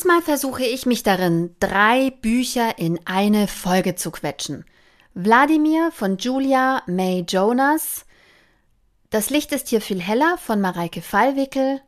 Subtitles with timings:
[0.00, 4.64] Diesmal versuche ich mich darin, drei Bücher in eine Folge zu quetschen.
[5.12, 8.06] Wladimir von Julia May Jonas,
[9.10, 11.82] Das Licht ist hier viel heller von Mareike Fallwickel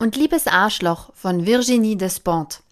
[0.00, 2.64] und Liebes Arschloch von Virginie Despont.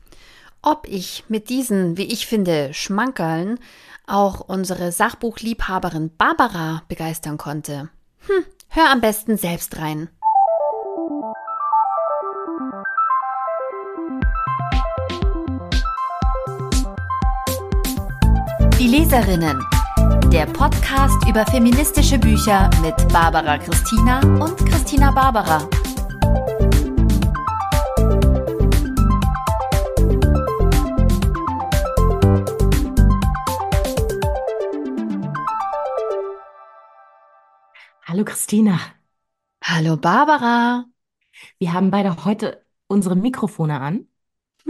[0.60, 3.60] Ob ich mit diesen, wie ich finde, Schmankerln
[4.08, 7.90] auch unsere Sachbuchliebhaberin Barbara begeistern konnte?
[8.26, 10.08] Hm, hör am besten selbst rein.
[18.80, 19.62] Die Leserinnen.
[20.32, 25.68] Der Podcast über feministische Bücher mit Barbara Christina und Christina Barbara.
[38.06, 38.80] Hallo Christina.
[39.62, 40.86] Hallo Barbara.
[41.58, 44.09] Wir haben beide heute unsere Mikrofone an.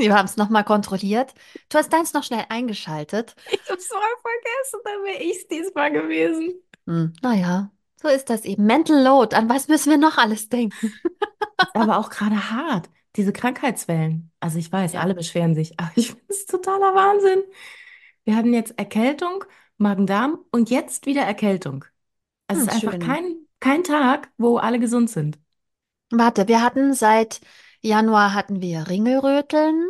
[0.01, 1.35] Wir haben es nochmal kontrolliert.
[1.69, 3.35] Du hast deins noch schnell eingeschaltet.
[3.47, 6.55] Ich hab's voll vergessen, dann wäre ich es diesmal gewesen.
[6.87, 8.65] Hm, naja, so ist das eben.
[8.67, 11.01] Mental Load, an was müssen wir noch alles denken?
[11.75, 14.33] Aber auch gerade hart, diese Krankheitswellen.
[14.41, 17.43] Also ich weiß, alle beschweren sich, aber ich finde es totaler Wahnsinn.
[18.25, 19.45] Wir hatten jetzt Erkältung,
[19.79, 21.85] Magen-Darm und jetzt wieder Erkältung.
[22.49, 25.39] Also Hm, es ist einfach kein, kein Tag, wo alle gesund sind.
[26.11, 27.41] Warte, wir hatten seit
[27.83, 29.87] Januar hatten wir Ringelröteln,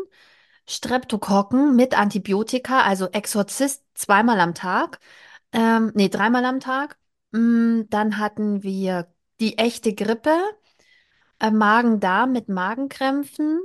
[0.71, 5.01] Streptokokken mit Antibiotika, also Exorzist zweimal am Tag,
[5.53, 6.97] ähm, nee, dreimal am Tag.
[7.33, 9.09] Mm, Dann hatten wir
[9.41, 10.31] die echte Grippe,
[11.41, 13.61] äh, Magen-Darm mit Magenkrämpfen,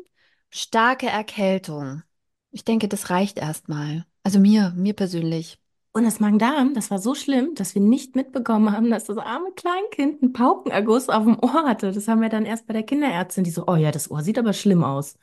[0.50, 2.04] starke Erkältung.
[2.52, 4.06] Ich denke, das reicht erstmal.
[4.24, 5.60] Also mir, mir persönlich.
[5.92, 9.52] Und das Magen-Darm, das war so schlimm, dass wir nicht mitbekommen haben, dass das arme
[9.56, 11.92] Kleinkind einen Paukenerguss auf dem Ohr hatte.
[11.92, 14.38] Das haben wir dann erst bei der Kinderärztin, die so, oh ja, das Ohr sieht
[14.40, 15.18] aber schlimm aus.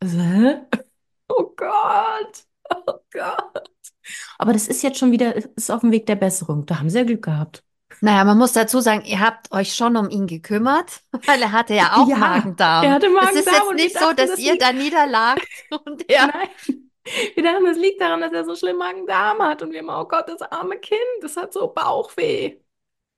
[0.00, 0.60] Also, hä?
[1.28, 3.70] Oh Gott, oh Gott.
[4.38, 6.66] Aber das ist jetzt schon wieder, ist auf dem Weg der Besserung.
[6.66, 7.64] Da haben sie ja Glück gehabt.
[8.00, 11.74] Naja, man muss dazu sagen, ihr habt euch schon um ihn gekümmert, weil er hatte
[11.74, 12.84] ja auch Ja, Magen-Darm.
[12.84, 15.48] er hatte Es ist Magen-Darm jetzt nicht so, dachten, dass das ihr liegt- da niederlagt
[15.86, 16.26] und er.
[16.26, 16.48] Nein,
[17.34, 19.62] wir dachten, das liegt daran, dass er so schlimm Magen-Darm hat.
[19.62, 22.56] Und wir immer, oh Gott, das arme Kind, das hat so Bauchweh.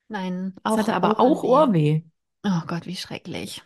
[0.08, 2.02] Nein, Das auch hatte aber auch Ohrweh.
[2.44, 3.62] Oh Gott, wie schrecklich.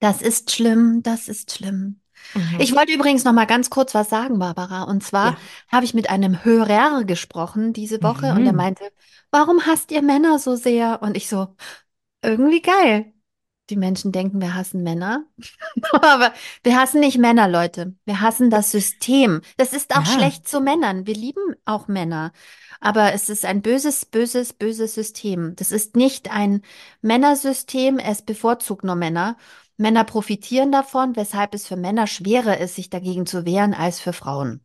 [0.00, 2.00] Das ist schlimm, das ist schlimm.
[2.34, 2.60] Mhm.
[2.60, 4.84] Ich wollte übrigens noch mal ganz kurz was sagen, Barbara.
[4.84, 5.36] Und zwar Ja.
[5.70, 8.56] habe ich mit einem Hörer gesprochen diese Woche und er Mhm.
[8.58, 8.84] meinte,
[9.30, 11.02] warum hasst ihr Männer so sehr?
[11.02, 11.48] Und ich so,
[12.22, 13.12] irgendwie geil.
[13.70, 15.24] Die Menschen denken, wir hassen Männer.
[15.92, 17.94] Aber wir hassen nicht Männer, Leute.
[18.04, 19.40] Wir hassen das System.
[19.56, 20.12] Das ist auch Ja.
[20.18, 21.06] schlecht zu Männern.
[21.06, 22.32] Wir lieben auch Männer.
[22.80, 25.56] Aber es ist ein böses, böses, böses System.
[25.56, 26.60] Das ist nicht ein
[27.00, 27.98] Männersystem.
[27.98, 29.36] Es bevorzugt nur Männer.
[29.76, 34.12] Männer profitieren davon, weshalb es für Männer schwerer ist, sich dagegen zu wehren, als für
[34.12, 34.64] Frauen.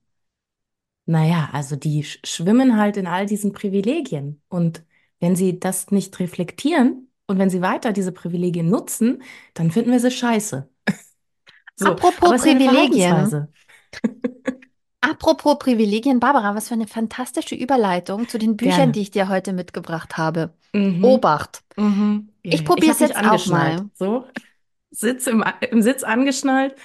[1.05, 4.41] Naja, also die sch- schwimmen halt in all diesen Privilegien.
[4.47, 4.83] Und
[5.19, 9.23] wenn sie das nicht reflektieren und wenn sie weiter diese Privilegien nutzen,
[9.55, 10.69] dann finden wir sie scheiße.
[11.75, 13.47] So, Apropos es Privilegien.
[15.01, 18.91] Apropos Privilegien, Barbara, was für eine fantastische Überleitung zu den Büchern, Gerne.
[18.91, 20.53] die ich dir heute mitgebracht habe.
[20.73, 21.03] Mhm.
[21.03, 21.63] Obacht.
[21.77, 22.29] Mhm.
[22.43, 23.89] Ich hab mich jetzt auch mal.
[23.93, 24.25] So,
[24.91, 26.75] Sitz im, im Sitz angeschnallt.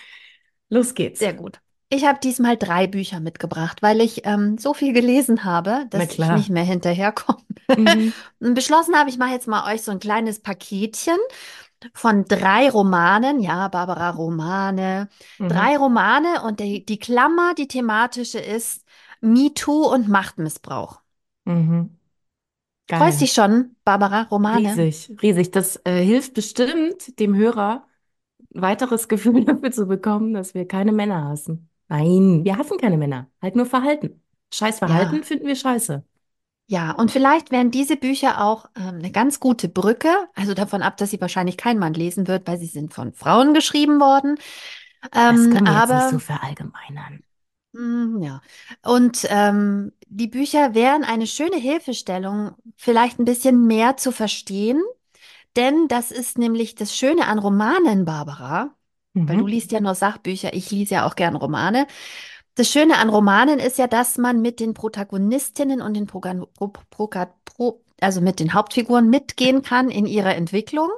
[0.68, 1.20] Los geht's.
[1.20, 1.60] Sehr gut.
[1.90, 6.18] Ich habe diesmal drei Bücher mitgebracht, weil ich ähm, so viel gelesen habe, dass ich
[6.18, 7.44] nicht mehr hinterherkomme.
[7.76, 8.12] Mhm.
[8.54, 11.16] Beschlossen habe, ich mache jetzt mal euch so ein kleines Paketchen
[11.92, 13.40] von drei Romanen.
[13.40, 15.08] Ja, Barbara, Romane.
[15.38, 15.48] Mhm.
[15.48, 18.84] Drei Romane und die, die Klammer, die thematische ist
[19.20, 21.00] MeToo und Machtmissbrauch.
[21.44, 21.90] Mhm.
[22.86, 22.98] Geil.
[22.98, 24.76] Freust dich schon, Barbara, Romane?
[24.76, 25.50] Riesig, riesig.
[25.52, 27.86] Das äh, hilft bestimmt dem Hörer,
[28.54, 31.68] weiteres Gefühl dafür zu bekommen, dass wir keine Männer hassen.
[31.88, 33.30] Nein, wir hassen keine Männer.
[33.42, 34.22] Halt nur Verhalten.
[34.52, 35.24] Scheiß Verhalten Ja.
[35.24, 36.02] finden wir scheiße.
[36.66, 40.96] Ja, und vielleicht wären diese Bücher auch ähm, eine ganz gute Brücke, also davon ab,
[40.96, 44.38] dass sie wahrscheinlich kein Mann lesen wird, weil sie sind von Frauen geschrieben worden.
[45.26, 47.22] Das Ähm, können wir jetzt aber nicht so verallgemeinern.
[47.72, 48.40] Mm, Ja,
[48.84, 54.80] und ähm, die Bücher wären eine schöne Hilfestellung, vielleicht ein bisschen mehr zu verstehen,
[55.56, 58.74] denn das ist nämlich das Schöne an Romanen, Barbara,
[59.26, 59.48] weil du Mhm.
[59.48, 61.86] liest ja nur Sachbücher, ich lese ja auch gern Romane.
[62.54, 66.68] Das Schöne an Romanen ist ja, dass man mit den Protagonistinnen und den Progan Pro
[66.68, 67.08] Pro
[67.44, 70.90] Pro also mit den Hauptfiguren mitgehen kann in ihrer Entwicklung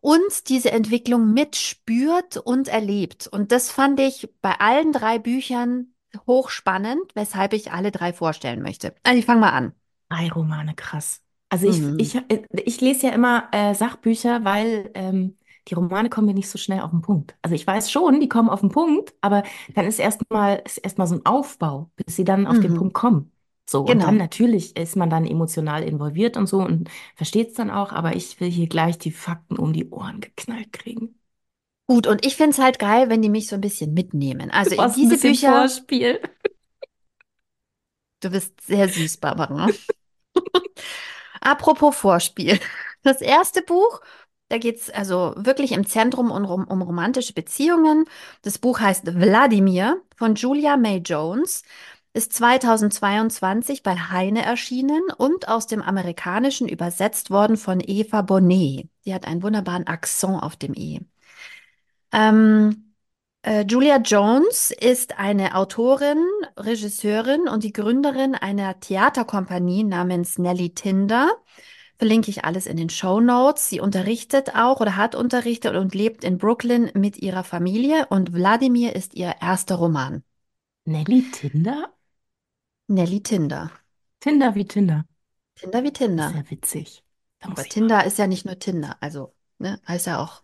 [0.00, 3.26] und diese Entwicklung mitspürt und erlebt.
[3.28, 5.94] Und das fand ich bei allen drei Büchern
[6.26, 8.94] hochspannend, weshalb ich alle drei vorstellen möchte.
[9.04, 9.74] Also ich fange mal an.
[10.08, 11.21] Drei Romane, krass.
[11.52, 11.98] Also ich, Mhm.
[11.98, 12.18] ich,
[12.64, 15.36] ich lese ja immer äh, Sachbücher, weil ähm,
[15.68, 17.36] die Romane kommen mir nicht so schnell auf den Punkt.
[17.42, 19.42] Also ich weiß schon, die kommen auf den Punkt, aber
[19.74, 22.74] dann ist erstmal ist erstmal so ein Aufbau, bis sie dann auf den Mhm.
[22.74, 23.32] Punkt kommen.
[23.68, 24.18] So, und dann Genau.
[24.18, 28.40] natürlich ist man dann emotional involviert und so und versteht es dann auch, aber ich
[28.40, 31.18] will hier gleich die Fakten um die Ohren geknallt kriegen.
[31.86, 34.50] Gut, und ich finde es halt geil, wenn die mich so ein bisschen mitnehmen.
[34.64, 36.20] Du Also brauchst ein diese bisschen Bücher, Vorspiel.
[38.20, 39.70] du bist sehr süß, Barbara.
[41.42, 42.58] Apropos Vorspiel.
[43.02, 44.00] Das erste Buch,
[44.48, 48.04] da geht es also wirklich im Zentrum um, um, romantische Beziehungen.
[48.42, 51.64] Das Buch heißt Wladimir von Julia May Jones,
[52.14, 58.88] ist 2022 bei Heine erschienen und aus dem Amerikanischen übersetzt worden von Eva Bonet.
[59.04, 61.00] Die hat einen wunderbaren Akzent auf dem E.
[62.12, 62.91] Ähm,
[63.42, 66.24] äh, Julia Jones ist eine Autorin,
[66.56, 71.30] Regisseurin und die Gründerin einer Theaterkompanie namens Nelly Tinder.
[71.98, 73.68] Verlinke ich alles in den Show Notes.
[73.68, 78.96] Sie unterrichtet auch oder hat unterrichtet und lebt in Brooklyn mit ihrer Familie und Wladimir
[78.96, 80.24] ist ihr erster Roman.
[80.84, 81.92] Nelly Tinder?
[82.88, 83.70] Nelly Tinder.
[84.20, 85.04] Tinder wie Tinder.
[85.54, 86.32] Tinder wie Tinder.
[86.34, 87.04] ja witzig.
[87.40, 87.64] Aber ich mal.
[87.64, 90.42] Tinder ist ja nicht nur Tinder, also, ne, heißt ja auch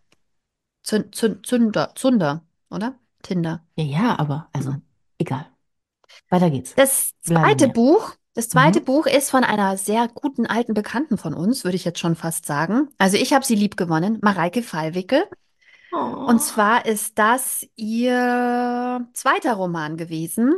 [0.83, 2.99] Zün Zün Zünder, Zunder, oder?
[3.23, 3.65] Tinder.
[3.77, 4.75] Ja, ja, aber also
[5.19, 5.47] egal.
[6.31, 6.75] Weiter geht's.
[6.75, 7.69] Das zweite.
[7.69, 8.85] Buch, das zweite Mhm.
[8.85, 12.47] Buch ist von einer sehr guten alten Bekannten von uns, würde ich jetzt schon fast
[12.47, 12.89] sagen.
[12.99, 15.25] Also ich habe sie lieb gewonnen, Mareike Fallwickel.
[16.25, 16.39] Und Oh.
[16.39, 20.55] zwar ist das ihr zweiter Roman gewesen,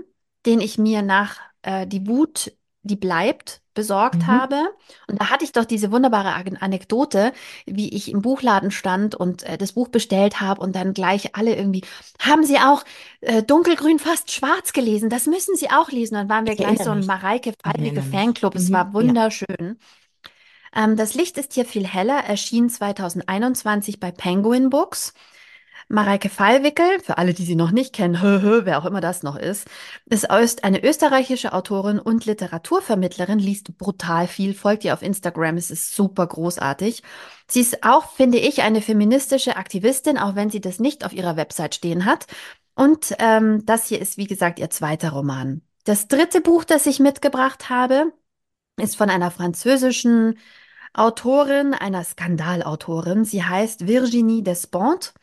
[0.46, 4.26] den ich mir nach äh, Die Wut, die bleibt, besorgt Mhm.
[4.26, 4.70] habe.
[5.06, 7.32] Und da hatte ich doch diese wunderbare Anekdote,
[7.66, 11.54] wie ich im Buchladen stand und äh, das Buch bestellt habe und dann gleich alle
[11.56, 11.82] irgendwie,
[12.20, 12.84] haben Sie auch
[13.20, 15.10] äh, dunkelgrün fast schwarz gelesen?
[15.10, 16.14] Das müssen Sie auch lesen.
[16.14, 17.06] Dann waren wir Ich gleich so ein.
[17.06, 17.52] Mareike
[18.02, 18.02] mich.
[18.02, 18.54] Fanclub.
[18.54, 18.72] Es Mhm.
[18.72, 18.92] war Ja.
[18.94, 19.78] wunderschön.
[20.74, 25.14] Ähm, das Licht ist hier viel heller, erschien 2021 bei Penguin Books.
[25.90, 29.24] Mareike Fallwickel, für alle, die sie noch nicht kennen, hö, hö, wer auch immer das
[29.24, 29.66] noch ist,
[30.06, 35.96] ist eine österreichische Autorin und Literaturvermittlerin, liest brutal viel, folgt ihr auf Instagram, es ist
[35.96, 37.02] super großartig.
[37.48, 41.36] Sie ist auch, finde ich, eine feministische Aktivistin, auch wenn sie das nicht auf ihrer
[41.36, 42.26] Website stehen hat.
[42.76, 45.60] Und ähm, das hier ist, wie gesagt, ihr zweiter Roman.
[45.82, 48.12] Das dritte Buch, das ich mitgebracht habe,
[48.76, 50.38] ist von einer französischen
[50.94, 53.24] Autorin, einer Skandalautorin.
[53.24, 55.14] Sie heißt Virginie Despentes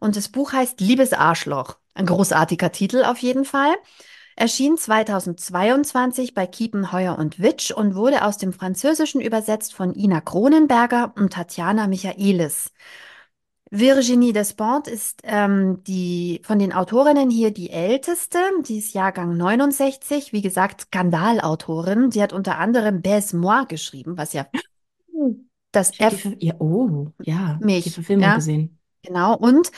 [0.00, 1.76] und das Buch heißt Liebes Arschloch.
[1.94, 3.74] Ein großartiger Titel auf jeden Fall.
[4.34, 11.12] Erschien 2022 bei Kiepenheuer und Witsch und wurde aus dem Französischen übersetzt von Ina Kronenberger
[11.16, 12.72] und Tatjana Michaelis.
[13.70, 18.38] Virginie Despentes ist ähm, die von den Autorinnen hier die älteste.
[18.66, 22.10] Die ist Jahrgang 69, wie gesagt, Skandalautorin.
[22.10, 24.46] Sie hat unter anderem Baise-moi geschrieben, was ja
[25.72, 28.78] das habe die, F ja, oh, ja, die mich, Verfilmung ja, gesehen.
[29.02, 29.36] Genau.
[29.36, 29.70] Und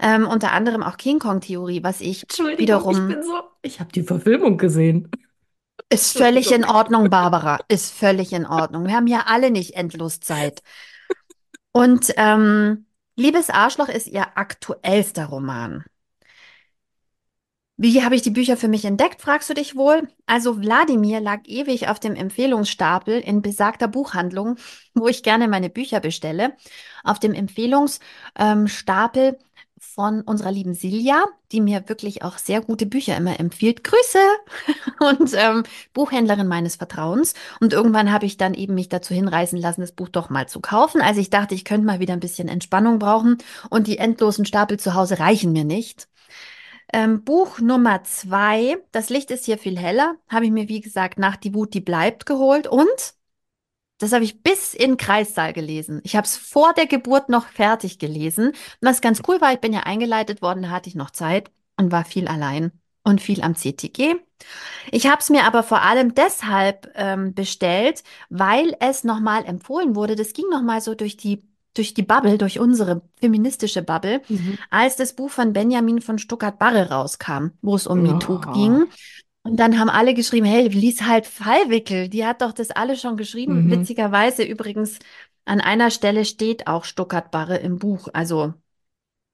[0.00, 3.40] ähm, unter anderem auch King Kong-Theorie, was ich Entschuldigung, ich wiederum bin so.
[3.62, 5.10] Ich habe die Verfilmung gesehen.
[5.90, 6.64] ist völlig in.
[6.64, 8.86] Ordnung, Barbara, ist völlig in Ordnung.
[8.86, 10.62] Wir haben ja alle nicht endlos Zeit.
[11.72, 12.86] Und ähm,
[13.20, 15.84] Liebes Arschloch ist ihr aktuellster Roman.
[17.82, 20.06] Wie habe ich die Bücher für mich entdeckt, fragst du dich wohl?
[20.26, 24.56] Also Wladimir lag ewig auf dem Empfehlungsstapel in besagter Buchhandlung,
[24.94, 26.52] wo ich gerne meine Bücher bestelle.
[27.04, 29.38] Auf dem Empfehlungsstapel
[29.78, 33.82] von unserer lieben Silja, die mir wirklich auch sehr gute Bücher immer empfiehlt.
[33.82, 34.18] Grüße!
[35.00, 35.62] Und ähm,
[35.94, 37.32] Buchhändlerin meines Vertrauens.
[37.60, 40.60] Und irgendwann habe ich dann eben mich dazu hinreißen lassen, das Buch doch mal zu
[40.60, 41.00] kaufen.
[41.00, 43.38] Also ich dachte, ich könnte mal wieder ein bisschen Entspannung brauchen
[43.70, 46.09] und die endlosen Stapel zu Hause reichen mir nicht.
[46.92, 51.18] Ähm, Buch Nummer zwei, Das Licht ist hier viel heller, habe ich mir, wie gesagt,
[51.18, 52.66] nach Die Wut, die bleibt geholt.
[52.66, 53.14] Und
[53.98, 56.00] das habe ich bis in Kreissaal gelesen.
[56.04, 58.52] Ich habe es vor der Geburt noch fertig gelesen.
[58.80, 61.92] Was ganz cool war, ich bin ja eingeleitet worden, da hatte ich noch Zeit und
[61.92, 62.72] war viel allein
[63.04, 64.16] und viel am CTG.
[64.90, 70.16] Ich habe es mir aber vor allem deshalb ähm, bestellt, weil es nochmal empfohlen wurde.
[70.16, 71.42] Das ging nochmal so durch die,
[71.80, 74.58] durch die Bubble, durch unsere feministische Bubble, Mhm.
[74.70, 78.52] als das Buch von Benjamin von Stuckrad-Barre rauskam, wo es um MeToo Oh.
[78.52, 78.84] ging.
[79.42, 82.08] Und dann haben alle geschrieben, hey, lies halt Fallwickel.
[82.10, 83.64] Die hat doch das alle schon geschrieben.
[83.64, 83.70] Mhm.
[83.70, 84.98] Witzigerweise übrigens,
[85.46, 88.08] an einer Stelle steht auch Stuckrad-Barre im Buch.
[88.12, 88.52] Also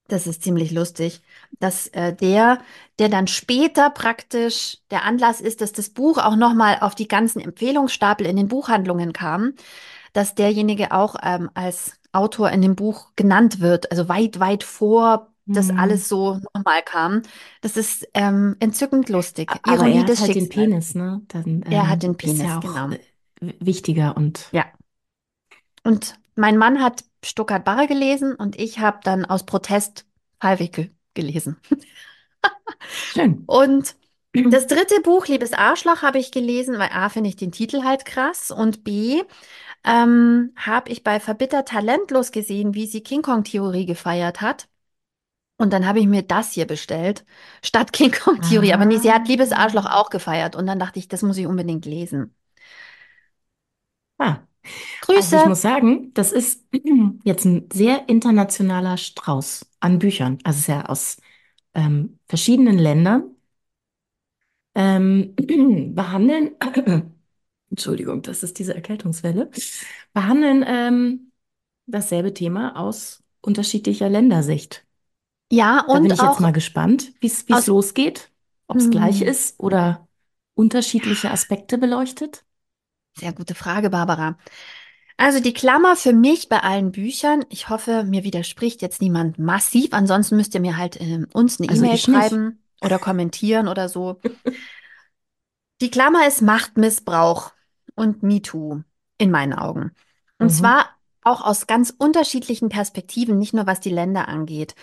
[0.09, 1.21] das ist ziemlich lustig,
[1.59, 2.61] dass äh, der,
[3.00, 7.41] der dann später praktisch der Anlass ist, dass das Buch auch nochmal auf die ganzen
[7.41, 9.55] Empfehlungsstapel in den Buchhandlungen kam,
[10.12, 15.32] dass derjenige auch ähm, als Autor in dem Buch genannt wird, also weit, weit vor
[15.52, 15.78] das Mhm.
[15.78, 17.23] alles so nochmal kam.
[17.62, 19.61] Das ist ähm, entzückend lustig.
[19.62, 20.49] Aber Ironie er hat halt den.
[20.49, 21.23] Penis, ne?
[21.28, 22.90] Dann Er hat ähm, den ist ja Penis, auch genau.
[22.90, 24.66] äh, wichtiger und Ja.
[25.85, 30.04] Und mein Mann hat Stuttgart Barre gelesen und ich habe dann aus Protest
[30.40, 31.56] Fallwickel gelesen.
[33.14, 33.46] Schön.
[33.46, 33.96] Und
[34.50, 38.04] das dritte Buch, Liebes Arschloch, habe ich gelesen, weil A, finde ich den Titel halt
[38.04, 39.23] krass und B,
[39.87, 44.69] ähm, habe ich bei Verbittert Talentlos gesehen, wie sie King Kong-Theorie gefeiert hat.
[45.59, 47.25] Und dann habe ich mir das hier bestellt,
[47.62, 48.75] statt King Kong-Theorie.
[48.75, 50.57] Aber nee, sie hat Liebes Arschloch auch gefeiert.
[50.57, 52.35] Und dann dachte ich, das muss ich unbedingt lesen.
[54.19, 54.40] Ah,
[55.02, 55.19] Grüße.
[55.19, 56.66] also ich muss sagen, das ist
[57.25, 60.38] jetzt ein sehr internationaler Strauß an Büchern.
[60.43, 61.16] Also es ist ja aus
[61.75, 63.31] ähm, verschiedenen Ländern.
[64.75, 65.35] Ähm,
[65.95, 66.57] behandeln,
[67.70, 69.50] Entschuldigung, das ist diese Erkältungswelle,
[70.12, 71.32] behandeln ähm,
[71.87, 74.87] dasselbe Thema aus unterschiedlicher Ländersicht.
[75.52, 78.30] Ja, Da bin und ich jetzt auch mal gespannt, wie es aus, losgeht,
[78.66, 80.08] ob es gleich hm, ist oder
[80.54, 82.44] unterschiedliche Aspekte beleuchtet.
[83.18, 84.38] sehr gute Frage, Barbara.
[85.18, 89.90] Also die Klammer für mich bei allen Büchern, ich hoffe, mir widerspricht jetzt niemand massiv,
[89.92, 92.40] ansonsten müsst ihr mir halt ähm, uns eine Also E-Mail ich nicht.
[92.40, 94.20] schreiben oder kommentieren oder so.
[95.80, 97.52] Die Klammer ist Machtmissbrauch
[97.97, 98.83] und MeToo
[99.19, 99.93] in meinen Augen.
[100.38, 100.55] Und Mhm.
[100.55, 100.87] zwar
[101.23, 104.76] auch aus ganz unterschiedlichen Perspektiven, nicht nur was die Länder angeht.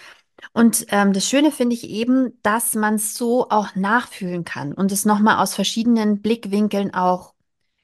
[0.53, 4.91] Und ähm, das Schöne finde ich eben, dass man es so auch nachfühlen kann und
[4.91, 7.33] es nochmal aus verschiedenen Blickwinkeln auch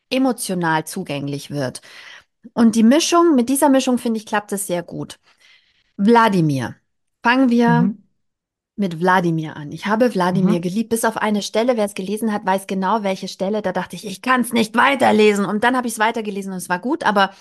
[0.09, 1.81] emotional zugänglich wird.
[2.53, 5.19] Und die Mischung, mit dieser Mischung finde ich, klappt es sehr gut.
[5.97, 6.75] Wladimir.
[7.23, 8.03] Fangen wir Mhm.
[8.79, 9.71] Mit Wladimir an.
[9.71, 10.61] Ich habe Wladimir Mhm.
[10.61, 11.77] geliebt, bis auf eine Stelle.
[11.77, 13.61] Wer es gelesen hat, weiß genau, welche Stelle.
[13.61, 15.45] Da dachte ich, ich kann es nicht weiterlesen.
[15.45, 17.03] Und dann habe ich es weitergelesen und es war gut.
[17.03, 17.31] Aber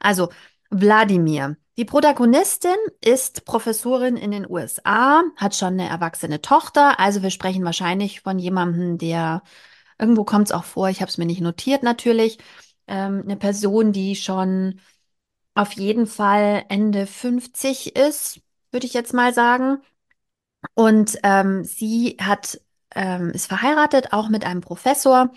[0.00, 0.28] also,
[0.70, 1.56] Wladimir.
[1.78, 7.00] Die Protagonistin ist Professorin in den USA, hat schon eine erwachsene Tochter.
[7.00, 9.42] Also wir sprechen wahrscheinlich von jemandem, der,
[9.98, 12.38] irgendwo kommt es auch vor, ich habe es mir nicht notiert natürlich,
[12.86, 14.80] ähm, eine Person, die schon
[15.54, 19.78] auf jeden Fall Ende 50 ist, würde ich jetzt mal sagen.
[20.74, 22.60] Und ähm, sie hat,
[22.94, 25.32] ähm, ist verheiratet, auch mit einem Professor,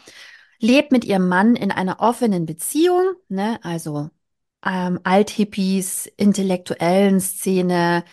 [0.60, 3.60] lebt mit ihrem Mann in einer offenen Beziehung, ne?
[3.64, 4.10] Also
[4.66, 8.04] ähm, Althippies, intellektuellen Szene.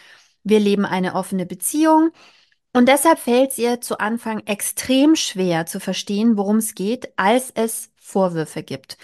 [0.45, 2.11] Wir leben eine offene Beziehung.
[2.75, 7.51] Und deshalb fällt es ihr zu Anfang extrem schwer zu verstehen, worum es geht, als
[7.55, 8.97] es Vorwürfe gibt.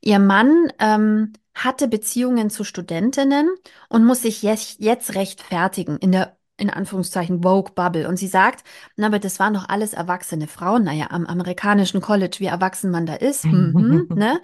[0.00, 3.50] Ihr Mann ähm, hatte Beziehungen zu Studentinnen
[3.88, 8.08] und muss sich jetzt, jetzt rechtfertigen in der, in Anführungszeichen, Vogue-Bubble.
[8.08, 8.64] Und sie sagt,
[8.96, 10.84] na, aber das waren doch alles erwachsene Frauen.
[10.84, 14.40] Naja, am amerikanischen College, wie erwachsen man da ist, hm, hm, ne?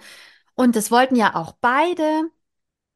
[0.55, 2.29] Und das wollten ja auch beide.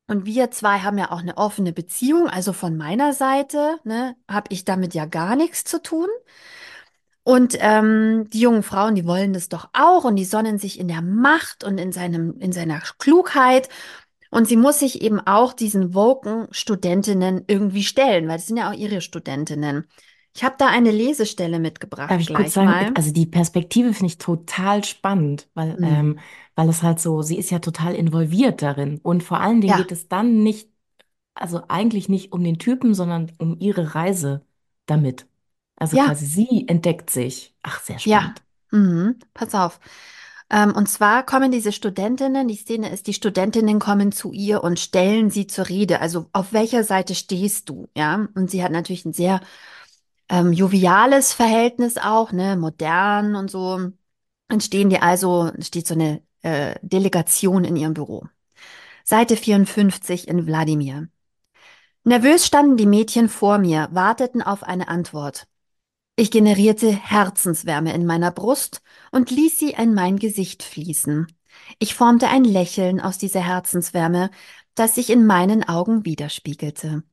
[0.07, 2.29] Und wir zwei haben ja auch eine offene Beziehung.
[2.29, 6.07] Also von meiner Seite, ne, habe ich damit ja gar nichts zu tun.
[7.24, 10.88] Und ähm, die jungen Frauen, die wollen das doch auch und die sonnen sich in
[10.88, 13.67] der Macht und in seinem, in seiner Klugheit.
[14.31, 18.69] Und sie muss sich eben auch diesen woken Studentinnen irgendwie stellen, weil das sind ja
[18.69, 19.88] auch ihre Studentinnen.
[20.36, 21.60] Ich habe da eine Lesestelle
[22.05, 22.93] Darf mitgebracht, ich kurz sagen, mal.
[22.93, 25.84] also die Perspektive finde ich total spannend, weil, Hm.
[25.84, 26.19] ähm,
[26.55, 29.00] weil es halt so, sie ist ja total involviert darin.
[29.03, 30.69] Und vor allen Dingen geht Ja, es dann nicht,
[31.36, 34.46] also eigentlich nicht um den Typen, sondern um ihre Reise
[34.88, 35.27] damit.
[35.77, 37.55] Also ja, quasi sie entdeckt sich.
[37.63, 38.34] Ach, sehr ja.
[38.34, 38.43] spannend.
[38.72, 39.19] Mhm.
[39.34, 39.79] Pass auf.
[40.50, 44.80] Ähm, und zwar kommen diese Studentinnen, die Szene ist, die Studentinnen kommen zu ihr und
[44.80, 46.00] stellen sie zur Rede.
[46.00, 47.89] Also auf welcher Seite stehst du?
[47.96, 49.42] Ja, und sie hat natürlich ein sehr
[50.30, 53.92] ähm, joviales Verhältnis auch, ne, modern und so.
[54.48, 58.27] Dann stehen die also, steht so eine äh, Delegation in ihrem Büro.
[59.04, 61.10] Seite 54 in Wladimir.
[62.04, 65.48] Nervös standen die Mädchen vor mir, warteten auf eine Antwort.
[66.19, 68.81] Ich generierte Herzenswärme in meiner Brust
[69.12, 71.27] und ließ sie in mein Gesicht fließen.
[71.77, 74.31] Ich formte ein Lächeln aus dieser Herzenswärme,
[74.74, 77.03] das sich in meinen Augen widerspiegelte.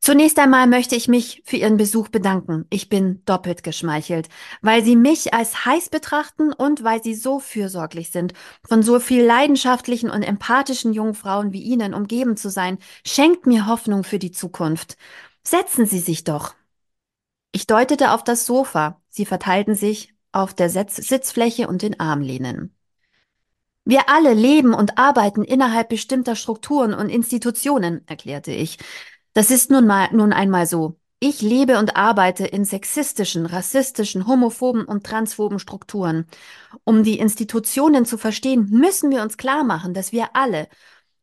[0.00, 2.66] Zunächst einmal möchte ich mich für Ihren Besuch bedanken.
[2.70, 4.28] Ich bin doppelt geschmeichelt,
[4.62, 8.32] weil Sie mich als heiß betrachten und weil Sie so fürsorglich sind.
[8.66, 13.66] Von so viel leidenschaftlichen und empathischen jungen Frauen wie Ihnen umgeben zu sein, schenkt mir
[13.66, 14.96] Hoffnung für die Zukunft.
[15.44, 16.54] Setzen Sie sich doch.
[17.56, 19.00] Ich deutete auf das Sofa.
[19.08, 22.76] Sie verteilten sich auf der Sitz Sitzfläche und den Armlehnen.
[23.86, 28.76] Wir alle leben und arbeiten innerhalb bestimmter Strukturen und Institutionen, erklärte ich.
[29.32, 31.00] Das ist nun mal, nun einmal so.
[31.18, 36.26] Ich lebe und arbeite in sexistischen, rassistischen, homophoben und transphoben Strukturen.
[36.84, 40.68] Um die Institutionen zu verstehen, müssen wir uns klar machen, dass wir alle,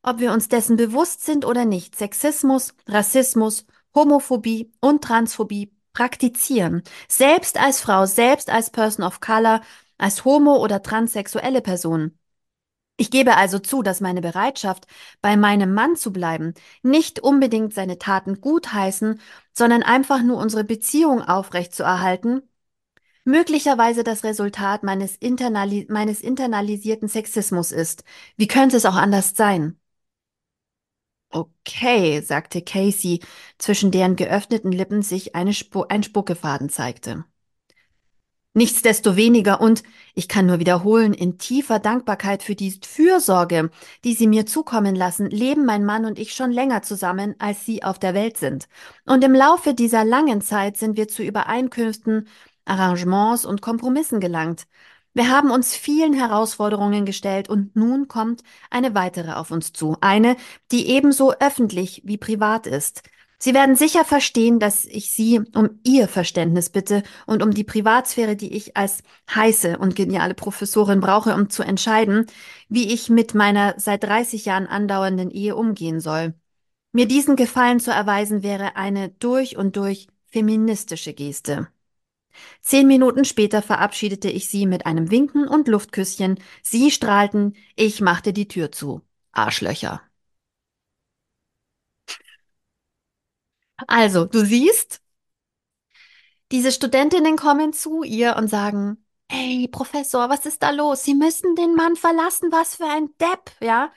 [0.02, 6.84] ob wir uns dessen bewusst sind oder nicht, Sexismus, Rassismus, Homophobie und Transphobie praktizieren.
[7.08, 9.62] Selbst als Frau, selbst als Person of Color,
[9.98, 12.18] als homo- oder transsexuelle Person.
[12.98, 14.86] Ich gebe also zu, dass meine Bereitschaft,
[15.22, 19.20] bei meinem Mann zu bleiben, nicht unbedingt seine Taten gutheißen,
[19.52, 22.44] sondern einfach nur unsere Beziehung aufrechtzuerhalten,
[23.26, 28.04] möglicherweise das Resultat meines, internali meines internalisierten Sexismus ist.
[28.38, 29.80] Wie könnte es auch anders sein?
[31.34, 33.20] Okay, sagte Casey,
[33.58, 37.26] zwischen deren geöffneten Lippen sich eine Spu ein Spuckefaden zeigte.
[38.56, 39.82] Nichtsdestoweniger und,
[40.14, 43.72] ich kann nur wiederholen, in tiefer Dankbarkeit für die Fürsorge,
[44.04, 47.84] die Sie mir zukommen lassen, leben mein Mann und ich schon länger zusammen, als Sie
[47.84, 48.68] auf der Welt sind.
[49.08, 52.28] Und im Laufe dieser langen Zeit sind wir zu Übereinkünften,
[52.66, 54.68] Arrangements und Kompromissen gelangt.
[55.16, 60.36] Wir haben uns vielen Herausforderungen gestellt und nun kommt eine weitere auf uns zu, eine,
[60.72, 63.04] die ebenso öffentlich wie privat ist.
[63.38, 68.36] Sie werden sicher verstehen, dass ich Sie um Ihr Verständnis bitte und um die Privatsphäre,
[68.38, 69.04] die ich als
[69.36, 72.26] heiße und geniale Professorin brauche, um zu entscheiden,
[72.70, 76.34] wie ich mit meiner seit 30 Jahren andauernden Ehe umgehen soll.
[76.94, 81.68] Mir diesen Gefallen zu erweisen wäre eine durch und durch feministische Geste.
[82.62, 86.40] Zehn Minuten später verabschiedete ich sie mit einem Winken und Luftküsschen.
[86.62, 89.02] Sie strahlten, ich machte die Tür zu.
[89.32, 90.02] Arschlöcher.
[93.88, 95.02] Also, du siehst,
[96.52, 98.98] diese Studentinnen kommen zu ihr und sagen,
[99.32, 101.04] Hey, Professor, was ist da los?
[101.04, 103.92] Sie müssen den Mann verlassen, was für ein Depp, ja?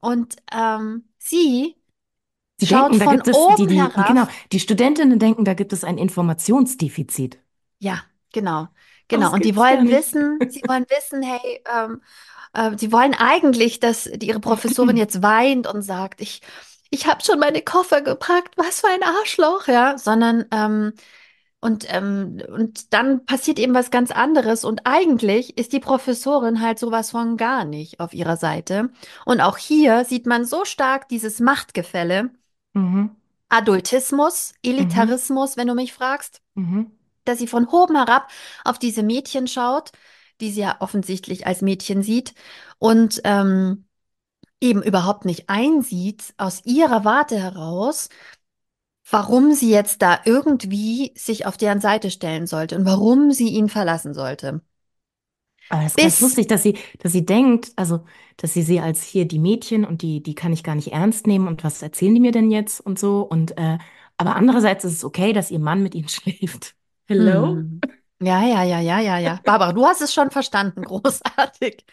[0.00, 1.76] Und ähm, sie
[2.60, 4.06] Sie schaut denken, da von gibt es, die, oben die, herab.
[4.06, 7.38] genau, die Studentinnen denken, da gibt es ein Informationsdefizit.
[7.78, 8.68] Ja, genau,
[9.08, 9.32] genau.
[9.32, 9.92] Und die gibt's wollen nicht.
[9.92, 12.02] wissen, sie wollen wissen, hey, ähm,
[12.54, 16.42] äh, sie wollen eigentlich, dass die, ihre Professorin jetzt weint und sagt, ich,
[16.90, 20.92] ich habe schon meine Koffer gepackt, was für ein Arschloch, ja, sondern ähm,
[21.60, 26.78] und ähm, und dann passiert eben was ganz anderes und eigentlich ist die Professorin halt
[26.78, 28.90] sowas von gar nicht auf ihrer Seite.
[29.24, 32.30] Und auch hier sieht man so stark dieses Machtgefälle,
[32.74, 33.16] Mhm,
[33.50, 36.97] Adultismus, mhm, Elitarismus, wenn du mich fragst mhm.
[37.28, 38.30] Dass sie von oben herab
[38.64, 39.92] auf diese Mädchen schaut,
[40.40, 42.34] die sie ja offensichtlich als Mädchen sieht
[42.78, 43.86] und ähm,
[44.60, 48.08] eben überhaupt nicht einsieht aus ihrer Warte heraus,
[49.10, 53.68] warum sie jetzt da irgendwie sich auf deren Seite stellen sollte und warum sie ihn
[53.68, 54.60] verlassen sollte.
[55.70, 58.04] Aber es ist ganz lustig, dass sie, dass sie denkt, also,
[58.38, 61.26] dass sie sie als hier die Mädchen und die, die kann ich gar nicht ernst
[61.26, 63.78] nehmen und was erzählen die mir denn jetzt und so und, äh,
[64.16, 66.74] aber andererseits ist es okay, dass ihr Mann mit ihnen schläft.
[67.08, 67.66] Hello?
[67.70, 67.82] hm,
[68.20, 69.40] ja, ja, ja, ja, ja, ja.
[69.44, 71.84] Barbara, du hast es schon verstanden, großartig.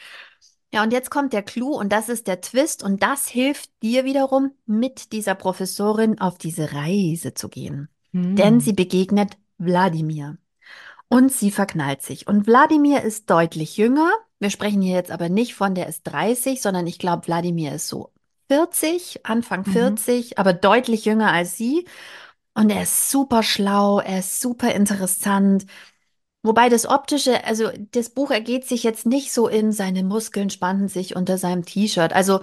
[0.73, 4.05] Ja, und jetzt kommt der Clou und das ist der Twist und das hilft dir
[4.05, 7.89] wiederum, mit dieser Professorin auf diese Reise zu gehen.
[8.37, 8.75] Denn sie Hm.
[8.75, 10.37] begegnet Wladimir
[11.09, 12.27] und sie verknallt sich.
[12.27, 14.11] Und Wladimir ist deutlich jünger.
[14.39, 17.87] Wir sprechen hier jetzt aber nicht von, der ist 30, sondern ich glaube, Wladimir ist
[17.87, 18.11] so
[18.49, 20.05] 40, Anfang Mhm.
[20.05, 21.85] 40, aber deutlich jünger als sie.
[22.55, 25.65] Und er ist super schlau, er ist super interessant.
[26.43, 30.87] Wobei das Optische, also das Buch ergeht sich jetzt nicht so in, seine Muskeln spannen
[30.89, 32.13] sich unter seinem T-Shirt.
[32.13, 32.41] Also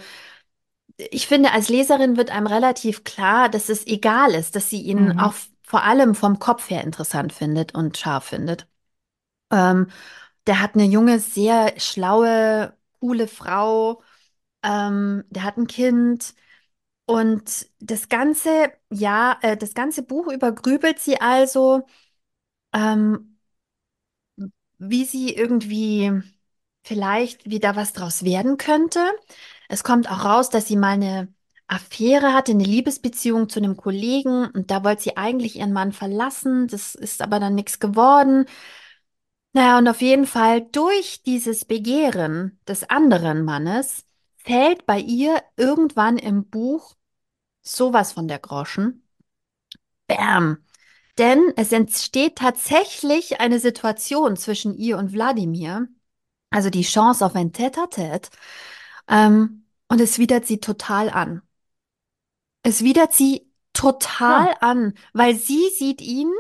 [0.99, 5.13] ich finde, als Leserin wird einem relativ klar, dass es egal ist, dass sie ihn
[5.19, 5.43] auch Mhm.
[5.63, 8.67] vor allem vom Kopf her interessant findet und scharf findet.
[9.53, 9.89] Ähm,
[10.47, 14.03] der hat eine junge, sehr schlaue, coole Frau.
[14.65, 16.35] Ähm, der hat ein Kind.
[17.07, 21.83] Und das ganze, ja, äh, das ganze Buch über grübelt sie also.
[22.75, 23.39] Ähm,
[24.79, 26.11] wie sie irgendwie
[26.85, 29.01] vielleicht wieder was draus werden könnte.
[29.69, 31.33] Es kommt auch raus, dass sie mal eine
[31.69, 36.67] Affäre hatte, eine Liebesbeziehung zu einem Kollegen und da wollte sie eigentlich ihren Mann verlassen.
[36.69, 38.47] Das ist aber dann nichts geworden.
[39.55, 44.07] Naja, und auf jeden Fall durch dieses Begehren des anderen Mannes
[44.45, 46.95] fällt bei ihr irgendwann im Buch
[47.63, 49.07] sowas von der Groschen.
[50.07, 50.59] Bam!
[51.19, 55.89] Denn es entsteht tatsächlich eine Situation zwischen ihr und Wladimir,
[56.51, 58.31] also die Chance auf ein Tête-à-Tête,
[59.09, 61.43] ähm, und es widert sie total an.
[62.63, 66.33] Es widert sie total Ah, an, weil sie sieht ihn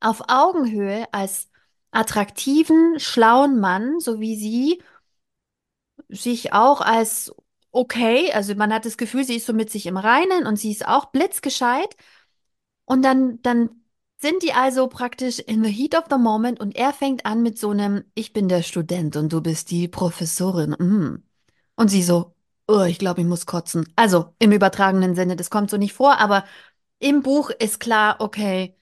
[0.00, 1.50] auf Augenhöhe als
[1.90, 4.82] attraktiven, schlauen Mann, so wie sie
[6.08, 7.34] sich auch als
[7.74, 10.70] okay, also man hat das Gefühl, sie ist so mit sich im Reinen und sie
[10.70, 11.96] ist auch blitzgescheit.
[12.84, 13.70] Und dann, dann
[14.16, 17.58] sind die also praktisch in the heat of the moment und er fängt an mit
[17.58, 20.70] so einem, ich bin der Student und du bist die Professorin.
[20.70, 21.22] Mm.
[21.76, 22.34] Und sie so,
[22.68, 23.92] oh, ich glaube, ich muss kotzen.
[23.96, 26.44] Also im übertragenen Sinne, das kommt so nicht vor, aber
[27.00, 28.76] im Buch ist klar, okay,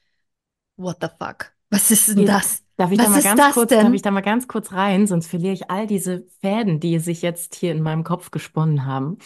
[0.76, 1.52] what the fuck?
[1.70, 2.61] Was ist denn ihr, das?
[2.76, 4.02] Darf ich da Was mal ist ganz kurz, darf ich denn?
[4.02, 7.72] da mal ganz kurz rein, sonst verliere ich all diese Fäden, die sich jetzt hier
[7.72, 9.18] in meinem Kopf gesponnen haben.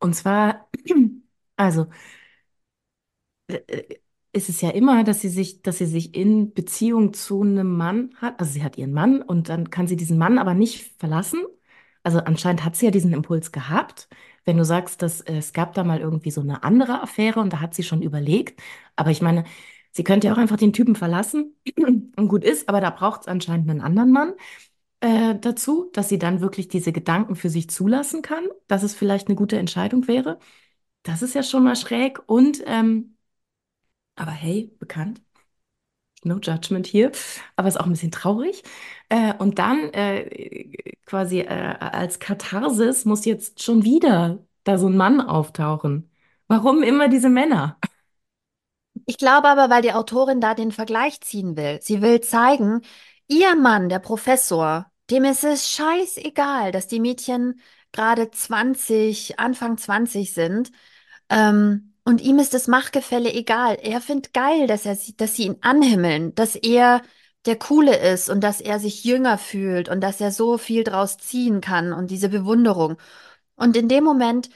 [0.00, 0.68] Und zwar,
[1.56, 1.86] also,
[3.48, 3.82] äh,
[4.32, 8.10] ist es ja immer, dass sie sich, dass sie sich in Beziehung zu einem Mann
[8.16, 8.38] hat.
[8.40, 11.40] Also sie hat ihren Mann und dann kann sie diesen Mann aber nicht verlassen.
[12.02, 14.08] Also anscheinend hat sie ja diesen Impuls gehabt.
[14.44, 17.52] Wenn du sagst, dass äh, es gab da mal irgendwie so eine andere Affäre und
[17.54, 18.60] da hat sie schon überlegt.
[18.96, 19.44] Aber ich meine,
[19.98, 23.28] sie könnte ja auch einfach den Typen verlassen und gut ist, aber da braucht es
[23.28, 24.32] anscheinend einen anderen Mann
[25.00, 29.28] äh, dazu, dass sie dann wirklich diese Gedanken für sich zulassen kann, dass es vielleicht
[29.28, 30.38] eine gute Entscheidung wäre.
[31.04, 32.20] Das ist ja schon mal schräg.
[32.26, 33.16] Und ähm,
[34.16, 35.22] aber hey, bekannt.
[36.24, 37.12] No judgment hier,
[37.56, 38.62] aber ist auch ein bisschen traurig.
[39.08, 40.72] Äh, und dann äh,
[41.06, 46.10] quasi äh, als Katharsis muss jetzt schon wieder da so ein Mann auftauchen.
[46.48, 47.78] Warum immer diese Männer?
[49.10, 51.78] Ich glaube aber, weil die Autorin da den Vergleich ziehen will.
[51.82, 52.82] Sie will zeigen,
[53.26, 57.58] ihr Mann, der Professor, dem ist es scheißegal, dass die Mädchen
[57.90, 60.72] gerade 20, Anfang 20 sind.
[61.30, 63.78] Ähm, und ihm ist das Machtgefälle egal.
[63.82, 67.00] Er findet geil, dass er sie, dass sie ihn anhimmeln, dass er
[67.46, 71.16] der Coole ist und dass er sich jünger fühlt und dass er so viel draus
[71.16, 72.98] ziehen kann und diese Bewunderung.
[73.56, 74.50] Und in dem Moment,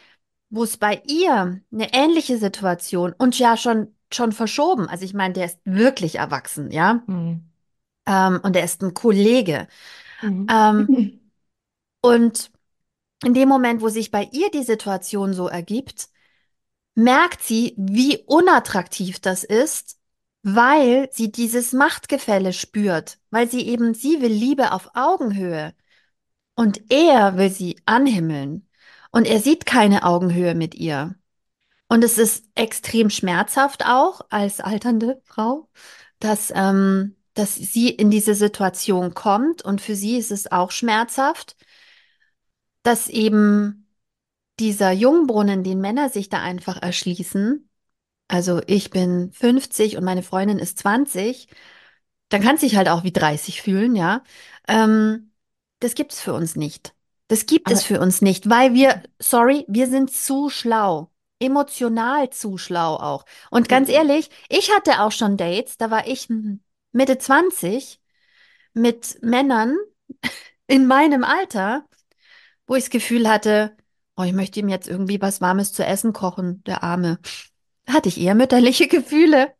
[0.51, 5.35] wo es bei ihr eine ähnliche Situation und ja schon schon verschoben, also ich meine,
[5.35, 7.43] der ist wirklich erwachsen, ja, Hm.
[8.07, 9.69] ähm, und er ist ein Kollege.
[10.23, 10.47] Mhm.
[10.51, 11.21] Ähm,
[12.03, 12.51] und
[13.25, 16.09] in dem Moment, wo sich bei ihr die Situation so ergibt,
[16.95, 19.99] merkt sie, wie unattraktiv das ist,
[20.43, 25.75] weil sie dieses Machtgefälle spürt, weil sie eben, sie will Liebe auf Augenhöhe
[26.55, 28.69] und er will sie anhimmeln
[29.13, 31.17] und er sieht keine Augenhöhe mit ihr.
[31.93, 35.69] Und es ist extrem schmerzhaft auch als alternde Frau,
[36.21, 41.55] dass, ähm, dass sie in diese Situation kommt und für sie ist es auch schmerzhaft,
[42.83, 43.89] dass eben
[44.61, 47.69] dieser Jungbrunnen, den Männer sich da einfach erschließen,
[48.29, 51.49] Also ich bin 50 und meine Freundin ist 20,
[52.31, 54.25] dann kann sich halt auch wie 30 fühlen, ja.
[54.69, 55.33] Ähm,
[55.81, 56.95] das gibt's für uns nicht.
[57.29, 61.12] Das gibt es Aber für uns nicht, weil wir, sorry, wir sind zu schlau.
[61.43, 63.25] Emotional zu schlau auch.
[63.51, 66.61] Und ganz ehrlich, ich hatte auch schon Dates, da war ich hm,
[66.93, 68.01] Mitte 20
[68.75, 69.77] mit Männern
[70.67, 71.85] in meinem Alter,
[72.67, 73.77] wo ich das Gefühl hatte,
[74.17, 77.19] oh, ich möchte ihm jetzt irgendwie was Warmes zu essen kochen, der Arme.
[77.87, 79.55] Da hatte ich eher mütterliche Gefühle.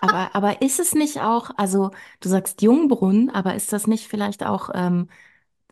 [0.00, 4.44] Aber, aber ist es nicht auch, also du sagst Jungbrunnen, aber ist das nicht vielleicht
[4.44, 5.08] auch, ähm,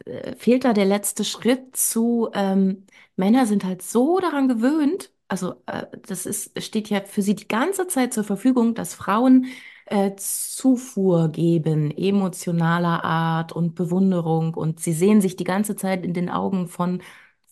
[0.05, 5.55] äh, fehlt da der letzte Schritt zu, ähm, Männer sind halt so daran gewöhnt, also
[5.67, 9.47] äh, das ist, steht ja für sie die ganze Zeit zur Verfügung, dass Frauen
[9.87, 16.15] äh, Zufuhr geben, emotionaler Art und Bewunderung und sie sehen sich die ganze Zeit in
[16.15, 17.03] den Augen von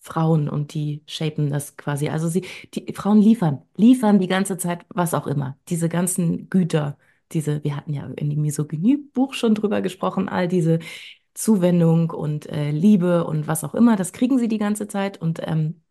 [0.01, 2.09] Frauen und die shapen das quasi.
[2.09, 5.59] Also sie, die Frauen liefern, liefern die ganze Zeit was auch immer.
[5.69, 6.97] Diese ganzen Güter,
[7.33, 10.79] diese, wir hatten ja in dem Misogynie-Buch schon drüber gesprochen, all diese
[11.35, 15.41] Zuwendung und äh, Liebe und was auch immer, das kriegen sie die ganze Zeit und
[15.47, 15.83] ähm,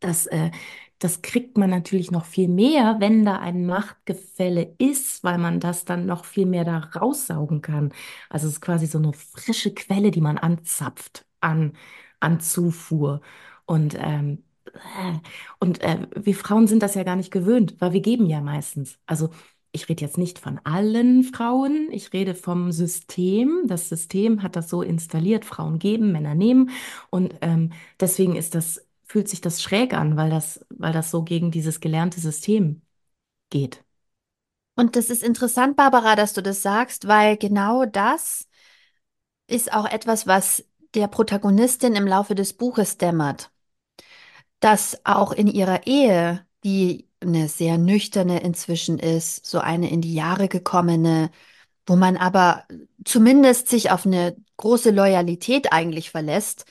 [0.00, 0.50] das, äh,
[0.98, 5.84] das kriegt man natürlich noch viel mehr, wenn da ein Machtgefälle ist, weil man das
[5.84, 7.92] dann noch viel mehr da raussaugen kann.
[8.30, 11.74] Also es ist quasi so eine frische Quelle, die man anzapft an,
[12.20, 13.20] an Zufuhr.
[13.66, 15.12] Und, ähm, äh,
[15.60, 18.98] und äh, wir Frauen sind das ja gar nicht gewöhnt, weil wir geben ja meistens.
[19.06, 19.30] Also
[19.72, 23.64] ich rede jetzt nicht von allen Frauen, ich rede vom System.
[23.66, 26.70] Das System hat das so installiert, Frauen geben, Männer nehmen.
[27.10, 31.22] Und ähm, deswegen ist das fühlt sich das schräg an, weil das, weil das so
[31.22, 32.82] gegen dieses gelernte System
[33.50, 33.84] geht.
[34.74, 38.46] Und das ist interessant, Barbara, dass du das sagst, weil genau das
[39.46, 40.64] ist auch etwas, was
[40.94, 43.50] der Protagonistin im Laufe des Buches dämmert.
[44.60, 50.14] Dass auch in ihrer Ehe, die eine sehr nüchterne inzwischen ist, so eine in die
[50.14, 51.30] Jahre gekommene,
[51.86, 52.64] wo man aber
[53.04, 56.66] zumindest sich auf eine große Loyalität eigentlich verlässt,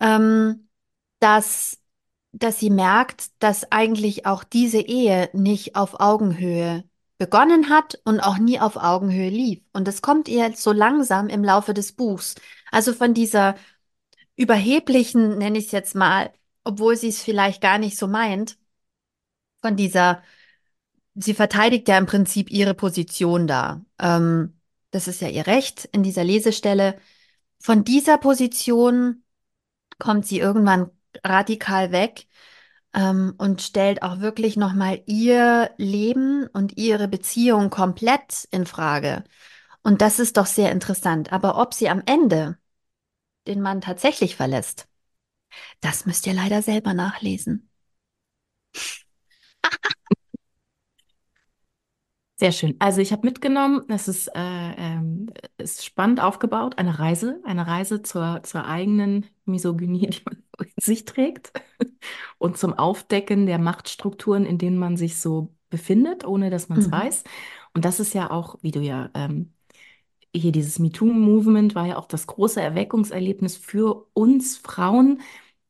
[0.00, 0.68] ähm,
[1.20, 1.78] dass,
[2.32, 6.84] dass sie merkt, dass eigentlich auch diese Ehe nicht auf Augenhöhe
[7.18, 9.60] begonnen hat und auch nie auf Augenhöhe lief.
[9.72, 12.34] Und das kommt ihr so langsam im Laufe des Buchs.
[12.72, 13.56] Also von dieser
[14.36, 16.32] überheblichen, nenne ich es jetzt mal,
[16.64, 18.58] obwohl sie es vielleicht gar nicht so meint,
[19.62, 20.22] von dieser,
[21.14, 23.84] sie verteidigt ja im Prinzip ihre Position da.
[23.98, 24.58] Ähm,
[24.90, 26.98] das ist ja ihr Recht in dieser Lesestelle.
[27.58, 29.24] Von dieser Position
[29.98, 30.90] kommt sie irgendwann
[31.24, 32.26] radikal weg
[32.94, 39.24] ähm, und stellt auch wirklich nochmal ihr Leben und ihre Beziehung komplett in Frage.
[39.82, 41.32] Und das ist doch sehr interessant.
[41.32, 42.58] Aber ob sie am Ende
[43.46, 44.88] den Mann tatsächlich verlässt,
[45.80, 47.70] das müsst ihr leider selber nachlesen.
[52.40, 52.74] Sehr schön.
[52.78, 55.26] Also ich habe mitgenommen, es ist, äh, ähm,
[55.58, 61.04] ist spannend aufgebaut, eine Reise, eine Reise zur, zur eigenen Misogynie, die man in sich
[61.04, 61.52] trägt
[62.38, 66.90] und zum Aufdecken der Machtstrukturen, in denen man sich so befindet, ohne dass man es
[66.90, 66.90] Mhm.
[66.90, 67.24] weiß.
[67.74, 69.52] Und das ist ja auch, wie du ja ähm,
[70.34, 75.20] hier dieses MeToo-Movement war ja auch das große Erweckungserlebnis für uns Frauen,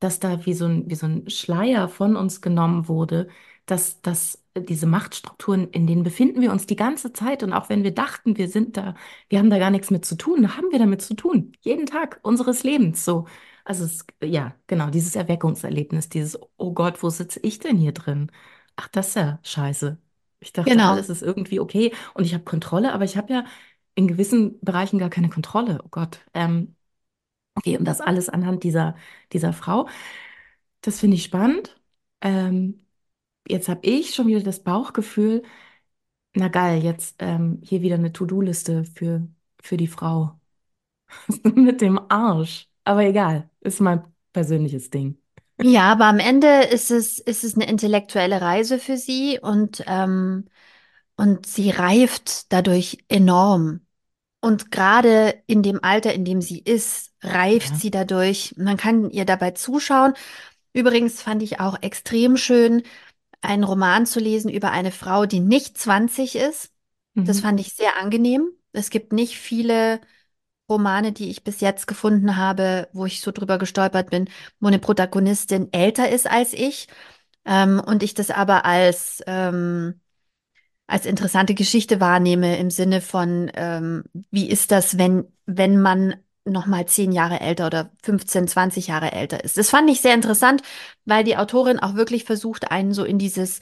[0.01, 3.29] dass da wie so ein, wie so ein Schleier von uns genommen wurde,
[3.67, 7.43] dass, dass diese Machtstrukturen, in denen befinden wir uns die ganze Zeit.
[7.43, 8.95] Und auch wenn wir dachten, wir sind da,
[9.29, 11.53] wir haben da gar nichts mit zu tun, haben wir damit zu tun.
[11.61, 13.05] Jeden Tag unseres Lebens.
[13.05, 13.27] So.
[13.65, 18.31] Also es, ja, genau, dieses Erweckungserlebnis, dieses, oh Gott, wo sitze ich denn hier drin?
[18.77, 19.99] Ach, das ist ja scheiße.
[20.41, 20.85] Ich dachte, Genau.
[20.85, 23.45] alles ist irgendwie okay und ich habe Kontrolle, aber ich habe ja
[23.95, 25.81] in gewissen Bereichen gar keine Kontrolle.
[25.85, 26.21] Oh Gott.
[26.35, 26.77] Ähm,
[27.55, 28.97] okay, und das alles anhand dieser,
[29.33, 29.89] dieser Frau.
[30.83, 31.81] Das finde ich spannend.
[32.21, 32.80] Ähm,
[33.51, 35.43] jetzt habe ich schon wieder das Bauchgefühl,
[36.35, 39.29] na geil, jetzt ähm, hier wieder eine To-Do-Liste für,
[39.63, 40.39] für die Frau.
[41.55, 42.69] Mit dem Arsch.
[42.85, 45.19] Aber egal, ist mein persönliches Ding.
[45.63, 50.47] Ja, aber am Ende ist es, ist es eine intellektuelle Reise für sie und, ähm,
[51.17, 53.83] und sie reift dadurch enorm.
[54.41, 57.77] Und gerade in dem Alter, in dem sie ist, reift Ja.
[57.77, 58.55] sie dadurch.
[58.59, 60.15] Man kann ihr dabei zuschauen.
[60.75, 62.83] Übrigens fand ich auch extrem schön,
[63.43, 66.73] einen Roman zu lesen über eine Frau, die nicht 20 ist.
[67.15, 67.43] Das Mhm.
[67.43, 68.51] fand ich sehr angenehm.
[68.73, 70.01] Es gibt nicht viele
[70.69, 74.29] Romane, die ich bis jetzt gefunden habe, wo ich so drüber gestolpert bin,
[74.61, 76.89] wo eine Protagonistin älter ist als ich.
[77.47, 80.01] Ähm, und ich das aber als, ähm,
[80.87, 86.15] als interessante Geschichte wahrnehme im Sinne von, ähm, wie ist das, wenn, wenn man
[86.51, 89.57] noch mal zehn Jahre älter oder 15, 20 Jahre älter ist.
[89.59, 90.63] Das fand ich sehr interessant,
[91.05, 93.61] weil die Autorin auch wirklich versucht, einen so in dieses,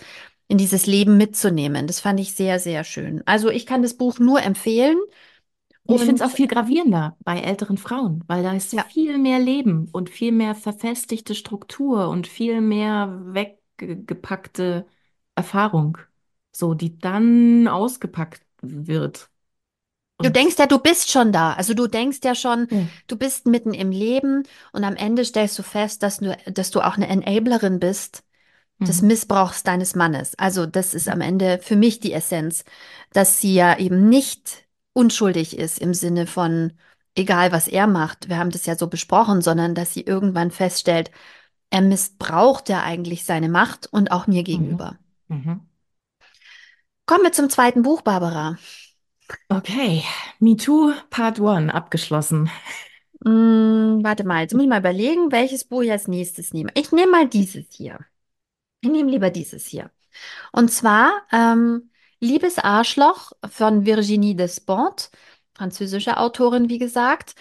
[0.48, 1.86] in dieses Leben mitzunehmen.
[1.86, 3.22] Das fand ich sehr, sehr schön.
[3.26, 4.98] Also ich kann das Buch nur empfehlen
[5.86, 8.84] Und ich finde es auch viel gravierender bei älteren Frauen, weil da ist ja.
[8.84, 14.86] viel mehr Leben und viel mehr verfestigte Struktur und viel mehr weggepackte
[15.34, 15.98] Erfahrung,
[16.52, 19.30] so die dann ausgepackt wird.
[20.20, 21.52] Du denkst ja, du bist schon da.
[21.52, 25.58] Also du denkst ja schon, ja, du bist mitten im Leben und am Ende stellst
[25.58, 28.24] du fest, dass du, dass du auch eine Enablerin bist
[28.80, 29.08] des mhm.
[29.08, 30.36] Missbrauchs deines Mannes.
[30.38, 32.64] Also das ist am Ende für mich die Essenz,
[33.12, 36.72] dass sie ja eben nicht unschuldig ist im Sinne von,
[37.14, 41.10] egal was er macht, wir haben das ja so besprochen, sondern dass sie irgendwann feststellt,
[41.70, 44.44] er missbraucht ja eigentlich seine Macht und auch mir Mhm.
[44.44, 44.98] gegenüber.
[45.28, 45.60] Mhm.
[47.06, 48.58] Kommen wir zum zweiten Buch, Barbara.
[49.50, 50.04] Okay,
[50.40, 52.50] Me Too Part 1 abgeschlossen.
[53.24, 56.70] Hm, warte mal, jetzt muss ich mal überlegen, welches Buch ich als nächstes nehme.
[56.74, 57.98] Ich nehme mal dieses hier.
[58.80, 59.90] Ich nehme lieber dieses hier.
[60.52, 65.10] Und zwar ähm, Liebes Arschloch von Virginie Despentes,
[65.56, 67.34] französische Autorin, wie gesagt.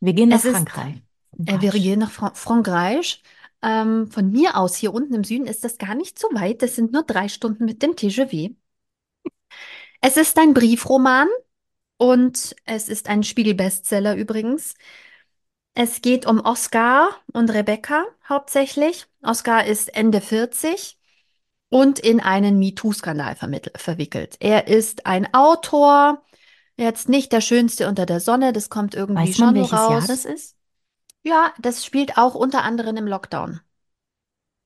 [0.00, 1.02] Wir gehen nach Es ist, Frankreich.
[1.46, 3.22] äh, wir gehen nach Fra Frankreich.
[3.62, 6.62] Ähm, von mir aus hier unten im Süden ist das gar nicht so weit.
[6.62, 8.56] Das sind nur drei Stunden mit dem TGV.
[10.04, 11.28] Es ist ein Briefroman
[11.96, 14.74] und es ist ein Spiegel-Bestseller übrigens.
[15.74, 19.06] Es geht um Oscar und Rebecca hauptsächlich.
[19.22, 20.98] Oscar ist Ende 40
[21.70, 23.36] und in einen MeToo-Skandal
[23.76, 24.36] verwickelt.
[24.40, 26.22] Er ist ein Autor,
[26.76, 29.88] jetzt nicht der Schönste unter der Sonne, das kommt irgendwie Weiß man, schon so welches
[29.88, 30.26] Jahr das raus.
[30.26, 30.56] ist?
[31.22, 33.60] Ja, das spielt auch unter anderem im Lockdown.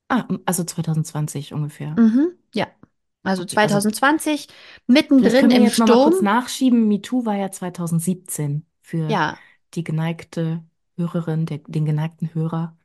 [0.08, 1.94] Ah, also 2020 ungefähr.
[1.96, 2.66] Mhm, ja,
[3.26, 4.48] also Okay, also 2020,
[5.18, 6.22] Vielleicht mittendrin im jetzt noch mal kurz Sturm.
[6.22, 6.88] nachschieben.
[6.88, 9.42] MeToo war ja 2017 für Ja,
[9.74, 10.64] die geneigte
[10.96, 12.76] Hörerin, der, den geneigten Hörer.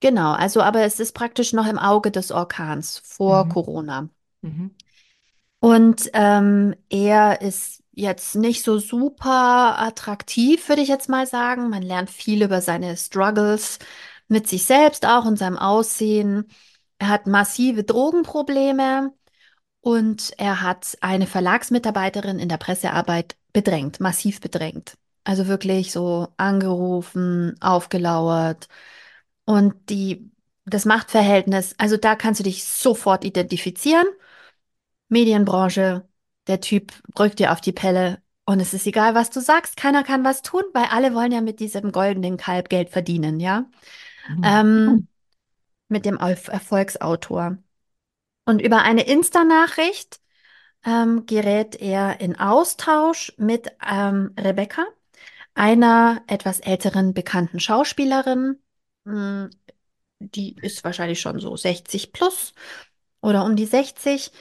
[0.00, 3.48] genau, also aber es ist praktisch noch im Auge des Orkans vor Mhm.
[3.48, 4.08] Corona.
[4.42, 4.76] Mhm.
[5.60, 11.68] Und ähm, er ist jetzt nicht so super attraktiv, würde ich jetzt mal sagen.
[11.70, 13.78] Man lernt viel über seine Struggles
[14.28, 16.46] mit sich selbst auch und seinem Aussehen.
[16.98, 19.12] Er hat massive Drogenprobleme
[19.80, 24.96] und er hat eine Verlagsmitarbeiterin in der Pressearbeit bedrängt, massiv bedrängt.
[25.24, 28.68] Also wirklich so angerufen, aufgelauert.
[29.44, 30.30] Und die,
[30.66, 34.06] das Machtverhältnis, also da kannst du dich sofort identifizieren.
[35.08, 36.08] Medienbranche,
[36.46, 40.02] der Typ drückt dir auf die Pelle und es ist egal, was du sagst, keiner
[40.02, 43.66] kann was tun, weil alle wollen ja mit diesem goldenen Kalb Geld verdienen, ja?
[44.28, 44.42] Mhm.
[44.44, 45.08] Ähm,
[45.88, 47.58] mit dem Erf- Erfolgsautor.
[48.44, 50.20] Und über eine Insta-Nachricht
[50.84, 54.86] ähm, gerät er in Austausch mit ähm, Rebecca,
[55.54, 58.58] einer etwas älteren bekannten Schauspielerin.
[59.04, 59.46] Mm,
[60.20, 62.54] Die ist wahrscheinlich schon so 60 plus
[63.22, 64.32] oder um die 60.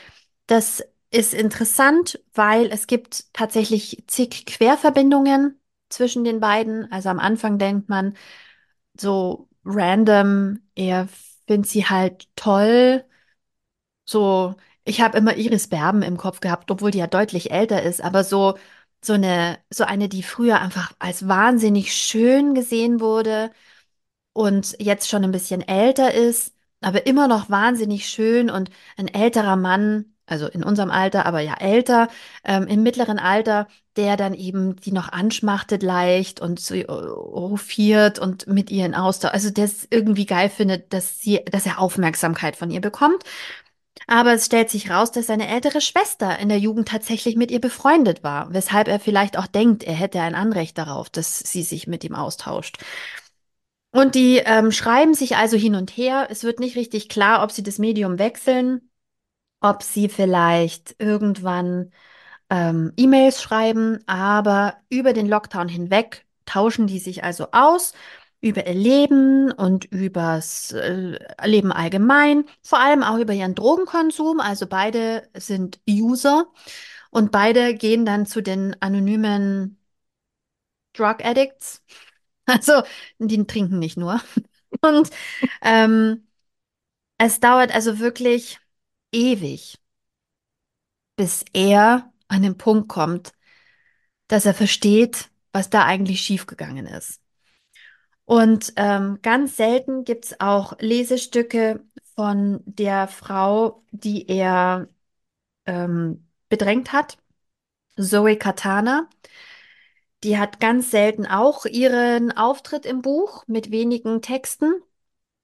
[0.47, 5.59] Das ist interessant, weil es gibt tatsächlich zig Querverbindungen
[5.89, 6.91] zwischen den beiden.
[6.91, 8.15] Also am Anfang denkt man
[8.99, 11.07] so random, er
[11.47, 13.05] findet sie halt toll.
[14.09, 18.01] So, ich habe immer Iris Berben im Kopf gehabt, obwohl die ja deutlich älter ist,
[18.01, 18.57] aber so
[19.03, 23.51] so eine so eine, die früher einfach als wahnsinnig schön gesehen wurde
[24.33, 29.55] und jetzt schon ein bisschen älter ist, aber immer noch wahnsinnig schön und ein älterer
[29.57, 32.09] Mann, also in unserem Alter, aber ja älter,
[32.45, 33.67] ähm, im mittleren Alter,
[33.97, 38.95] der dann eben die noch anschmachtet leicht und so äh, hofiert und mit ihr in
[38.95, 43.23] Austausch, also der es irgendwie geil findet, dass sie, dass er Aufmerksamkeit von ihr bekommt.
[44.07, 47.61] Aber es stellt sich raus, dass seine ältere Schwester in der Jugend tatsächlich mit ihr
[47.61, 51.87] befreundet war, weshalb er vielleicht auch denkt, er hätte ein Anrecht darauf, dass sie sich
[51.87, 52.77] mit ihm austauscht.
[53.91, 56.27] Und die ähm, schreiben sich also hin und her.
[56.29, 58.89] Es wird nicht richtig klar, ob sie das Medium wechseln,
[59.61, 61.91] ob sie vielleicht irgendwann
[62.49, 67.93] ähm, E-Mails schreiben, aber über den Lockdown hinweg tauschen die sich also aus
[68.41, 74.39] über ihr Leben und übers äh, Leben allgemein, vor allem auch über ihren Drogenkonsum.
[74.39, 76.45] Also beide sind User
[77.11, 79.77] und beide gehen dann zu den anonymen
[80.93, 81.83] Drug Addicts.
[82.45, 82.81] Also
[83.19, 84.19] die trinken nicht nur.
[84.81, 85.11] Und
[85.61, 86.27] ähm,
[87.19, 88.59] es dauert also wirklich
[89.11, 89.77] ewig,
[91.15, 93.33] bis er an den Punkt kommt,
[94.27, 97.21] dass er versteht, was da eigentlich schiefgegangen ist.
[98.29, 101.83] Und ähm, ganz selten gibt es auch Lesestücke
[102.15, 104.87] von der Frau, die er
[105.65, 107.17] ähm, bedrängt hat,
[107.97, 109.09] Zoe Katana.
[110.23, 114.73] Die hat ganz selten auch ihren Auftritt im Buch mit wenigen Texten.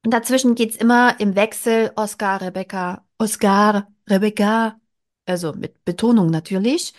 [0.05, 4.79] Und dazwischen geht's immer im Wechsel Oscar, Rebecca, Oscar, Rebecca,
[5.25, 6.93] also mit Betonung natürlich.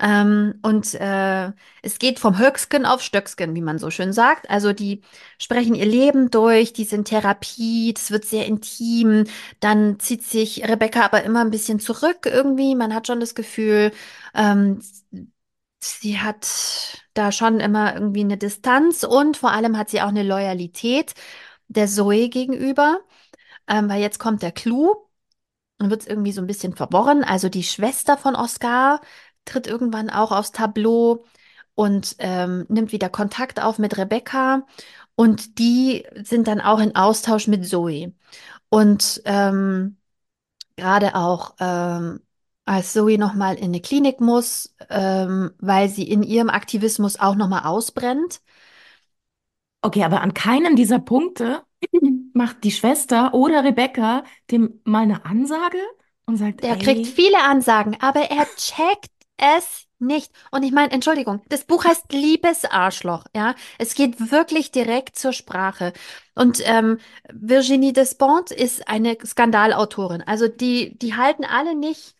[0.00, 4.48] Ähm, und äh, es geht vom Höcksken auf Stöcksken, wie man so schön sagt.
[4.50, 5.02] Also die
[5.38, 9.24] sprechen ihr Leben durch, die sind Therapie, das wird sehr intim.
[9.60, 12.74] Dann zieht sich Rebecca aber immer ein bisschen zurück irgendwie.
[12.76, 13.92] Man hat schon das Gefühl,
[14.34, 14.80] ähm,
[15.80, 16.46] sie hat
[17.14, 21.14] da schon immer irgendwie eine Distanz und vor allem hat sie auch eine Loyalität
[21.68, 23.00] der Zoe gegenüber.
[23.68, 24.96] Ähm, weil jetzt kommt der Clou.
[25.78, 27.24] Dann wird es irgendwie so ein bisschen verworren.
[27.24, 29.00] Also die Schwester von Oscar
[29.48, 31.24] tritt irgendwann auch aufs Tableau
[31.74, 34.66] und ähm, nimmt wieder Kontakt auf mit Rebecca.
[35.14, 38.12] Und die sind dann auch in Austausch mit Zoe.
[38.70, 39.96] Und ähm,
[40.76, 42.20] gerade auch, ähm,
[42.66, 47.64] als Zoe nochmal in eine Klinik muss, ähm, weil sie in ihrem Aktivismus auch nochmal
[47.64, 48.40] ausbrennt.
[49.82, 51.62] Okay, aber an keinem dieser Punkte
[52.32, 55.78] macht die Schwester oder Rebecca dem mal eine Ansage
[56.26, 60.32] und sagt, Der kriegt viele Ansagen, aber er checkt es nicht.
[60.50, 63.54] Und ich meine, Entschuldigung, das Buch heißt Liebes Arschloch, ja.
[63.78, 65.92] Es geht wirklich direkt zur Sprache.
[66.34, 66.98] Und ähm,
[67.32, 70.22] Virginie Despentes ist eine Skandalautorin.
[70.22, 72.14] Also die, die halten alle nicht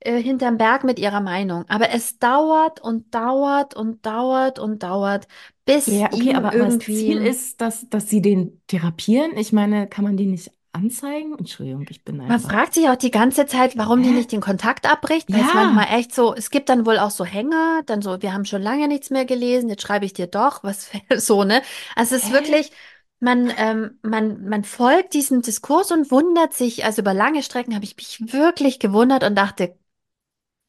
[0.00, 1.64] äh, hinterm Berg mit ihrer Meinung.
[1.68, 5.26] Aber es dauert und dauert und dauert und dauert,
[5.64, 7.28] bis ja, okay, ihm aber, aber das Ziel irgendwie.
[7.28, 9.36] ist, dass, dass sie den therapieren.
[9.36, 11.36] Ich meine, kann man die nicht anzeigen?
[11.38, 12.40] Entschuldigung, ich bin Man einfach.
[12.40, 15.86] fragt sich auch die ganze Zeit, warum die nicht den Kontakt abbricht, weil es manchmal
[15.86, 18.60] Ja, echt so, es gibt dann wohl auch so Hänger, dann so, wir haben schon
[18.60, 21.62] lange nichts mehr gelesen, jetzt schreibe ich dir doch, was so, ne?
[21.96, 22.32] Also es ist hä?
[22.32, 22.70] wirklich,
[23.18, 27.84] man, ähm, man, man folgt diesem Diskurs und wundert sich, also über lange Strecken habe
[27.86, 29.74] ich mich wirklich gewundert und dachte,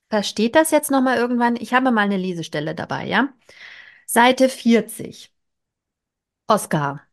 [0.10, 1.56] versteht das jetzt nochmal irgendwann?
[1.56, 3.30] Ich habe mal eine Lesestelle dabei, ja?
[4.08, 5.32] Seite 40.
[6.48, 7.09] Oskar.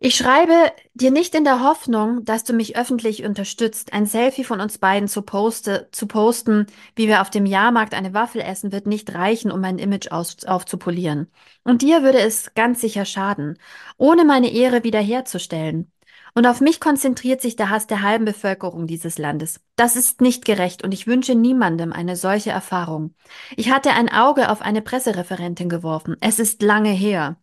[0.00, 3.92] Ich schreibe dir nicht in der Hoffnung, dass du mich öffentlich unterstützt.
[3.92, 8.14] Ein Selfie von uns beiden zu, poste, zu posten, wie wir auf dem Jahrmarkt eine
[8.14, 11.26] Waffel essen, wird nicht reichen, um mein Image aus, aufzupolieren.
[11.64, 13.58] Und dir würde es ganz sicher schaden,
[13.96, 15.90] ohne meine Ehre wiederherzustellen.
[16.32, 19.60] Und auf mich konzentriert sich der Hass der halben Bevölkerung dieses Landes.
[19.74, 23.16] Das ist nicht gerecht und ich wünsche niemandem eine solche Erfahrung.
[23.56, 26.16] Ich hatte ein Auge auf eine Pressereferentin geworfen.
[26.20, 27.36] Es ist lange her.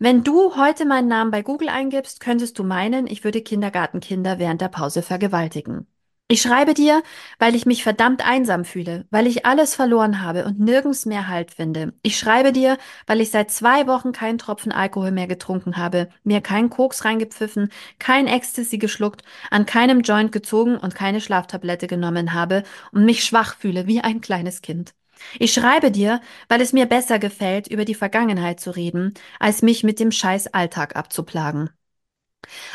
[0.00, 4.60] Wenn du heute meinen Namen bei Google eingibst, könntest du meinen, ich würde Kindergartenkinder während
[4.60, 5.86] der Pause vergewaltigen.
[6.30, 7.02] Ich schreibe dir,
[7.38, 11.52] weil ich mich verdammt einsam fühle, weil ich alles verloren habe und nirgends mehr Halt
[11.52, 11.94] finde.
[12.02, 12.76] Ich schreibe dir,
[13.06, 17.70] weil ich seit zwei Wochen keinen Tropfen Alkohol mehr getrunken habe, mir keinen Koks reingepfiffen,
[17.98, 23.56] kein Ecstasy geschluckt, an keinem Joint gezogen und keine Schlaftablette genommen habe und mich schwach
[23.56, 24.92] fühle wie ein kleines Kind.
[25.38, 29.84] Ich schreibe dir, weil es mir besser gefällt, über die Vergangenheit zu reden, als mich
[29.84, 31.70] mit dem scheiß Alltag abzuplagen.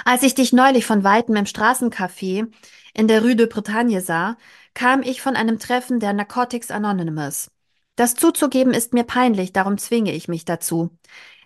[0.06, 2.48] Als ich dich neulich von weitem im Straßencafé
[2.94, 4.38] in der Rue de Bretagne sah,
[4.74, 7.52] kam ich von einem Treffen der Narcotics Anonymous.
[7.96, 10.98] Das zuzugeben ist mir peinlich, darum zwinge ich mich dazu.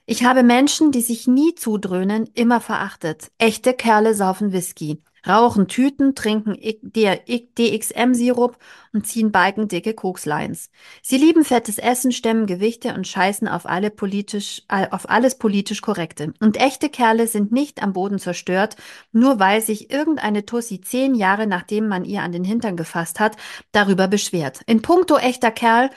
[0.05, 3.29] Ich habe Menschen, die sich nie zudröhnen, immer verachtet.
[3.37, 8.57] Echte Kerle saufen Whisky, rauchen Tüten, trinken DXM-Sirup
[8.93, 10.69] und ziehen balkendicke Kokslines.
[11.01, 16.33] Sie lieben fettes Essen, stemmen Gewichte und scheißen auf, alle politisch, auf alles politisch Korrekte.
[16.39, 18.75] Und echte Kerle sind nicht am Boden zerstört,
[19.11, 23.37] nur weil sich irgendeine Tussi zehn Jahre nachdem man ihr an den Hintern gefasst hat,
[23.71, 24.61] darüber beschwert.
[24.67, 25.89] In puncto echter Kerl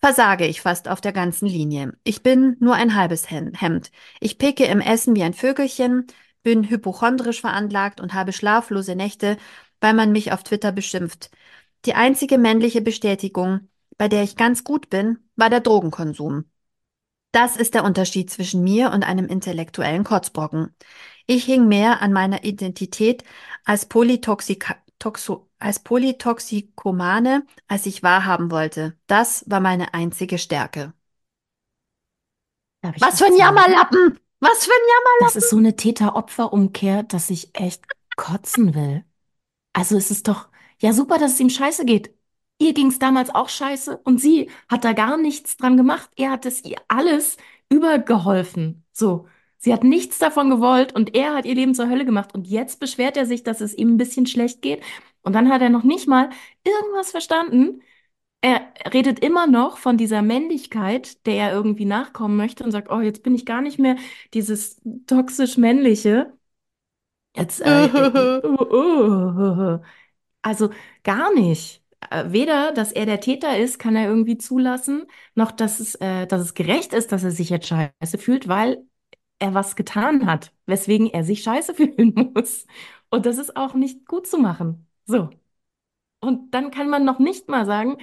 [0.00, 1.94] versage ich fast auf der ganzen Linie.
[2.04, 3.90] Ich bin nur ein halbes Hemd.
[4.20, 6.06] Ich picke im Essen wie ein Vögelchen,
[6.44, 9.36] bin hypochondrisch veranlagt und habe schlaflose Nächte,
[9.80, 11.32] weil man mich auf Twitter beschimpft.
[11.86, 13.68] Die einzige männliche Bestätigung,
[13.98, 16.44] bei der ich ganz gut bin, war der Drogenkonsum.
[17.32, 20.76] Das ist der Unterschied zwischen mir und einem intellektuellen Kotzbrocken.
[21.26, 23.24] Ich hing mehr an meiner Identität
[23.64, 28.96] als Polytoxika Toxo als Polytoxikomane, als ich wahrhaben wollte.
[29.06, 30.92] Das war meine einzige Stärke.
[32.82, 34.18] Was für ein Jammerlappen!
[34.44, 35.20] Was für ein Jammerlappen!
[35.20, 37.84] Das ist so eine Täter-Opfer-Umkehr, dass ich echt
[38.14, 39.02] kotzen will.
[39.72, 40.48] Also es ist doch,
[40.80, 42.14] ja super, dass es ihm scheiße geht.
[42.58, 46.10] Ihr ging es damals auch scheiße und sie hat da gar nichts dran gemacht.
[46.16, 47.38] Er hat es ihr alles
[47.70, 48.84] übergeholfen.
[48.92, 49.28] So.
[49.56, 52.34] Sie hat nichts davon gewollt und er hat ihr Leben zur Hölle gemacht.
[52.34, 54.82] Und jetzt beschwert er sich, dass es ihm ein bisschen schlecht geht.
[55.22, 56.28] Und dann hat er noch nicht mal
[56.64, 57.80] irgendwas verstanden.
[58.44, 58.60] Er
[58.92, 63.22] redet immer noch von dieser Männlichkeit, der er irgendwie nachkommen möchte und sagt, oh, jetzt
[63.22, 63.96] bin ich gar nicht mehr
[64.34, 66.30] dieses toxisch männliche.
[67.34, 67.88] Jetzt, äh,
[70.42, 70.70] also
[71.04, 71.82] gar nicht.
[72.10, 76.26] Äh, weder, dass er der Täter ist, kann er irgendwie zulassen, noch dass es, äh,
[76.26, 78.84] dass es gerecht ist, dass er sich jetzt scheiße fühlt, weil
[79.38, 82.66] er was getan hat, weswegen er sich scheiße fühlen muss.
[83.08, 84.86] Und das ist auch nicht gut zu machen.
[85.06, 85.30] So.
[86.20, 87.98] Und dann kann man noch nicht mal sagen,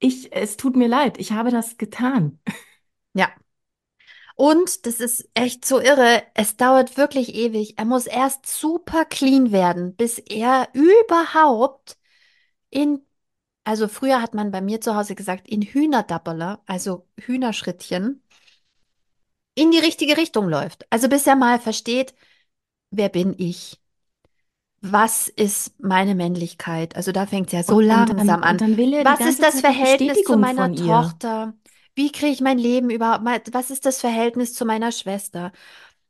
[0.00, 2.40] ich, es tut mir leid, ich habe das getan.
[3.14, 3.28] Ja.
[4.36, 6.22] Und das ist echt so irre.
[6.34, 7.78] Es dauert wirklich ewig.
[7.78, 11.98] Er muss erst super clean werden, bis er überhaupt
[12.70, 13.06] in,
[13.64, 18.22] also früher hat man bei mir zu Hause gesagt, in Hühnerdapperler, also Hühnerschrittchen,
[19.54, 20.86] in die richtige Richtung läuft.
[20.90, 22.14] Also bis er mal versteht,
[22.90, 23.80] wer bin ich?
[24.82, 26.96] Was ist meine Männlichkeit?
[26.96, 28.52] Also da fängt es ja so Und, und langsam an.
[28.52, 30.74] und dann die Was ist das Zeit Verhältnis zu meiner.
[30.74, 31.54] Tochter?
[31.94, 33.24] Wie kriege ich mein Leben überhaupt?
[33.52, 35.52] Was ist das Verhältnis zu meiner Schwester?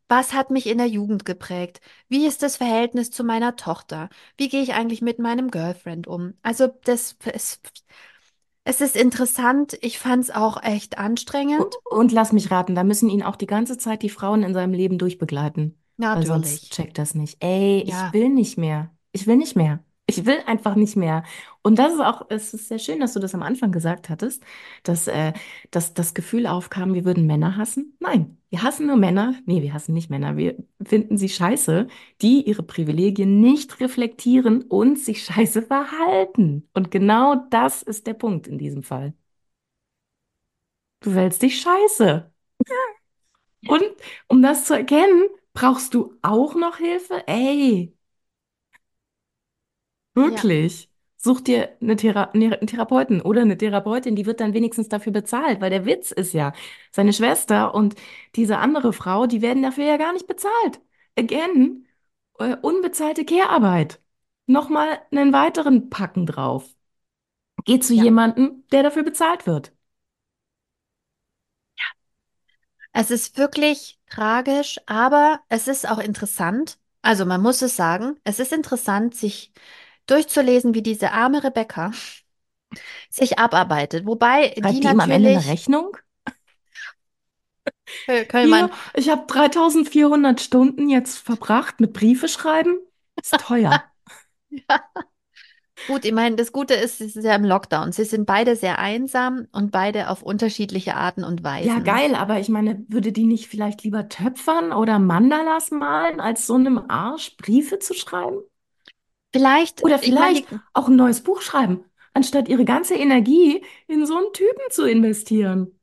[0.08, 1.80] Was hat mich in der Jugend geprägt?
[2.08, 4.08] Wie ist das Verhältnis zu meiner Tochter?
[4.36, 6.34] Wie gehe ich eigentlich mit meinem Girlfriend um?
[6.42, 7.60] Also das es,
[8.64, 9.76] es ist interessant.
[9.80, 11.74] Ich fand es auch echt anstrengend.
[11.90, 14.72] Und lass mich raten, da müssen ihn auch die ganze Zeit die Frauen in seinem
[14.74, 15.76] Leben durchbegleiten.
[16.12, 16.70] Weil sonst Natürlich.
[16.72, 17.42] checkt das nicht.
[17.42, 18.90] Ey, ich Ja, will nicht mehr.
[19.12, 19.84] Ich will nicht mehr.
[20.06, 21.22] Ich will einfach nicht mehr.
[21.62, 24.42] Und das ist auch, es ist sehr schön, dass du das am Anfang gesagt hattest,
[24.82, 25.32] dass, äh,
[25.70, 27.96] dass das Gefühl aufkam, wir würden Männer hassen.
[28.00, 29.34] Nein, wir hassen nur Männer.
[29.46, 30.36] Nee, wir hassen nicht Männer.
[30.36, 31.86] Wir finden sie scheiße,
[32.22, 36.68] die ihre Privilegien nicht reflektieren und sich scheiße verhalten.
[36.74, 39.14] Und genau das ist der Punkt in diesem Fall.
[41.00, 42.32] Du wählst dich scheiße.
[43.66, 43.82] Und
[44.28, 47.26] um das zu erkennen, brauchst du auch noch Hilfe?
[47.28, 47.96] Ey,
[50.22, 50.88] ja, wirklich.
[51.16, 55.12] Such dir eine Thera ne- einen Therapeuten oder eine Therapeutin, die wird dann wenigstens dafür
[55.12, 56.52] bezahlt, weil der Witz ist ja,
[56.92, 57.94] seine Schwester und
[58.36, 60.80] diese andere Frau, die werden dafür ja gar nicht bezahlt.
[61.18, 61.86] Again,
[62.38, 64.00] äh, unbezahlte Care-Arbeit.
[64.46, 66.74] Nochmal einen weiteren Packen drauf.
[67.64, 68.04] Geh zu ja.
[68.04, 69.72] jemandem, der dafür bezahlt wird.
[72.92, 76.78] Es ist wirklich tragisch, aber es ist auch interessant.
[77.02, 79.52] Also man muss es sagen, es ist interessant, sich
[80.06, 81.92] durchzulesen, wie diese arme Rebecca
[83.10, 84.06] sich abarbeitet.
[84.06, 85.96] Wobei die Schreibt die ihm am Ende eine natürlich, Rechnung?
[88.06, 92.78] Hier, Köllmann, ich habe 3400 Stunden jetzt verbracht mit Briefe schreiben.
[93.20, 93.84] Ist teuer.
[94.50, 94.80] ja.
[95.86, 97.92] Gut, ich meine, das Gute ist, es ist ja im Lockdown.
[97.92, 101.80] Sie sind beide sehr einsam und beide auf unterschiedliche Arten und Ja, Weisen.
[101.80, 106.54] geil, aber ich meine, würde die nicht vielleicht lieber töpfern oder Mandalas malen, als so
[106.54, 108.40] einem Arsch Briefe zu schreiben?
[109.32, 114.06] Vielleicht, Oder ich meine, vielleicht auch ein neues Buch schreiben, anstatt ihre ganze Energie in
[114.06, 115.78] so einen Typen zu investieren.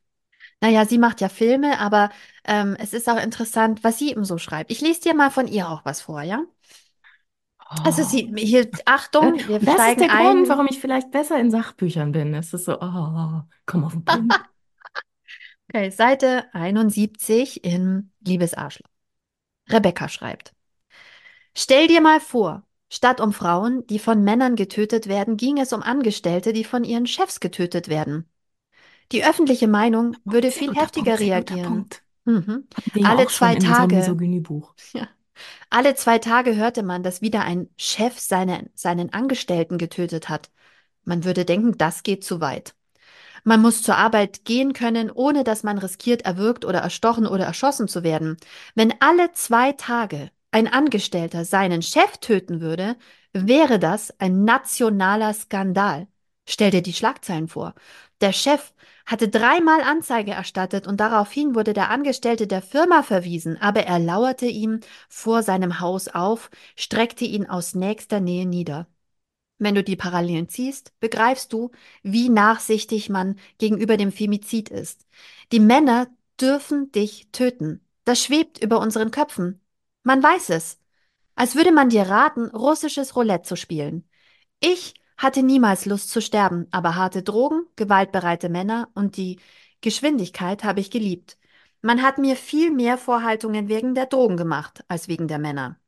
[0.62, 2.10] naja, sie macht ja Filme, aber
[2.46, 4.72] ähm, es ist auch interessant, was sie eben so schreibt.
[4.72, 6.44] Ich lese dir mal von ihr auch was vor, ja?
[7.84, 8.06] Also Oh.
[8.10, 10.50] sie, hier, Äh, Achtung, wir Und das ist steigen der Grund, ein.
[10.50, 12.34] warum ich vielleicht besser in Sachbüchern bin.
[12.34, 14.40] Es ist so, oh, komm auf den Punkt.
[15.70, 18.90] Okay, Seite 71 in Liebes Arschloch.
[19.70, 20.54] Rebecca schreibt.
[21.56, 25.82] Stell dir mal vor, statt um Frauen, die von Männern getötet werden, ging es um
[25.84, 28.30] Angestellte, die von ihren Chefs getötet werden.
[29.12, 31.90] Die öffentliche Meinung würde viel heftiger reagieren.
[32.26, 32.68] Mhm.
[32.94, 34.74] Wir Alle zwei Tage, Misogynie-Buch.
[34.94, 35.08] ja,
[35.70, 40.50] alle zwei Tage hörte man, dass wieder ein Chef seine, seinen Angestellten getötet hat.
[41.04, 42.76] Man würde denken, das geht zu weit.
[43.44, 47.88] Man muss zur Arbeit gehen können, ohne dass man riskiert, erwürgt oder erstochen oder erschossen
[47.88, 48.38] zu werden.
[48.76, 52.98] Wenn alle zwei Tage ein Angestellter seinen Chef töten würde,
[53.34, 56.08] wäre das ein nationaler Skandal.
[56.46, 57.76] Stell dir die Schlagzeilen vor.
[58.22, 58.74] Der Chef
[59.08, 64.46] hatte dreimal Anzeige erstattet und daraufhin wurde der Angestellte der Firma verwiesen, aber er lauerte
[64.48, 68.86] ihm vor seinem Haus auf, streckte ihn aus nächster Nähe nieder.
[69.60, 71.72] Wenn du die Parallelen ziehst, begreifst du,
[72.04, 75.08] wie nachsichtig man gegenüber dem Femizid ist.
[75.54, 76.08] Die Männer
[76.40, 77.82] dürfen dich töten.
[78.04, 79.62] Das schwebt über unseren Köpfen.
[80.04, 80.80] Man weiß es.
[81.36, 84.08] Als würde man dir raten, russisches Roulette zu spielen.
[84.60, 89.40] Ich hatte niemals Lust zu sterben, aber harte Drogen, gewaltbereite Männer und die
[89.82, 91.38] Geschwindigkeit habe ich geliebt.
[91.82, 95.80] Man hat mir viel mehr Vorhaltungen wegen der Drogen gemacht als wegen der Männer.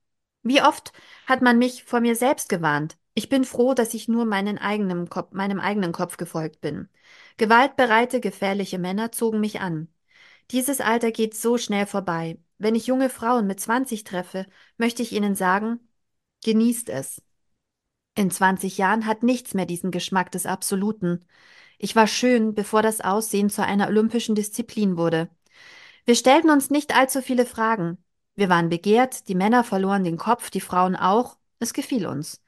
[0.43, 0.93] Wie oft
[1.25, 2.97] hat man mich vor mir selbst gewarnt?
[3.13, 6.89] Ich bin froh, dass ich nur meinen eigenen Kopf, meinem eigenen Kopf gefolgt bin.
[7.37, 9.89] Gewaltbereite, gefährliche Männer zogen mich an.
[10.51, 12.39] Dieses Alter geht so schnell vorbei.
[12.57, 14.45] Wenn ich junge Frauen mit 20 treffe,
[14.77, 15.79] möchte ich ihnen sagen,
[16.43, 17.21] genießt es.
[18.19, 21.23] In 20 Jahren hat nichts mehr diesen Geschmack des Absoluten.
[21.77, 25.29] Ich war schön, bevor das Aussehen zu einer olympischen Disziplin wurde.
[26.03, 27.97] Wir stellten uns nicht allzu viele Fragen.
[28.35, 31.37] Wir waren begehrt, die Männer verloren den Kopf, die Frauen auch.
[31.59, 32.43] Es gefiel uns.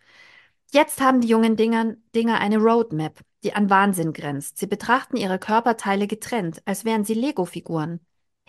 [0.73, 4.57] Jetzt haben die jungen Dinger, Dinger eine Roadmap, die an Wahnsinn grenzt.
[4.57, 8.01] Sie betrachten ihre Körperteile getrennt, als wären sie Lego-Figuren.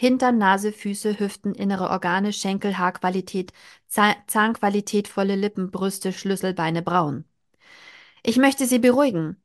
[0.02, 3.52] Hintern, Nase, Füße, Hüften, innere Organe, Schenkel, Haarqualität,
[3.86, 7.24] Zahn Zahnqualität, volle Lippen, Brüste, Schlüsselbeine, Brauen.
[8.24, 9.40] Ich möchte Sie beruhigen.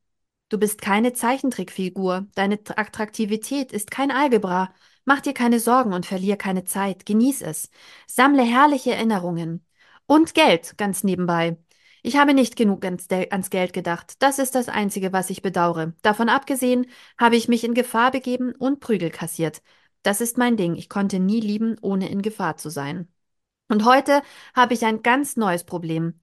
[0.50, 2.26] Du bist keine Zeichentrickfigur.
[2.34, 4.74] Deine Attraktivität ist kein Algebra.
[5.06, 7.06] Mach dir keine Sorgen und verlier keine Zeit.
[7.06, 7.70] Genieß es.
[8.08, 9.64] Sammle herrliche Erinnerungen.
[10.08, 11.58] Und Geld, ganz nebenbei.
[12.02, 14.16] Ich habe nicht genug ans, ans Geld gedacht.
[14.24, 15.94] Das ist das Einzige, was ich bedauere.
[16.02, 16.88] Davon abgesehen
[17.20, 19.62] habe ich mich in Gefahr begeben und Prügel kassiert.
[20.08, 20.76] Das ist mein Ding.
[20.78, 23.10] Ich konnte nie lieben, ohne in Gefahr zu sein.
[23.68, 24.22] Und heute
[24.56, 26.14] habe ich ein ganz neues Problem.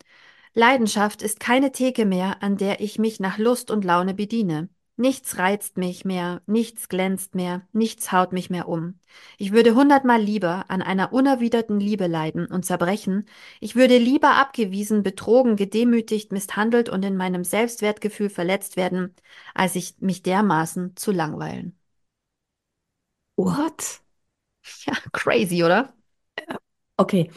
[0.54, 4.70] Leidenschaft ist keine Theke mehr, an der ich mich nach Lust und Laune bediene.
[4.96, 9.00] Nichts reizt mich mehr, nichts glänzt mehr, nichts haut mich mehr um.
[9.36, 13.26] Ich würde hundertmal lieber an einer unerwiderten Liebe leiden und zerbrechen.
[13.60, 19.14] Ich würde lieber abgewiesen, betrogen, gedemütigt, misshandelt und in meinem Selbstwertgefühl verletzt werden,
[19.52, 21.78] als ich mich dermaßen zu langweilen.
[23.36, 24.00] What?
[24.86, 25.94] Ja, crazy, oder?
[26.96, 27.30] Okay,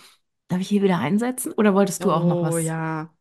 [0.50, 2.58] darf ich hier wieder einsetzen oder wolltest du auch noch Oh was?
[2.58, 3.14] ja.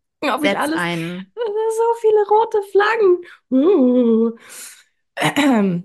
[0.24, 0.80] Habe ich Setz alles?
[0.80, 1.32] ein.
[1.74, 3.24] So viele rote Flaggen.
[3.50, 4.32] Uh.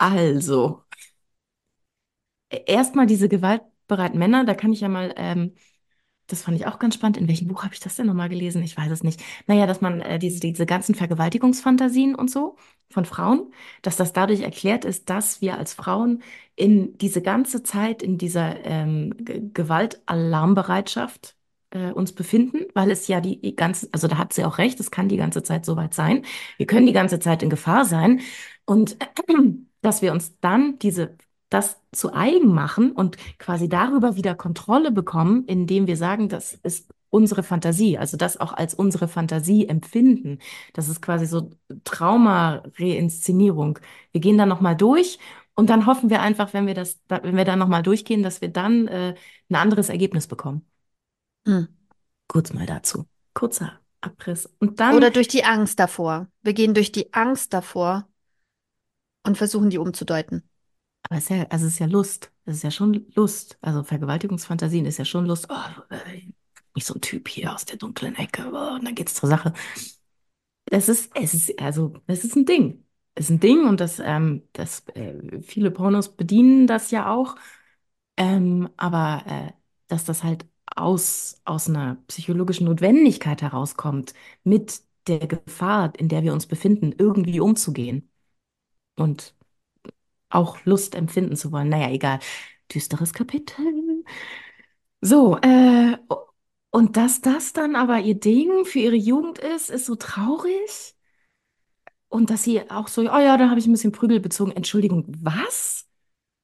[0.00, 0.84] Also,
[2.50, 5.54] erstmal diese gewaltbereiten Männer, da kann ich ja mal ähm,
[6.28, 7.16] Das fand ich auch ganz spannend.
[7.16, 8.62] In welchem Buch habe ich das denn nochmal gelesen?
[8.62, 9.20] Ich weiß es nicht.
[9.46, 12.56] Naja, dass man äh, diese, diese ganzen Vergewaltigungsfantasien und so
[12.90, 13.50] von Frauen,
[13.82, 16.22] dass das dadurch erklärt ist, dass wir als Frauen
[16.54, 19.14] in diese ganze Zeit in dieser ähm,
[19.54, 21.34] Gewaltalarmbereitschaft
[21.70, 24.90] äh, uns befinden, weil es ja die ganze, also da hat sie auch recht, es
[24.90, 26.24] kann die ganze Zeit so weit sein.
[26.58, 28.20] Wir können die ganze Zeit in Gefahr sein
[28.66, 28.96] und
[29.80, 31.16] dass wir uns dann diese
[31.48, 36.90] das zu eigen machen und quasi darüber wieder Kontrolle bekommen, indem wir sagen, das ist
[37.10, 40.40] unsere Fantasie, also das auch als unsere Fantasie empfinden.
[40.74, 41.50] Das ist quasi so
[41.84, 43.78] Trauma-Reinszenierung.
[44.12, 45.18] Wir gehen da nochmal durch
[45.54, 48.40] und dann hoffen wir einfach, wenn wir das, da- wenn wir da nochmal durchgehen, dass
[48.40, 49.14] wir dann äh,
[49.50, 50.66] ein anderes Ergebnis bekommen.
[51.46, 51.68] Hm.
[52.28, 53.06] Kurz mal dazu.
[53.32, 54.48] Kurzer Abriss.
[54.60, 56.28] Und dann Oder durch die Angst davor.
[56.42, 58.06] Wir gehen durch die Angst davor
[59.26, 60.47] und versuchen, die umzudeuten.
[61.08, 62.32] Aber es ist ja, also es ist ja Lust.
[62.44, 63.58] Es ist ja schon Lust.
[63.60, 65.46] Also Vergewaltigungsfantasien ist ja schon Lust.
[65.50, 66.22] Oh, äh,
[66.74, 68.44] nicht so ein Typ hier aus der dunklen Ecke.
[68.52, 69.52] Oh, und dann geht's zur Sache.
[70.70, 72.84] Es ist, es ist, also, es ist ein Ding.
[73.14, 77.36] Es ist ein Ding und das, ähm, das, äh, viele Pornos bedienen das ja auch.
[78.16, 79.52] Ähm, aber äh,
[79.88, 80.46] dass das halt
[80.76, 87.40] aus, aus einer psychologischen Notwendigkeit herauskommt, mit der Gefahr, in der wir uns befinden, irgendwie
[87.40, 88.10] umzugehen
[88.96, 89.34] und
[90.30, 91.68] auch Lust empfinden zu wollen.
[91.68, 92.20] Naja, egal.
[92.72, 94.04] Düsteres Kapitel.
[95.00, 95.96] So, äh,
[96.70, 100.94] und dass das dann aber ihr Ding für ihre Jugend ist, ist so traurig.
[102.08, 104.52] Und dass sie auch so, oh ja, da habe ich ein bisschen Prügel bezogen.
[104.52, 105.86] Entschuldigung, was?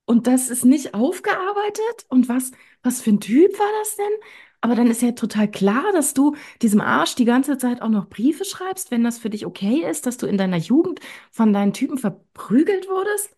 [0.06, 2.06] Und das ist nicht aufgearbeitet?
[2.08, 4.12] Und was, was für ein Typ war das denn?
[4.60, 8.08] Aber dann ist ja total klar, dass du diesem Arsch die ganze Zeit auch noch
[8.08, 11.72] Briefe schreibst, wenn das für dich okay ist, dass du in deiner Jugend von deinen
[11.74, 13.36] Typen verprügelt wurdest.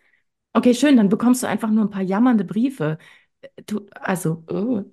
[0.57, 2.97] Okay, schön, dann bekommst du einfach nur ein paar jammernde Briefe.
[3.67, 4.85] Du, also, oh.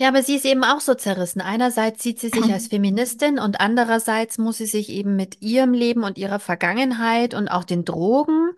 [0.00, 1.40] Ja, aber sie ist eben auch so zerrissen.
[1.40, 6.04] Einerseits sieht sie sich als Feministin und andererseits muss sie sich eben mit ihrem Leben
[6.04, 8.52] und ihrer Vergangenheit und auch den Drogen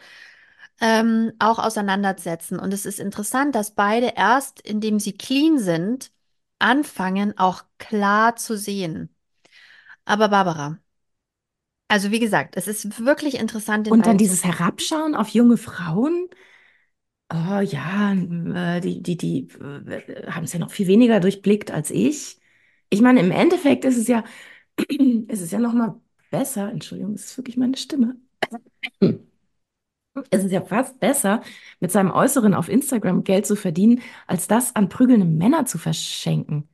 [0.82, 2.58] ähm, auch auseinandersetzen.
[2.58, 6.12] Und es ist interessant, dass beide erst, indem sie clean sind,
[6.58, 9.14] anfangen, auch klar zu sehen.
[10.04, 10.78] Aber Barbara,
[11.88, 14.44] also wie gesagt, es ist wirklich interessant, Und dann dieses.
[14.44, 16.28] Herabschauen auf junge Frauen.
[17.32, 21.90] Oh ja, äh, die, die, die äh, haben es ja noch viel weniger durchblickt als
[21.90, 22.38] ich.
[22.88, 24.24] Ich meine, im Endeffekt ist es ja,
[25.28, 26.70] ist es ja noch mal besser.
[26.70, 28.16] Entschuldigung, das ist wirklich meine Stimme.
[30.30, 31.42] Es ist ja fast besser,
[31.80, 36.68] mit seinem Äußeren auf Instagram Geld zu verdienen, als das an prügelnde Männer zu verschenken.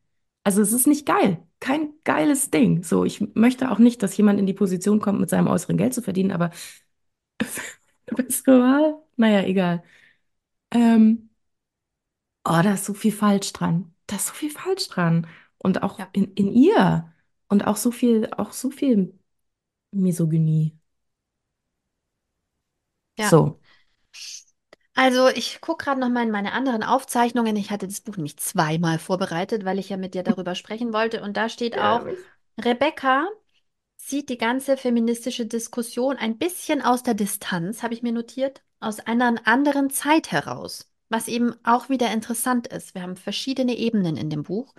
[0.44, 1.42] Also es ist nicht geil.
[1.62, 2.82] Kein geiles Ding.
[2.82, 5.94] So, ich möchte auch nicht, dass jemand in die Position kommt, mit seinem Äußeren Geld
[5.94, 6.50] zu verdienen, aber
[8.16, 9.02] bessere Wahl?
[9.16, 9.82] Naja, egal.
[10.72, 11.30] Ähm,
[12.44, 13.94] oh, da ist so viel falsch dran.
[14.06, 15.26] Da ist so viel falsch dran.
[15.58, 17.12] Und auch Ja, in, in ihr.
[17.48, 19.18] Und auch so viel, auch so viel
[19.92, 20.78] Misogynie.
[23.16, 23.42] ja.
[23.42, 23.61] So.
[24.94, 27.56] Also ich gucke gerade noch mal in meine anderen Aufzeichnungen.
[27.56, 31.22] Ich hatte das Buch nämlich zweimal vorbereitet, weil ich ja mit dir darüber sprechen wollte.
[31.22, 32.06] Und da steht Ja, auch.
[32.62, 33.26] Rebecca
[33.96, 39.00] sieht die ganze feministische Diskussion ein bisschen aus der Distanz, habe ich mir notiert, aus
[39.00, 42.94] einer anderen Zeit heraus, was eben auch wieder interessant ist.
[42.94, 44.74] Wir haben verschiedene Ebenen in dem Buch.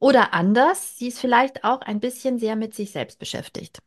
[0.00, 3.80] Oder anders, sie ist vielleicht auch ein bisschen sehr mit sich selbst beschäftigt.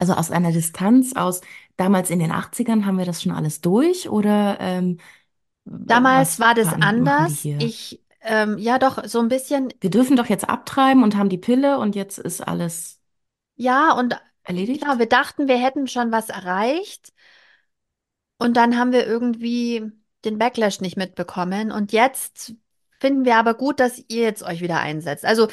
[0.00, 1.42] Also aus einer Distanz, aus
[1.76, 4.98] damals in den Achtzigern haben wir das schon alles durch oder ähm,
[5.64, 7.32] Damals was war das machen machen die anders.
[7.34, 7.58] hier?
[7.58, 11.38] Ich, ähm, ja doch, so ein bisschen, Wir dürfen doch jetzt abtreiben und haben die
[11.38, 13.00] Pille und jetzt ist alles
[13.56, 14.84] ja, und genau, erledigt?
[14.98, 17.12] wir dachten, wir hätten schon was erreicht.
[18.38, 19.92] Und dann haben wir irgendwie
[20.24, 21.70] den Backlash nicht mitbekommen.
[21.72, 22.54] Und jetzt
[22.98, 25.24] finden wir aber gut, dass ihr jetzt euch wieder einsetzt.
[25.24, 25.48] Also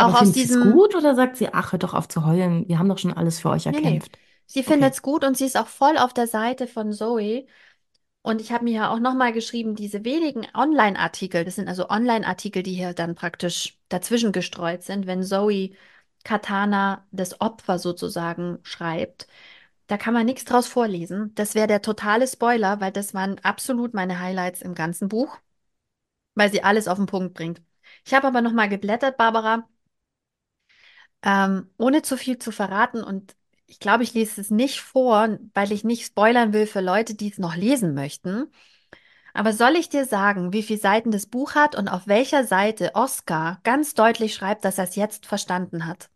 [0.00, 2.08] auch Aber aus findet sie es diesem, gut oder sagt sie, ach, hör doch auf
[2.08, 4.18] zu heulen, wir haben doch schon alles für euch nee, nee, erkämpft?
[4.46, 4.94] sie findet Okay.
[4.94, 7.46] es gut und sie ist auch voll auf der Seite von Zoe.
[8.22, 12.62] Und ich habe mir ja auch nochmal geschrieben, diese wenigen Online-Artikel, das sind also Online-Artikel,
[12.62, 15.72] die hier dann praktisch dazwischen gestreut sind, wenn Zoe
[16.24, 19.28] Katana das Opfer sozusagen schreibt.
[19.88, 21.32] Da kann man nichts draus vorlesen.
[21.36, 25.38] Das wäre der totale Spoiler, weil das waren absolut meine Highlights im ganzen Buch,
[26.34, 27.62] weil sie alles auf den Punkt bringt.
[28.04, 29.68] Ich habe aber nochmal geblättert, Barbara,
[31.24, 33.02] ähm, ohne zu viel zu verraten.
[33.04, 37.14] Und ich glaube, ich lese es nicht vor, weil ich nicht spoilern will für Leute,
[37.14, 38.50] die es noch lesen möchten.
[39.34, 42.92] Aber soll ich dir sagen, wie viele Seiten das Buch hat und auf welcher Seite
[42.94, 46.10] Oscar ganz deutlich schreibt, dass er es jetzt verstanden hat?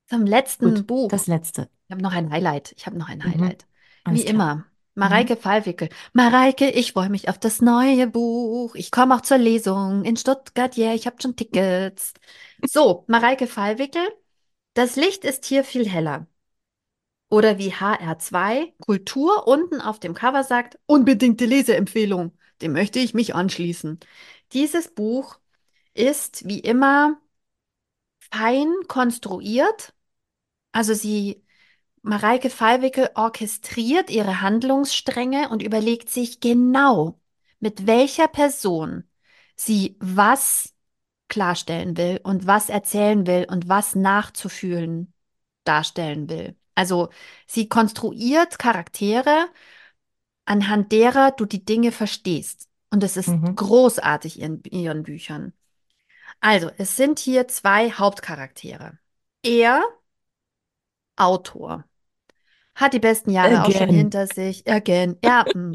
[0.08, 1.10] Zum letzten gut, Buch.
[1.12, 1.68] das letzte.
[1.86, 2.72] Ich habe noch ein Highlight.
[2.76, 3.30] Ich habe noch ein Mhm.
[3.32, 3.66] Highlight.
[4.08, 4.42] Wie Alles klar.
[4.42, 4.66] immer.
[4.94, 5.40] Mareike Mhm.
[5.40, 5.88] Fallwickel.
[6.12, 8.74] Mareike, ich freue mich auf das neue Buch.
[8.74, 10.76] Ich komme auch zur Lesung in Stuttgart.
[10.76, 12.12] Yeah, ich habe schon Tickets.
[12.64, 14.02] So, Mareike Fallwickel.
[14.74, 16.26] Das Licht ist hier viel heller.
[17.30, 22.32] Oder wie HR2 Kultur unten auf dem Cover sagt, unbedingte Leseempfehlung.
[22.60, 24.00] Dem möchte ich mich anschließen.
[24.52, 25.38] Dieses Buch
[25.94, 27.20] ist wie immer
[28.32, 29.94] fein konstruiert.
[30.72, 31.44] Also sie
[32.02, 37.20] Mareike Fallwickel orchestriert ihre Handlungsstränge und überlegt sich genau,
[37.60, 39.04] mit welcher Person
[39.56, 40.74] sie was
[41.28, 45.12] klarstellen will und was erzählen will und was nachzufühlen
[45.64, 46.56] darstellen will.
[46.74, 47.10] Also
[47.46, 49.48] sie konstruiert Charaktere,
[50.44, 52.68] anhand derer du die Dinge verstehst.
[52.90, 53.54] Und es ist Mhm.
[53.56, 55.52] großartig in ihren Büchern.
[56.40, 58.98] Also, es sind hier zwei Hauptcharaktere.
[59.42, 59.82] Er,
[61.16, 61.84] Autor,
[62.74, 63.96] hat die besten Jahre auch schon Again.
[63.96, 64.68] hinter sich.
[64.70, 65.46] Again, ja.
[65.54, 65.74] mm.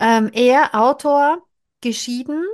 [0.00, 1.46] Ähm, er, Autor,
[1.80, 2.44] geschieden,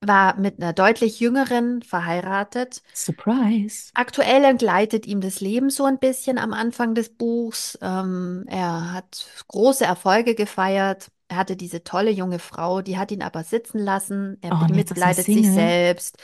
[0.00, 2.82] war mit einer deutlich jüngeren verheiratet.
[2.94, 3.90] Surprise.
[3.94, 7.78] Aktuell entgleitet ihm das Leben so ein bisschen am Anfang des Buchs.
[7.82, 11.10] Ähm, er hat große Erfolge gefeiert.
[11.28, 14.38] Er hatte diese tolle junge Frau, die hat ihn aber sitzen lassen.
[14.40, 16.16] Er Oh, bemitleidet sich selbst.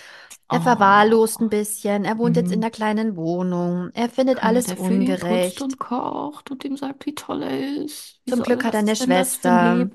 [0.49, 1.49] Er verwahrlost ein Oh.
[1.49, 2.05] bisschen.
[2.05, 2.65] Er wohnt jetzt in Mhm.
[2.65, 3.91] einer kleinen Wohnung.
[3.95, 5.61] Er findet Keiner, alles der für ihn ungerecht.
[5.63, 8.21] und kocht und ihm sagt, wie toll er ist.
[8.25, 9.91] Wie Zum Glück hat er eine Schwester.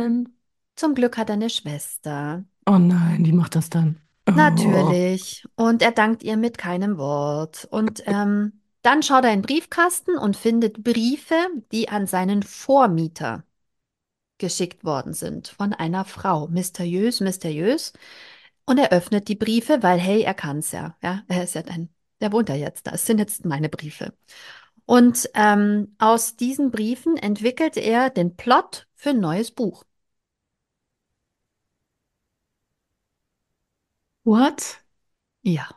[0.75, 2.43] Zum Glück hat er eine Schwester.
[2.66, 3.97] Oh nein, wie macht das dann?
[4.28, 4.32] Oh.
[4.32, 5.45] Natürlich.
[5.55, 7.68] Und er dankt ihr mit keinem Wort.
[7.72, 11.36] Und ähm, dann schaut er in den Briefkasten und findet Briefe,
[11.72, 13.43] die an seinen Vormieter
[14.38, 16.47] geschickt worden sind von einer Frau.
[16.47, 17.93] Mysteriös, mysteriös.
[18.66, 20.95] Und er öffnet die Briefe, weil, hey, er kann's ja.
[21.01, 21.89] Ja, er ist ja ein,
[22.22, 22.91] der wohnt ja jetzt da.
[22.91, 24.14] Es sind jetzt meine Briefe.
[24.86, 29.84] Und ähm, aus diesen Briefen entwickelt er den Plot für ein neues Buch.
[34.24, 34.82] What?
[35.43, 35.67] Ja.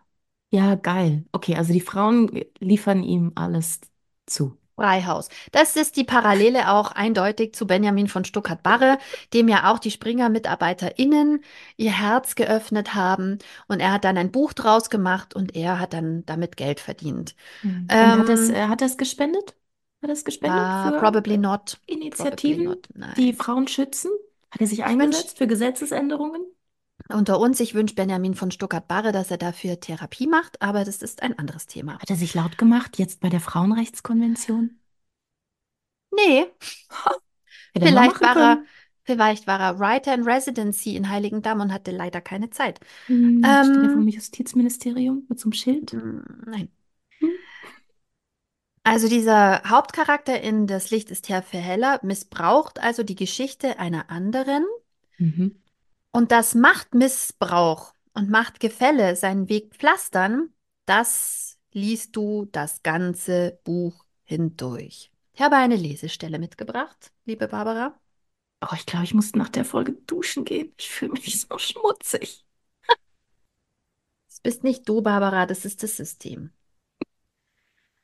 [0.51, 1.25] Ja, geil.
[1.33, 3.81] Okay, also die Frauen liefern ihm alles
[4.27, 4.57] zu.
[4.77, 5.29] Freihaus.
[5.53, 8.99] Das ist die Parallele auch eindeutig zu Benjamin von Stuckrad-Barre,
[9.33, 11.45] dem ja auch die Springer-MitarbeiterInnen
[11.77, 13.39] ihr Herz geöffnet haben.
[13.69, 17.37] Und er hat dann ein Buch draus gemacht und er hat dann damit Geld verdient.
[17.61, 17.87] Hm.
[17.89, 19.55] Hat es, Ähm, äh, hat er es gespendet?
[20.03, 21.79] Hat er es gespendet ah, für probably not.
[21.87, 22.89] Probably Initiativen, not.
[23.17, 23.33] die.
[23.33, 24.11] Frauen schützen?
[24.51, 26.43] Hat er sich eingesetzt für Gesetzesänderungen?
[27.09, 31.23] Unter uns, ich wünsche Benjamin von Stuckrad-Barre, dass er dafür Therapie macht, aber das ist
[31.23, 31.99] ein anderes Thema.
[31.99, 34.79] Hat er sich laut gemacht, jetzt bei der Frauenrechtskonvention?
[36.13, 36.51] Nee,
[37.83, 38.65] vielleicht war er,
[39.05, 42.81] vielleicht war er Writer in Residency in Heiligendamm und hatte leider keine Zeit.
[43.09, 45.97] Hm, steht er vom Ähm, Justizministerium mit so einem Schild?
[45.97, 46.69] mm, nein.
[47.21, 47.37] Hm.
[48.83, 54.11] Also dieser Hauptcharakter in Das Licht ist Herr für Heller missbraucht also die Geschichte einer
[54.11, 54.65] anderen
[55.19, 55.49] Mhm.
[56.15, 60.55] Und das Machtmissbrauch und Machtgefälle seinen Weg pflastern,
[60.87, 65.11] das liest du das ganze Buch hindurch.
[65.33, 67.99] Ich habe eine Lesestelle mitgebracht, liebe Barbara.
[68.63, 70.73] Oh, ich glaube, ich muss nach der Folge duschen gehen.
[70.79, 72.47] Ich fühle mich so schmutzig.
[74.29, 76.53] Das bist nicht du, Barbara, das ist das System.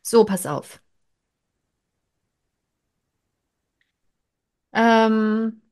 [0.02, 0.82] So, pass auf.
[4.72, 5.62] Ähm,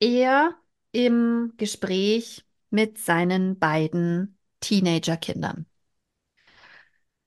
[0.00, 0.61] er
[0.92, 5.66] im Gespräch mit seinen beiden Teenagerkindern.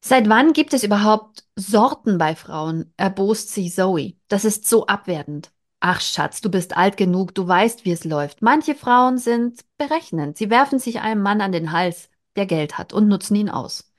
[0.02, 2.94] Seit wann gibt es überhaupt Sorten bei Frauen?
[2.96, 4.14] erbost sich Zoe.
[4.28, 5.52] Das ist so abwertend.
[5.80, 8.42] Ach, Schatz, du bist alt genug, du weißt, wie es läuft.
[8.42, 10.38] Manche Frauen sind berechnend.
[10.38, 13.92] Sie werfen sich einem Mann an den Hals, der Geld hat, und nutzen ihn aus.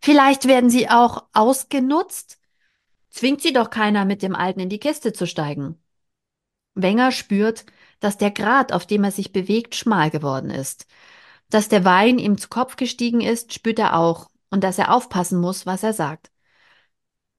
[0.00, 2.38] Vielleicht werden sie auch ausgenutzt.
[3.10, 5.78] Zwingt sie doch keiner, mit dem Alten in die Kiste zu steigen.
[6.74, 7.66] Wenger spürt,
[8.00, 10.86] dass der Grat, auf dem er sich bewegt, schmal geworden ist.
[11.50, 15.40] Dass der Wein ihm zu Kopf gestiegen ist, spürt er auch, und dass er aufpassen
[15.40, 16.30] muss, was er sagt.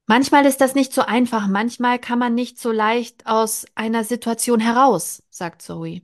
[0.08, 4.60] Manchmal ist das nicht so einfach, manchmal kann man nicht so leicht aus einer Situation
[4.60, 6.02] heraus, sagt Zoe.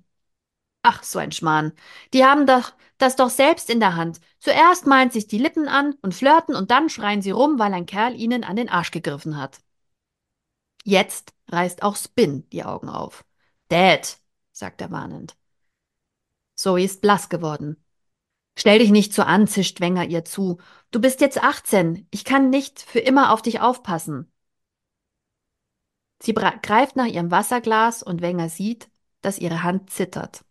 [0.81, 1.73] Ach, so ein Schmarrn.
[2.13, 4.21] Die haben doch das doch selbst in der Hand.
[4.39, 7.85] Zuerst malen sich die Lippen an und flirten und dann schreien sie rum, weil ein
[7.85, 9.59] Kerl ihnen an den Arsch gegriffen hat.
[10.83, 13.25] Jetzt reißt auch Spin die Augen auf.
[13.67, 14.17] Dad,
[14.57, 15.37] sagt er warnend.
[16.55, 17.83] Zoe ist blass geworden.
[18.57, 20.57] Stell dich nicht so an, zischt Wenger ihr zu.
[20.89, 22.07] Du bist jetzt 18.
[22.09, 24.31] Ich kann nicht für immer auf dich aufpassen.
[26.19, 28.89] Sie greift nach ihrem Wasserglas und Wenger sieht,
[29.21, 30.43] dass ihre Hand zittert.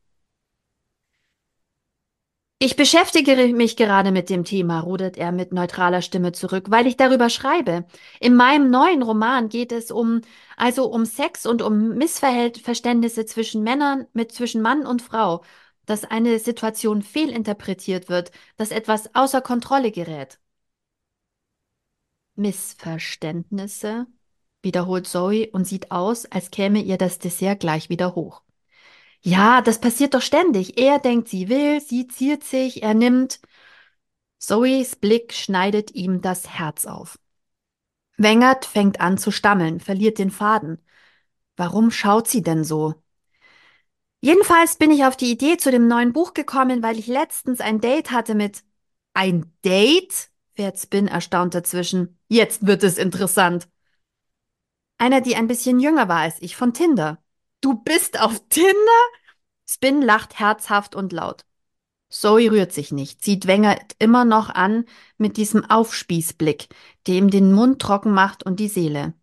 [2.58, 6.96] Ich beschäftige mich gerade mit dem Thema, rudert er mit neutraler Stimme zurück, weil ich
[6.96, 7.84] darüber schreibe.
[8.18, 10.22] In meinem neuen Roman geht es um,
[10.56, 15.44] also um Sex und um Missverständnisse zwischen Männern, mit zwischen Mann und Frau,
[15.84, 20.38] dass eine Situation fehlinterpretiert wird, dass etwas außer Kontrolle gerät.
[22.36, 24.06] Missverständnisse,
[24.62, 28.45] wiederholt Zoe und sieht aus, als käme ihr das Dessert gleich wieder hoch.
[29.26, 30.78] Ja, das passiert doch ständig.
[30.78, 33.40] Er denkt, sie will, sie ziert sich, er nimmt.
[34.38, 37.18] Zoes Blick schneidet ihm das Herz auf.
[38.16, 40.78] Wengert fängt an zu stammeln, verliert den Faden.
[41.56, 42.94] Warum schaut sie denn so?
[44.20, 47.80] Jedenfalls bin ich auf die Idee zu dem neuen Buch gekommen, weil ich letztens ein
[47.80, 48.62] Date hatte mit
[49.12, 50.30] ein Date?
[50.54, 52.16] fährt Spin erstaunt dazwischen.
[52.28, 53.66] Jetzt wird es interessant.
[54.98, 57.18] Einer, die ein bisschen jünger war als ich, von Tinder.
[57.60, 58.72] Du bist auf Tinder?
[59.68, 61.44] Spin lacht herzhaft und laut.
[62.08, 64.84] Zoe rührt sich nicht, sieht Wenger immer noch an
[65.18, 66.68] mit diesem Aufspießblick,
[67.06, 69.14] der ihm den Mund trocken macht und die Seele.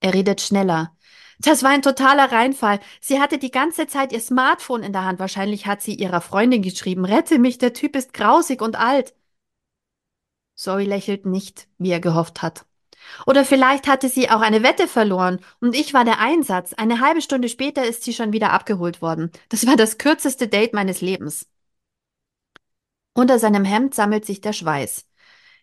[0.00, 0.96] Er redet schneller.
[1.40, 2.80] Das war ein totaler Reinfall.
[3.00, 5.18] Sie hatte die ganze Zeit ihr Smartphone in der Hand.
[5.18, 9.14] Wahrscheinlich hat sie ihrer Freundin geschrieben, rette mich, der Typ ist grausig und alt.
[10.54, 12.67] Zoe lächelt nicht, wie er gehofft hat.
[13.26, 16.72] Oder vielleicht hatte sie auch eine Wette verloren und ich war der Einsatz.
[16.74, 19.30] Eine halbe Stunde später ist sie schon wieder abgeholt worden.
[19.48, 21.46] Das war das kürzeste Date meines Lebens.
[23.14, 25.06] Unter seinem Hemd sammelt sich der Schweiß.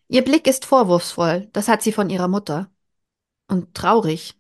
[0.07, 2.69] Ihr Blick ist vorwurfsvoll, das hat sie von ihrer Mutter.
[3.47, 4.35] Und traurig.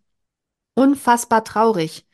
[0.75, 2.05] Unfassbar traurig.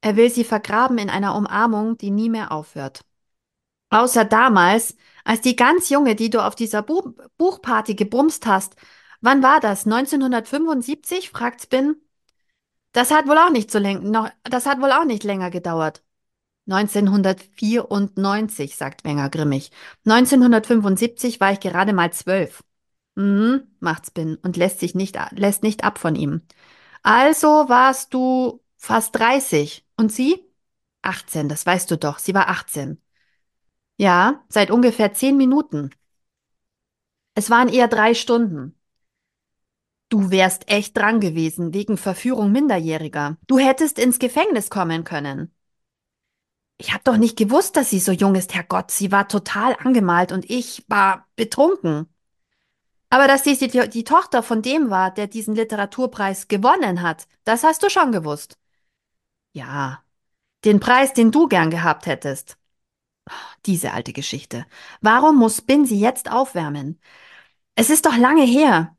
[0.00, 3.04] Er will sie vergraben in einer Umarmung, die nie mehr aufhört.
[3.90, 8.76] Außer damals, als die ganz junge, die du auf dieser Bu Buchparty gebumst hast.
[9.20, 9.86] Wann war das?
[9.86, 11.30] 1975?
[11.30, 11.96] fragt Spin.
[12.92, 16.02] Das hat wohl auch nicht so läng noch, das hat wohl auch nicht länger gedauert.
[16.66, 19.70] 1994, sagt Wenger grimmig.
[20.04, 22.62] 1975 war ich gerade mal zwölf.
[23.14, 26.42] Mhm, macht Spin und lässt sich nicht, lässt nicht ab von ihm.
[27.02, 29.86] Also warst du fast 30.
[29.96, 30.44] Und sie?
[31.02, 32.18] 18, das weißt du doch.
[32.18, 33.00] Sie war 18.
[33.96, 35.90] Ja, seit ungefähr zehn Minuten.
[37.34, 38.77] Es waren eher drei Stunden.
[40.08, 43.36] Du wärst echt dran gewesen wegen Verführung Minderjähriger.
[43.46, 45.52] Du hättest ins Gefängnis kommen können.
[46.78, 48.90] Ich hab doch nicht gewusst, dass sie so jung ist, Herrgott.
[48.90, 52.06] Sie war total angemalt und ich war betrunken.
[53.10, 57.64] Aber dass sie die, die Tochter von dem war, der diesen Literaturpreis gewonnen hat, das
[57.64, 58.58] hast du schon gewusst.
[59.52, 60.02] Ja,
[60.64, 62.58] den Preis, den du gern gehabt hättest.
[63.66, 64.66] Diese alte Geschichte.
[65.00, 67.00] Warum muss Bin sie jetzt aufwärmen?
[67.74, 68.96] Es ist doch lange her.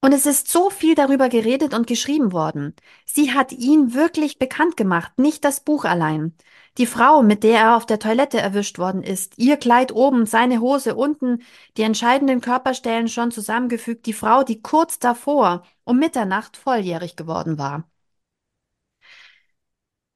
[0.00, 2.74] Und es ist so viel darüber geredet und geschrieben worden.
[3.04, 6.36] Sie hat ihn wirklich bekannt gemacht, nicht das Buch allein.
[6.78, 10.60] Die Frau, mit der er auf der Toilette erwischt worden ist, ihr Kleid oben, seine
[10.60, 11.42] Hose unten,
[11.76, 17.90] die entscheidenden Körperstellen schon zusammengefügt, die Frau, die kurz davor um Mitternacht volljährig geworden war.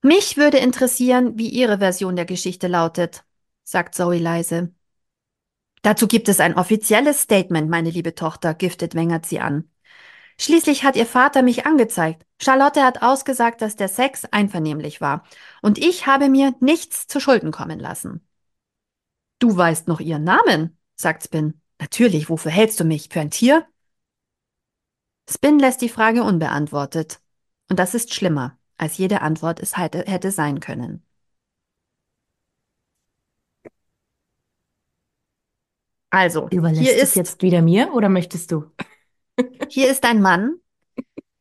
[0.02, 3.24] Mich würde interessieren, wie Ihre Version der Geschichte lautet
[3.64, 4.72] sagt Zoe leise.
[5.82, 9.68] Dazu gibt es ein offizielles Statement, meine liebe Tochter, giftet Wengert sie an.
[10.42, 12.26] Schließlich hat ihr Vater mich angezeigt.
[12.40, 15.22] Charlotte hat ausgesagt, dass der Sex einvernehmlich war.
[15.62, 18.26] Und ich habe mir nichts zu Schulden kommen lassen.
[19.38, 21.60] Du weißt noch ihren Namen, sagt Spin.
[21.78, 23.08] Natürlich, wofür hältst du mich?
[23.08, 23.64] Für ein Tier?
[25.30, 27.20] Spin lässt die Frage unbeantwortet.
[27.70, 31.06] Und das ist schlimmer, als jede Antwort es hätte sein können.
[36.10, 38.72] Also, Überlässt hier es ist jetzt wieder mir oder möchtest du?
[39.68, 40.56] Hier ist ein Mann,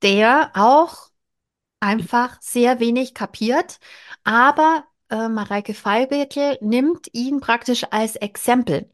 [0.04, 1.10] der auch
[1.80, 3.80] einfach sehr wenig kapiert,
[4.24, 8.92] aber äh, Mareike Feilbeckel nimmt ihn praktisch als Exempel.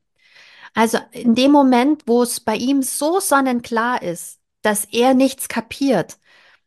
[0.76, 6.20] Also in dem Moment, wo es bei ihm so sonnenklar ist, dass er nichts kapiert,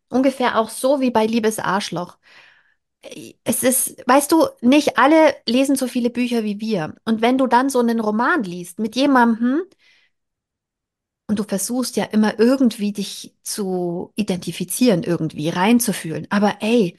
[0.08, 2.18] ungefähr auch so wie bei Liebes Arschloch,
[3.44, 6.94] es ist, weißt du, nicht alle lesen so viele Bücher wie wir.
[7.04, 9.62] Und wenn du dann so einen Roman liest mit jemandem,
[11.30, 16.26] und du versuchst ja immer irgendwie dich zu identifizieren, irgendwie reinzufühlen.
[16.30, 16.98] Aber ey,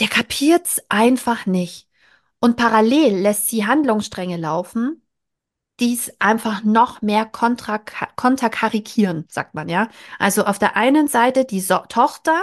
[0.00, 1.88] der kapiert's einfach nicht.
[2.40, 5.02] Und parallel lässt sie Handlungsstränge laufen,
[5.80, 9.88] die es einfach noch mehr konterkarikieren, sagt man, ja.
[10.20, 12.40] Also auf der einen Seite die so Tochter,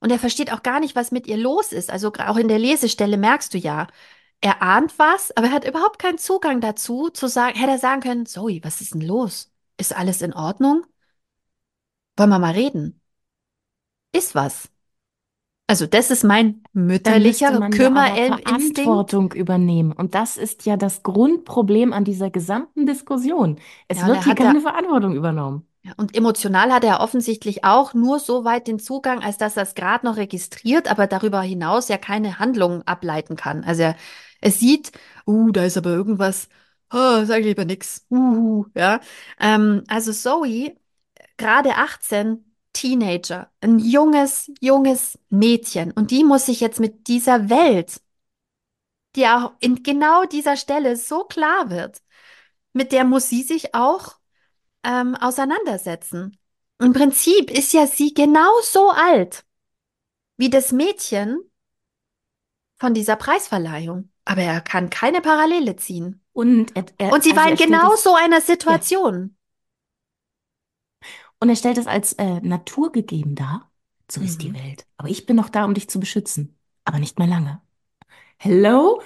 [0.00, 1.90] und er versteht auch gar nicht, was mit ihr los ist.
[1.90, 3.86] Also auch in der Lesestelle merkst du ja,
[4.40, 8.00] er ahnt was, aber er hat überhaupt keinen Zugang dazu, zu sagen, hätte er sagen
[8.02, 9.51] können, Zoe, was ist denn los?
[9.76, 10.84] Ist alles in Ordnung?
[12.16, 13.00] Wollen wir mal reden?
[14.12, 14.70] Ist was.
[15.66, 18.82] Also das ist mein mütterlicher Kümmerinstinkt.
[18.84, 19.92] Verantwortung übernehmen.
[19.92, 23.58] Und das ist ja das Grundproblem an dieser gesamten Diskussion.
[23.88, 25.66] Es Ja, wird hier keine Verantwortung übernommen.
[25.84, 29.64] Ja, Und emotional hat er offensichtlich auch nur so weit den Zugang, als dass er
[29.64, 33.64] es gerade noch registriert, aber darüber hinaus ja keine Handlung ableiten kann.
[33.64, 33.96] Also er,
[34.40, 34.92] er sieht,
[35.26, 36.48] uh, da ist aber irgendwas,
[36.92, 39.00] oh, sag lieber nix, uh, ja.
[39.40, 40.76] Ähm, also Zoe,
[41.36, 48.00] gerade 18, Teenager, ein junges, junges Mädchen und die muss sich jetzt mit dieser Welt,
[49.16, 52.02] die auch in genau dieser Stelle so klar wird,
[52.72, 54.16] mit der muss sie sich auch
[54.84, 56.38] ähm, auseinandersetzen.
[56.78, 59.44] Im Prinzip ist ja sie genauso alt
[60.36, 61.38] wie das Mädchen
[62.76, 64.11] von dieser Preisverleihung.
[64.24, 66.22] Aber er kann keine Parallele ziehen.
[66.32, 69.36] Und er, er, Und sie also war in genau so einer ja, Situation.
[71.40, 73.70] und er stellt es als äh, naturgegeben dar.
[74.10, 74.54] So ist die Mhm.
[74.54, 74.86] Welt.
[74.96, 76.58] Aber ich bin noch da, um dich zu beschützen.
[76.84, 77.60] Aber nicht mehr lange.
[78.38, 79.02] Hello?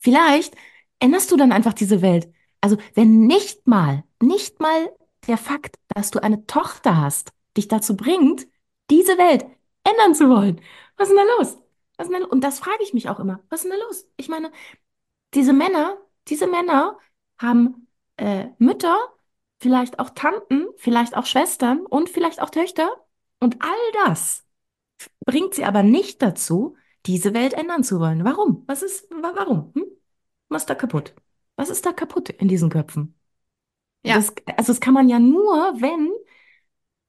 [0.00, 0.56] Vielleicht
[1.00, 2.32] änderst du dann einfach diese Welt.
[2.62, 4.90] Also, wenn nicht mal, nicht mal
[5.28, 8.46] der Fakt, dass du eine Tochter hast, dich dazu bringt,
[8.90, 9.46] diese Welt
[9.84, 10.60] ändern zu wollen.
[10.96, 11.58] Was ist denn da los?
[11.96, 12.32] Was ist denn da los?
[12.32, 13.40] Und das frage ich mich auch immer.
[13.48, 14.06] Was ist denn da los?
[14.16, 14.50] Ich meine,
[15.34, 15.96] diese Männer,
[16.28, 16.98] diese Männer
[17.38, 18.96] haben äh, Mütter,
[19.60, 22.90] vielleicht auch Tanten, vielleicht auch Schwestern und vielleicht auch Töchter.
[23.40, 24.44] Und all das
[25.24, 26.76] bringt sie aber nicht dazu,
[27.06, 28.24] diese Welt ändern zu wollen.
[28.24, 28.64] Warum?
[28.66, 29.72] Was ist, wa warum?
[29.74, 29.84] Hm?
[30.48, 31.14] Was ist da kaputt?
[31.56, 33.14] Was ist da kaputt in diesen Köpfen?
[34.04, 34.16] Ja.
[34.16, 36.12] Das, also das kann man ja nur, wenn,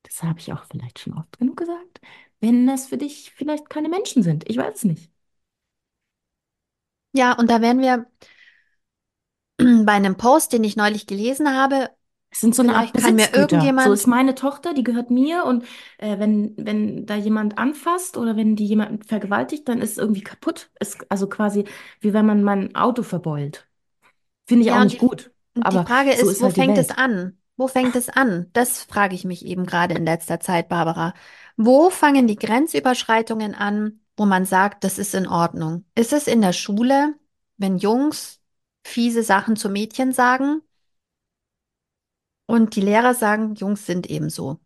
[0.03, 2.01] das habe ich auch vielleicht schon oft genug gesagt,
[2.39, 4.49] wenn das für dich vielleicht keine Menschen sind.
[4.49, 5.11] Ich weiß es nicht.
[7.13, 8.05] Ja, und da wären wir
[9.57, 11.89] bei einem Post, den ich neulich gelesen habe.
[12.29, 13.47] Es sind so eine Art kann mir Besitzgüter.
[13.47, 15.63] So irgendjemand, ist meine Tochter, die gehört mir und
[15.97, 20.21] äh, wenn, wenn da jemand anfasst oder wenn die jemanden vergewaltigt, dann ist es irgendwie
[20.21, 20.69] kaputt.
[20.79, 21.63] Ist also quasi
[22.01, 23.67] wie wenn man mein Auto verbeult.
[24.45, 26.41] Finde ich auch ja, und nicht die, gut, und die aber Frage so ist, ist
[26.41, 27.37] wo halt fängt es an?
[27.55, 28.47] Wo fängt es an?
[28.53, 31.13] Das frage ich mich eben gerade in letzter Zeit, Barbara.
[31.57, 35.85] Wo fangen die Grenzüberschreitungen an, wo man sagt, das ist in Ordnung?
[35.95, 37.15] Ist es in der Schule,
[37.57, 38.41] wenn Jungs
[38.85, 40.61] fiese Sachen zu Mädchen sagen
[42.45, 44.59] und die Lehrer sagen, Jungs sind eben so?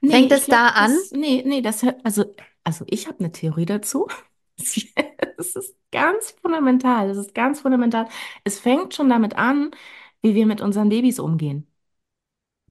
[0.00, 0.98] Nee, Fängt es da an?
[0.98, 4.08] das, nee, nee, das, also, also ich habe eine Theorie dazu.
[5.38, 8.08] Es ist ganz fundamental, es ist ganz fundamental.
[8.44, 9.70] Es fängt schon damit an,
[10.22, 11.66] wie wir mit unseren Babys umgehen.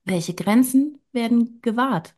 [0.04, 2.14] Welche Grenzen werden gewahrt?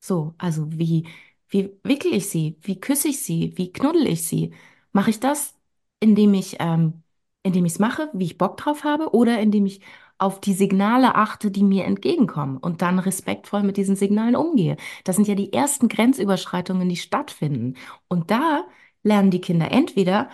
[0.00, 1.06] So, also wie,
[1.48, 2.56] wie wickel ich sie?
[2.62, 3.52] Wie küsse ich sie?
[3.56, 4.52] Wie knuddel ich sie?
[4.92, 5.54] Mache ich das,
[6.00, 7.02] indem ich, ähm,
[7.42, 9.80] indem ich es mache, wie ich Bock drauf habe, oder indem ich
[10.18, 14.76] auf die Signale achte, die mir entgegenkommen und dann respektvoll mit diesen Signalen umgehe?
[15.04, 17.74] Das sind ja die ersten Grenzüberschreitungen, die stattfinden.
[18.08, 18.64] Und da
[19.02, 20.28] lernen die Kinder entweder,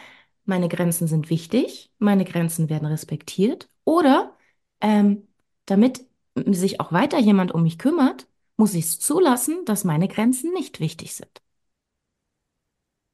[0.45, 4.37] meine Grenzen sind wichtig, meine Grenzen werden respektiert, oder
[4.81, 5.27] ähm,
[5.67, 8.27] damit sich auch weiter jemand um mich kümmert,
[8.57, 11.43] muss ich es zulassen, dass meine Grenzen nicht wichtig sind.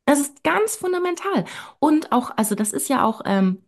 [0.04, 1.44] Das ist ganz fundamental.
[1.78, 3.62] Und auch, also das ist ja auch ähm,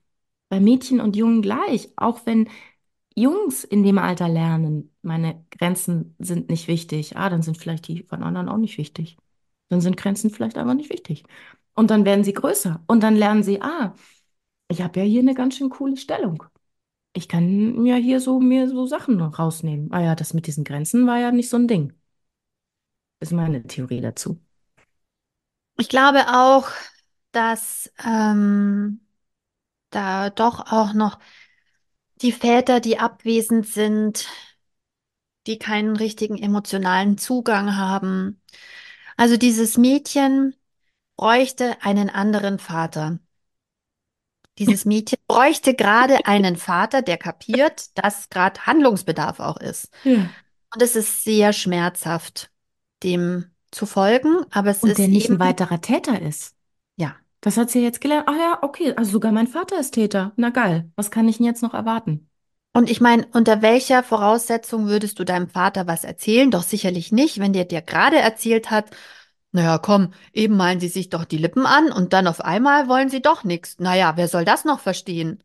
[0.49, 1.93] bei Mädchen und Jungen gleich.
[1.97, 2.49] Auch wenn
[3.15, 8.03] Jungs in dem Alter lernen, meine Grenzen sind nicht wichtig, ah, dann sind vielleicht die
[8.05, 9.17] von anderen auch nicht wichtig.
[9.69, 11.25] Dann sind Grenzen vielleicht einfach nicht wichtig.
[11.75, 12.83] Und dann werden sie größer.
[12.89, 13.95] Und dann lernen sie, ah,
[14.69, 16.45] ich habe ja hier eine ganz schön coole Stellung.
[17.15, 19.93] Ich kann ja hier so mir so Sachen rausnehmen.
[19.93, 21.93] Ah ja, das mit diesen Grenzen war ja nicht so ein Ding.
[23.21, 24.41] Ist meine Theorie dazu.
[25.79, 26.69] Ich glaube auch,
[27.33, 29.01] dass ähm,
[29.91, 31.19] da doch auch noch
[32.17, 34.29] die Väter, die abwesend sind,
[35.47, 38.41] die keinen richtigen emotionalen Zugang haben.
[39.17, 40.55] Also dieses Mädchen
[41.17, 43.19] bräuchte einen anderen Vater.
[44.59, 49.89] Dieses Mädchen bräuchte gerade einen Vater, der kapiert, dass gerade Handlungsbedarf auch ist.
[50.05, 50.29] Ja.
[50.75, 52.51] Und es ist sehr schmerzhaft,
[53.03, 56.55] dem zu folgen, aber es Und der ist nicht eben, ein weiterer Täter ist.
[56.97, 57.17] ja.
[57.41, 58.29] Das hat sie jetzt gelernt.
[58.29, 60.33] Ach ja, okay, also sogar mein Vater ist Täter.
[60.37, 62.29] Na geil, was kann ich denn jetzt noch erwarten?
[62.75, 66.51] Und ich meine, unter welcher Voraussetzung würdest du deinem Vater was erzählen?
[66.51, 68.91] Doch sicherlich nicht, wenn der dir gerade erzählt hat,
[69.53, 73.11] naja, komm, eben malen sie sich doch die Lippen an und dann auf einmal wollen
[73.11, 73.79] sie doch nichts.
[73.79, 75.43] Naja, wer soll das noch verstehen?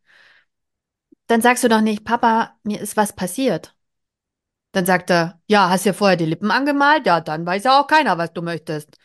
[1.28, 3.76] Dann sagst du doch nicht, Papa, mir ist was passiert.
[4.72, 7.06] Dann sagt er, ja, hast ja vorher die Lippen angemalt?
[7.06, 8.98] Ja, dann weiß ja auch keiner, was du möchtest.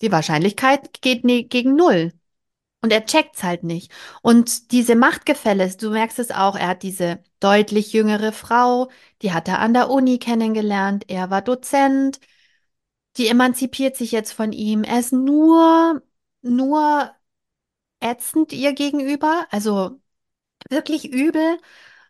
[0.00, 2.12] Die Wahrscheinlichkeit geht ne gegen null.
[2.80, 3.92] Und er checkt's halt nicht.
[4.22, 8.90] Und diese Machtgefälle, du merkst es auch, er hat diese deutlich jüngere Frau,
[9.22, 12.20] die hat er an der Uni kennengelernt, er war Dozent,
[13.18, 14.84] die emanzipiert sich jetzt von ihm.
[14.84, 16.02] Er ist nur,
[16.42, 17.10] nur
[18.00, 20.00] ätzend ihr gegenüber, also
[20.70, 21.58] wirklich übel.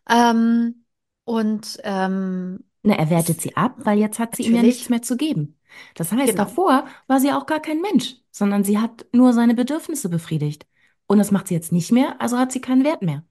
[0.09, 0.85] Ähm,
[1.25, 5.01] und ähm, Na, er wertet sie ab, weil jetzt hat sie ihm ja nichts mehr
[5.01, 5.59] zu geben.
[5.95, 9.53] Das heißt, genau, davor war sie auch gar kein Mensch, sondern sie hat nur seine
[9.53, 10.65] Bedürfnisse befriedigt.
[11.07, 13.23] Und das macht sie jetzt nicht mehr, also hat sie keinen Wert mehr.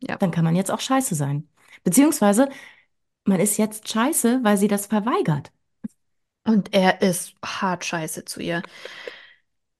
[0.00, 0.16] ja.
[0.16, 1.48] Dann kann man jetzt auch scheiße sein.
[1.82, 2.48] Beziehungsweise,
[3.24, 5.52] man ist jetzt scheiße, weil sie das verweigert.
[6.46, 8.62] Und er ist hart scheiße zu ihr.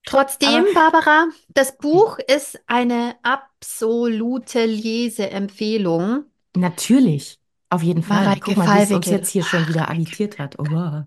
[0.07, 6.25] Trotzdem, Aber Barbara, das Buch ist eine absolute Leseempfehlung.
[6.57, 7.39] natürlich,
[7.71, 8.37] Auf jeden Fall.
[8.37, 9.11] Mareike Guck mal, wie es uns Fallwickel.
[9.11, 10.59] jetzt hier schon wieder agitiert hat.
[10.59, 11.05] Oh, wow.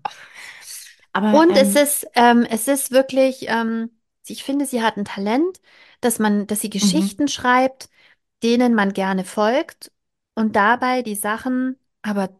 [1.12, 3.90] Aber Und es ähm, ist, ähm, es ist wirklich, ähm,
[4.26, 5.60] ich finde, sie hat ein Talent,
[6.00, 7.88] dass man, dass sie mhm, Geschichten schreibt,
[8.44, 9.92] denen man gerne folgt
[10.36, 12.30] und dabei die Sachen aber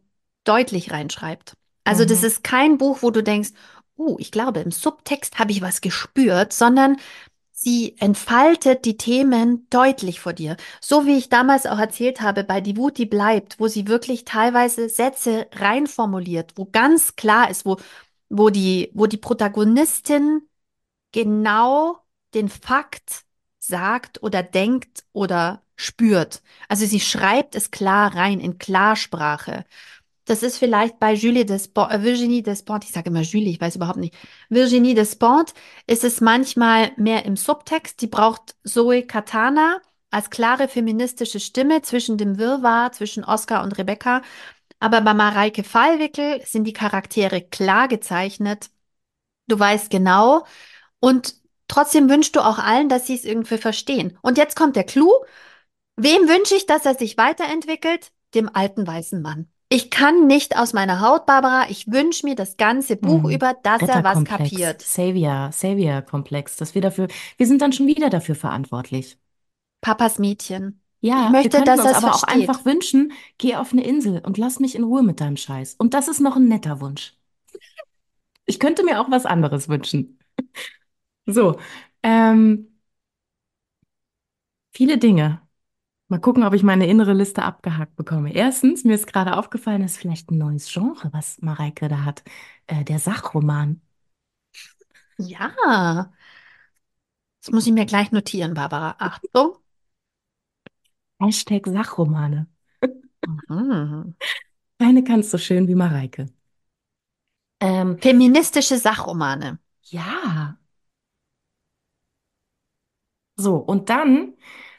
[0.45, 1.58] deutlich reinschreibt.
[1.89, 3.51] Also das mhm, ist kein Buch, wo du denkst,
[3.97, 6.97] uh, ich glaube, im Subtext habe ich was gespürt, sondern
[7.53, 10.57] sie entfaltet die Themen deutlich vor dir.
[10.81, 14.25] So wie ich damals auch erzählt habe bei Die Wut, die bleibt, wo sie wirklich
[14.25, 17.79] teilweise Sätze reinformuliert, wo ganz klar ist, wo
[18.31, 20.43] wo die, wo die Protagonistin
[21.13, 21.99] genau
[22.35, 23.25] den Fakt
[23.59, 26.43] sagt oder denkt oder spürt.
[26.69, 29.65] Also sie schreibt es klar rein in Klarsprache.
[30.29, 33.77] Das ist vielleicht bei Julie Despont, äh, Virginie Despont, ich sage immer Julie, ich weiß
[33.77, 34.15] überhaupt nicht.
[34.51, 35.55] Virginie Despont
[35.87, 38.03] ist es manchmal mehr im Subtext.
[38.03, 44.21] Die braucht Zoe Katana als klare feministische Stimme zwischen dem Wirrwarr zwischen Oscar und Rebecca.
[44.81, 48.71] Aber bei Mareike Fallwickel sind die Charaktere klar gezeichnet.
[49.49, 50.45] Du weißt genau.
[51.01, 51.37] Und
[51.69, 54.19] trotzdem wünschst du auch allen, dass sie es irgendwie verstehen.
[54.23, 55.11] Und jetzt kommt der Clou.
[55.97, 58.13] Wem wünsche ich, dass er sich weiterentwickelt?
[58.35, 59.49] Dem alten weißen Mann.
[59.71, 61.69] Ich kann nicht aus meiner Haut, Barbara.
[61.69, 63.31] Ich wünsche mir das ganze Buch mhm.
[63.31, 64.81] über, dass er was kapiert.
[64.81, 69.19] Savior, Savior-Komplex, dass wir dafür, wir sind dann schon wieder dafür verantwortlich.
[69.83, 70.81] Papas Mädchen.
[71.01, 72.49] Ich Ja, wir möchte, könnten dass uns aber auch versteht.
[72.49, 75.75] einfach wünschen, geh auf eine Insel und lass mich in Ruhe mit deinem Scheiß.
[75.79, 77.15] Und das ist noch ein netter Wunsch.
[78.47, 80.19] Ich könnte mir auch was anderes wünschen.
[81.27, 81.59] So,
[82.03, 82.81] ähm,
[84.73, 85.43] viele Dinge.
[86.09, 88.33] Mal gucken, ob ich meine innere Liste abgehakt bekomme.
[88.35, 92.23] Erstens, mir ist gerade aufgefallen, ist vielleicht ein neues Genre, was Mareike da hat.
[92.67, 93.83] Äh, der Sachroman.
[95.19, 96.11] Ja,
[97.43, 98.95] das muss ich mir gleich notieren, Barbara.
[98.99, 99.57] Achtung.
[101.21, 102.47] Hashtag Sachromane.
[103.49, 104.15] Mhm.
[104.81, 106.27] Keine kannst so schön wie Mareike.
[107.61, 109.59] Ähm, Feministische Sachromane.
[109.91, 110.59] ja,
[113.37, 114.35] so, und dann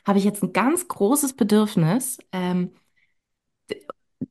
[0.09, 2.71] habe ich jetzt ein ganz großes Bedürfnis, ähm,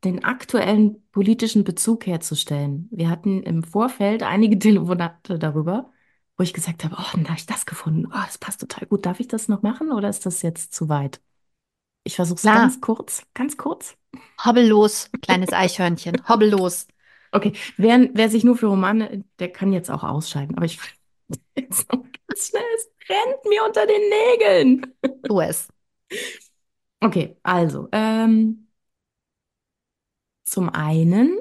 [0.02, 2.88] den aktuellen politischen Bezug herzustellen.
[2.90, 5.92] Wir hatten im Vorfeld einige Telefonate darüber,
[6.36, 8.06] wo ich gesagt habe, oh, dann habe ich das gefunden.
[8.06, 9.06] Oh, das passt total gut.
[9.06, 11.20] Darf ich das noch machen oder ist das jetzt zu weit?
[12.02, 13.96] Ich versuche es ganz kurz, ganz kurz.
[14.44, 16.88] hobbel los, kleines Eichhörnchen, hobbel los.
[17.30, 20.56] Okay, wer, wer sich nur für Romane, der kann jetzt auch ausscheiden.
[20.56, 20.78] Aber ich
[21.54, 24.94] ganz schnell, es brennt mir unter den Nägeln.
[25.22, 25.68] Tu es.
[27.00, 28.68] Okay, also, ähm,
[30.44, 31.38] zum einen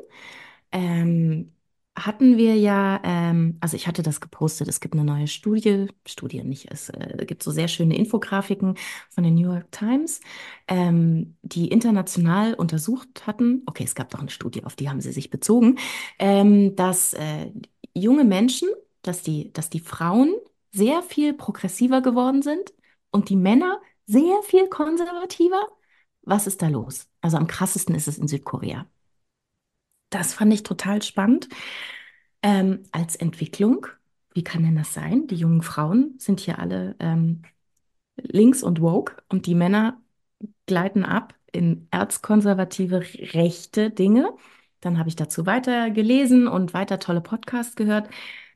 [0.72, 1.54] ähm,
[1.98, 6.44] hatten wir ja, ähm, also ich hatte das gepostet, es gibt eine neue Studie, Studie
[6.44, 8.78] nicht, es äh, gibt so sehr schöne Infografiken
[9.10, 10.22] von der New York Times,
[10.68, 15.12] ähm, die international untersucht hatten, okay, es gab doch eine Studie, auf die haben sie
[15.12, 15.80] sich bezogen,
[16.20, 17.52] ähm, dass äh,
[17.96, 18.70] junge Menschen,
[19.02, 20.34] dass die, dass die Frauen
[20.72, 22.74] sehr viel progressiver geworden sind
[23.12, 25.68] und die Männer sehr viel konservativer.
[26.22, 27.08] Was ist da los?
[27.22, 28.86] Also am krassesten ist es in Südkorea.
[30.10, 31.50] Das fand ich total spannend.
[32.42, 33.88] Ähm, als Entwicklung,
[34.34, 35.28] wie kann denn das sein?
[35.28, 37.44] Die jungen Frauen sind hier alle ähm,
[38.18, 40.02] links und woke und die Männer
[40.66, 43.02] gleiten ab in erzkonservative
[43.34, 44.34] rechte Dinge.
[44.82, 48.10] Dann habe ich dazu weiter gelesen und weiter tolle Podcasts gehört.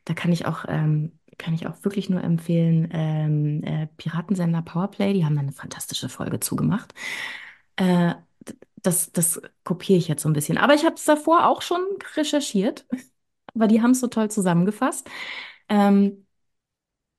[0.05, 5.13] Da kann ich auch, ähm, kann ich auch wirklich nur empfehlen, ähm, äh, Piratensender Powerplay,
[5.13, 6.93] die haben eine fantastische Folge zugemacht.
[7.77, 8.15] Äh,
[8.83, 10.57] das, das kopiere ich jetzt so ein bisschen.
[10.57, 11.81] Aber ich habe es davor auch schon
[12.15, 12.85] recherchiert,
[13.55, 15.09] aber die haben es so toll zusammengefasst.
[15.69, 16.25] Ähm,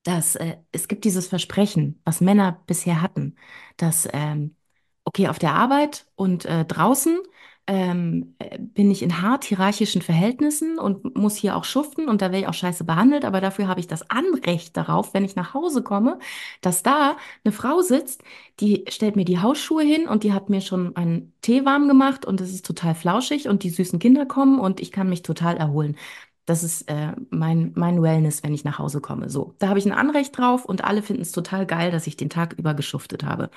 [0.05, 3.37] dass äh, es gibt dieses Versprechen, was Männer bisher hatten,
[3.76, 4.57] dass ähm,
[5.05, 7.19] okay, auf der Arbeit und äh, draußen
[7.66, 12.26] ähm, äh, bin ich in hart hierarchischen Verhältnissen und muss hier auch schuften und da
[12.26, 15.55] werde ich auch scheiße behandelt, aber dafür habe ich das Anrecht darauf, wenn ich nach
[15.55, 16.18] Hause komme,
[16.60, 18.22] dass da eine Frau sitzt,
[18.60, 22.24] die stellt mir die Hausschuhe hin und die hat mir schon einen Tee warm gemacht
[22.26, 25.56] und es ist total flauschig und die süßen Kinder kommen und ich kann mich total
[25.56, 25.97] erholen.
[26.44, 29.30] Das ist äh, mein, mein Wellness, wenn ich nach Hause komme.
[29.30, 32.16] So, da habe ich ein Anrecht drauf und alle finden es total geil, dass ich
[32.16, 33.51] den Tag über geschuftet habe.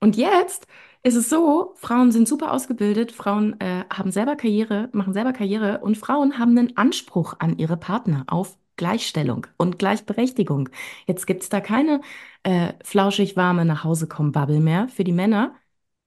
[0.00, 0.66] Und jetzt
[1.02, 5.80] ist es so, Frauen sind super ausgebildet, Frauen äh, haben selber Karriere, machen selber Karriere
[5.80, 10.68] und Frauen haben einen Anspruch an ihre Partner auf Gleichstellung und Gleichberechtigung.
[11.06, 12.00] Jetzt gibt es da keine
[12.44, 15.54] äh, flauschig warme nach Hause kommen Bubble mehr für die Männer.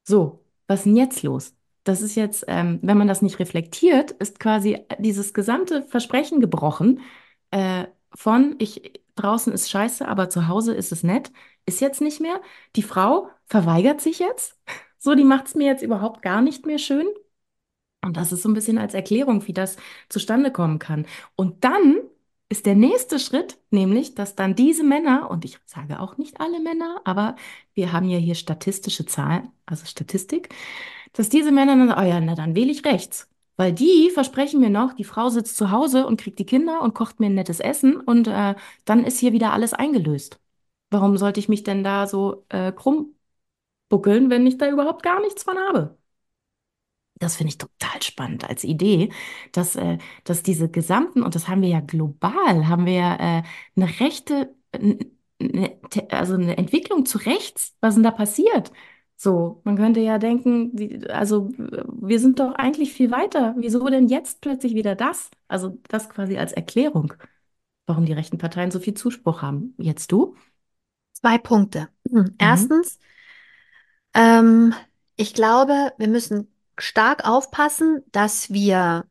[0.04, 1.56] So, was ist denn jetzt los?
[1.84, 7.02] Das ist jetzt, ähm, wenn man das nicht reflektiert, ist quasi dieses gesamte Versprechen gebrochen
[7.52, 11.32] äh, von ich draußen ist scheiße, aber zu Hause ist es nett,
[11.66, 12.42] ist jetzt nicht mehr.
[12.76, 14.58] Die Frau verweigert sich jetzt.
[15.04, 17.08] So, die macht es mir jetzt überhaupt gar nicht mehr schön.
[18.04, 19.78] Und das ist so ein bisschen als Erklärung, wie das
[20.10, 21.06] zustande kommen kann.
[21.36, 21.98] Und dann
[22.50, 26.60] ist der nächste Schritt, nämlich, dass dann diese Männer, und ich sage auch nicht alle
[26.60, 27.36] Männer, aber
[27.74, 30.50] wir haben ja hier statistische Zahlen, also Statistik,
[31.14, 33.31] dass diese Männer dann, oh ja, na dann wähle ich rechts.
[33.58, 36.94] Weil die versprechen mir noch, die Frau sitzt zu Hause und kriegt die Kinder und
[36.96, 38.56] kocht mir ein nettes Essen und äh,
[38.86, 40.40] dann ist hier wieder alles eingelöst.
[40.90, 43.16] Warum sollte ich mich denn da so äh, krumm
[43.90, 45.98] buckeln, wenn ich da überhaupt gar nichts von habe?
[47.20, 49.12] Das finde ich total spannend als Idee,
[49.52, 53.44] dass, äh, dass diese gesamten, und das haben wir ja global, haben wir ja äh,
[53.76, 54.56] eine rechte,
[55.40, 57.76] ne, te- also eine Entwicklung zu rechts.
[57.82, 58.72] Was denn da passiert?
[59.24, 63.54] So, man könnte ja denken, die, also wir sind doch eigentlich viel weiter.
[63.56, 65.30] Wieso denn jetzt plötzlich wieder das?
[65.48, 67.14] Also das quasi als Erklärung,
[67.86, 69.76] warum die rechten Parteien so viel Zuspruch haben.
[69.78, 70.36] Jetzt du?
[71.14, 71.90] Zwei Punkte.
[72.10, 72.36] Hm, Mhm.
[72.40, 72.98] Erstens,
[74.16, 74.74] ähm,
[75.18, 79.06] ich glaube, wir müssen stark aufpassen, dass wir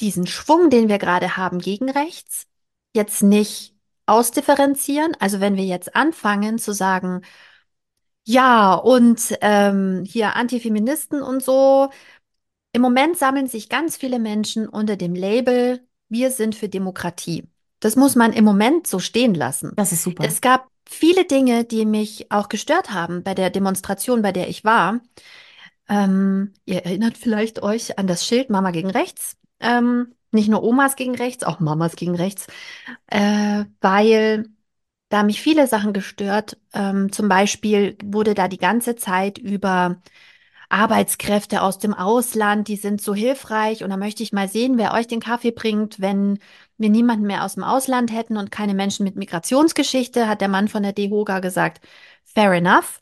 [0.00, 2.46] diesen Schwung, den wir gerade haben gegen rechts,
[2.94, 3.74] jetzt nicht
[4.06, 5.16] ausdifferenzieren.
[5.20, 7.22] Also wenn wir jetzt anfangen zu sagen,
[8.24, 11.90] ja, und ähm, hier Antifeministen und so,
[12.72, 17.44] im Moment sammeln sich ganz viele Menschen unter dem Label, wir sind für Demokratie.
[17.80, 19.72] Das muss man im Moment so stehen lassen.
[19.76, 20.24] Das ist super.
[20.24, 24.64] Es gab viele Dinge, die mich auch gestört haben bei der Demonstration, bei der ich
[24.64, 25.00] war.
[25.88, 29.36] Ähm, ihr erinnert vielleicht euch an das Schild Mama gegen rechts.
[29.60, 32.48] Ähm, nicht nur Omas gegen rechts, auch Mamas gegen rechts,
[33.06, 34.46] äh, weil
[35.08, 36.56] da haben mich viele Sachen gestört.
[36.72, 40.00] Ähm, zum Beispiel wurde da die ganze Zeit über
[40.68, 43.84] Arbeitskräfte aus dem Ausland, die sind so hilfreich.
[43.84, 46.38] Und da möchte ich mal sehen, wer euch den Kaffee bringt, wenn
[46.78, 50.68] wir niemanden mehr aus dem Ausland hätten und keine Menschen mit Migrationsgeschichte, hat der Mann
[50.68, 51.86] von der DEHOGA gesagt.
[52.24, 53.00] Fair enough.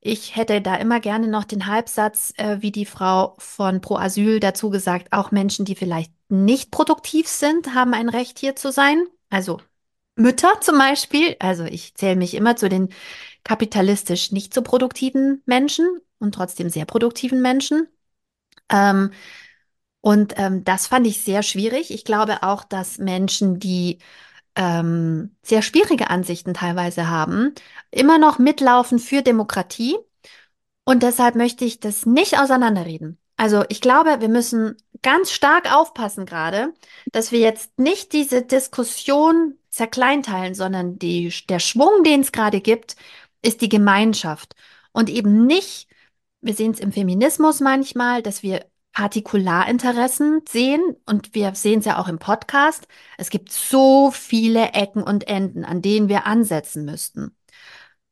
[0.00, 4.40] Ich hätte da immer gerne noch den Halbsatz, äh, wie die Frau von Pro Asyl
[4.40, 9.04] dazu gesagt, auch Menschen, die vielleicht nicht produktiv sind, haben ein Recht hier zu sein.
[9.30, 9.60] Also
[10.16, 11.36] Mütter zum Beispiel.
[11.40, 12.90] Also ich zähle mich immer zu den
[13.44, 15.86] kapitalistisch nicht so produktiven Menschen
[16.18, 17.88] und trotzdem sehr produktiven Menschen.
[18.68, 19.12] Ähm,
[20.00, 21.90] und ähm, das fand ich sehr schwierig.
[21.92, 23.98] Ich glaube auch, dass Menschen, die
[24.56, 27.54] ähm, sehr schwierige Ansichten teilweise haben,
[27.90, 29.96] immer noch mitlaufen für Demokratie
[30.84, 33.18] und deshalb möchte ich das nicht auseinanderreden.
[33.36, 36.74] Also ich glaube, wir müssen ganz stark aufpassen gerade,
[37.12, 42.96] dass wir jetzt nicht diese Diskussion zerkleinteilen, sondern die, der Schwung, den es gerade gibt,
[43.42, 44.54] ist die Gemeinschaft.
[44.92, 45.88] Und eben nicht,
[46.40, 51.98] wir sehen es im Feminismus manchmal, dass wir Partikularinteressen sehen und wir sehen es ja
[51.98, 52.86] auch im Podcast.
[53.16, 57.34] Es gibt so viele Ecken und Enden, an denen wir ansetzen müssten.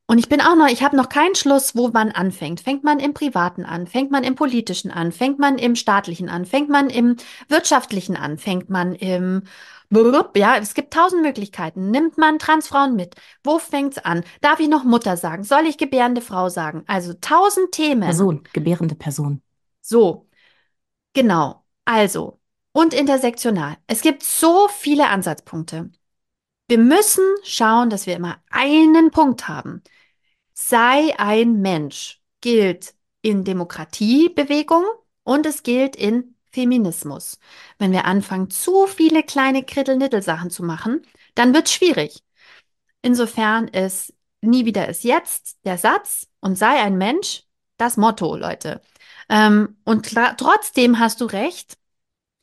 [0.06, 2.60] Und ich bin auch noch, ich habe noch keinen Schluss, wo man anfängt.
[2.60, 3.86] Fängt man im Privaten an?
[3.86, 5.12] Fängt man im Politischen an?
[5.12, 6.46] Fängt man im Staatlichen an?
[6.46, 7.16] Fängt man im
[7.48, 8.38] Wirtschaftlichen an?
[8.38, 9.42] Fängt man im?
[9.92, 11.90] Ja, es gibt tausend Möglichkeiten.
[11.90, 13.16] Nimmt man Transfrauen mit?
[13.42, 14.24] Wo fängt's an?
[14.40, 15.42] Darf ich noch Mutter sagen?
[15.42, 16.84] Soll ich gebärende Frau sagen?
[16.86, 18.02] Also tausend Themen.
[18.02, 19.42] Person, gebärende Person.
[19.80, 20.28] So,
[21.12, 21.64] genau.
[21.84, 22.40] Also,
[22.72, 23.76] und intersektional.
[23.86, 25.90] Es gibt so viele Ansatzpunkte.
[26.68, 29.82] Wir müssen schauen, dass wir immer einen Punkt haben.
[30.54, 34.84] Sei ein Mensch gilt in Demokratiebewegung
[35.24, 37.38] und es gilt in Feminismus.
[37.78, 42.22] Wenn wir anfangen, zu viele kleine Krittel-Nittel-Sachen zu machen, dann wird es schwierig.
[43.02, 47.44] Insofern ist nie wieder ist jetzt der Satz und sei ein Mensch
[47.76, 48.82] das Motto, Leute.
[49.28, 51.78] Ähm, und trotzdem hast du recht,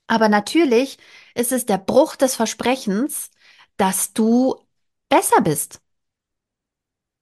[0.08, 0.98] aber natürlich
[1.36, 3.32] ist es der Bruch des Versprechens,
[3.78, 4.56] dass du
[5.10, 5.82] besser bist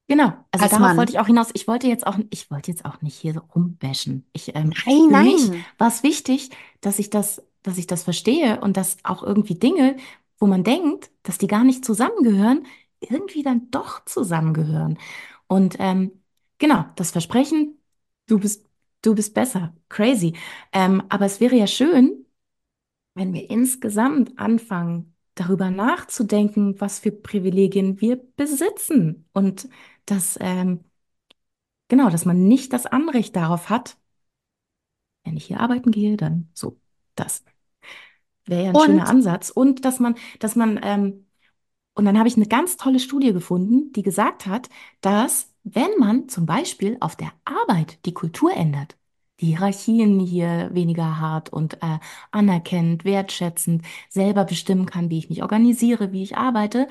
[0.08, 1.12] Genau, also als darauf wollte Mann.
[1.12, 1.48] ich auch hinaus.
[1.54, 4.24] Ich wollte jetzt auch, ich wollte jetzt auch nicht hier so rumbashen.
[4.32, 5.66] Ich, ähm, Nein, für mich nein.
[5.78, 6.50] war es wichtig,
[6.80, 9.96] dass ich das, dass ich das verstehe und dass auch irgendwie Dinge,
[10.38, 12.66] wo man denkt, dass die gar nicht zusammengehören,
[13.00, 14.96] irgendwie dann doch zusammengehören.
[15.48, 16.12] Und ähm,
[16.58, 17.76] genau, das Versprechen,
[18.26, 18.64] du bist,
[19.02, 20.34] du bist besser, crazy.
[20.72, 22.24] Ähm, aber es wäre ja schön,
[23.14, 29.28] wenn wir insgesamt anfangen, darüber nachzudenken, was für Privilegien wir besitzen.
[29.32, 29.68] Und
[30.06, 30.84] dass, ähm,
[31.88, 33.96] genau, dass man nicht das Anrecht darauf hat,
[35.24, 36.80] wenn ich hier arbeiten gehe, dann so,
[37.14, 37.44] das
[38.46, 39.50] wäre ja ein schöner Und Ansatz.
[39.50, 41.26] Und dass man, dass man, ähm,
[41.94, 44.68] und dann habe ich eine ganz tolle Studie gefunden, die gesagt hat,
[45.00, 48.96] dass wenn man zum Beispiel auf der Arbeit die Kultur ändert,
[49.40, 51.98] die Hierarchien hier weniger hart und äh,
[52.30, 56.88] anerkennend, wertschätzend, selber bestimmen kann, wie ich mich organisiere, wie ich arbeite,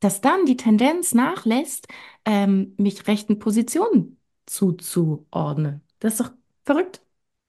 [0.00, 1.88] dass dann die Tendenz nachlässt,
[2.24, 5.82] ähm, mich rechten Positionen zuzuordnen.
[6.00, 6.32] Das ist doch
[6.64, 7.00] verrückt.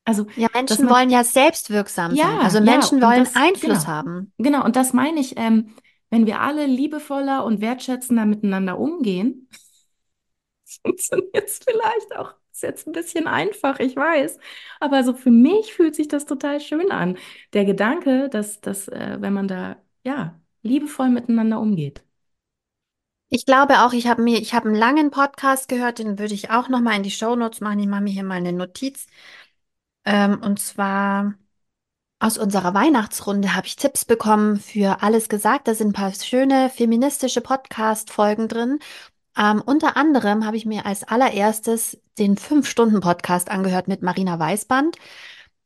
[0.06, 2.18] Also, Ja, Menschen man, wollen ja selbstwirksam sein.
[2.18, 4.32] ja, Also ja, Menschen und wollen das, Einfluss genau, haben.
[4.38, 5.76] genau, und das meine ich, ähm,
[6.10, 9.50] wenn wir alle liebevoller und wertschätzender miteinander umgehen,
[10.84, 12.34] funktioniert es vielleicht auch.
[12.58, 14.40] Ist jetzt ein bisschen einfach, ich weiß.
[14.80, 17.16] Aber so für mich fühlt sich das total schön an.
[17.54, 22.04] Der Gedanke, dass, dass äh, wenn man da, ja, liebevoll miteinander umgeht.
[23.30, 26.50] Ich glaube auch, ich habe mir, ich habe einen langen Podcast gehört, den würde ich
[26.50, 27.80] auch noch mal in die Shownotes machen.
[27.80, 29.06] Ich mache mir hier mal eine Notiz.
[30.06, 31.36] Ähm, und zwar
[32.20, 35.68] aus unserer Weihnachtsrunde habe ich Tipps bekommen für alles gesagt.
[35.68, 38.80] Da sind ein paar schöne feministische Podcast-Folgen drin.
[39.38, 44.98] Ähm, unter anderem habe ich mir als allererstes den Fünf-Stunden-Podcast angehört mit Marina Weißband,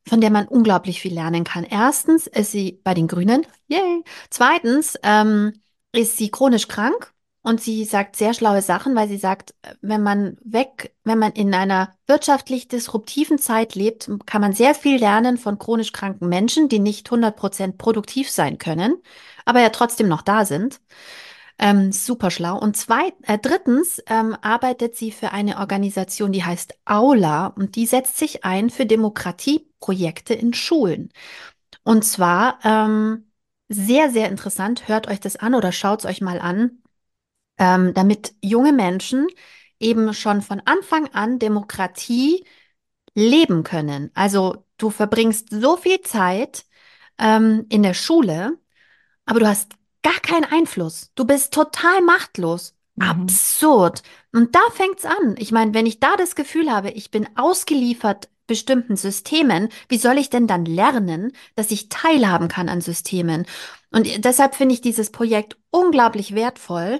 [0.07, 1.63] von der man unglaublich viel lernen kann.
[1.63, 4.03] Erstens ist sie bei den Grünen, yay.
[4.29, 5.53] Zweitens ähm,
[5.93, 10.37] ist sie chronisch krank und sie sagt sehr schlaue Sachen, weil sie sagt, wenn man
[10.43, 15.57] weg, wenn man in einer wirtschaftlich disruptiven Zeit lebt, kann man sehr viel lernen von
[15.57, 19.01] chronisch kranken Menschen, die nicht 100% produktiv sein können,
[19.45, 20.81] aber ja trotzdem noch da sind.
[21.61, 22.57] Ähm, super schlau.
[22.57, 27.85] Und zweit, äh, drittens ähm, arbeitet sie für eine Organisation, die heißt Aula und die
[27.85, 31.09] setzt sich ein für Demokratieprojekte in Schulen.
[31.83, 33.31] Und zwar ähm,
[33.69, 34.87] sehr, sehr interessant.
[34.87, 36.81] Hört euch das an oder schaut es euch mal an,
[37.59, 39.27] ähm, damit junge Menschen
[39.79, 42.45] eben schon von Anfang an Demokratie
[43.15, 44.11] leben können.
[44.15, 46.65] Also du verbringst so viel Zeit
[47.19, 48.57] ähm, in der Schule
[49.25, 49.73] aber du hast
[50.03, 51.11] gar keinen Einfluss.
[51.15, 52.75] Du bist total machtlos.
[52.95, 53.03] Mhm.
[53.03, 54.03] Absurd.
[54.33, 55.35] Und da fängt's an.
[55.37, 60.17] Ich meine, wenn ich da das Gefühl habe, ich bin ausgeliefert bestimmten Systemen, wie soll
[60.17, 63.45] ich denn dann lernen, dass ich teilhaben kann an Systemen?
[63.91, 66.99] Und deshalb finde ich dieses Projekt unglaublich wertvoll.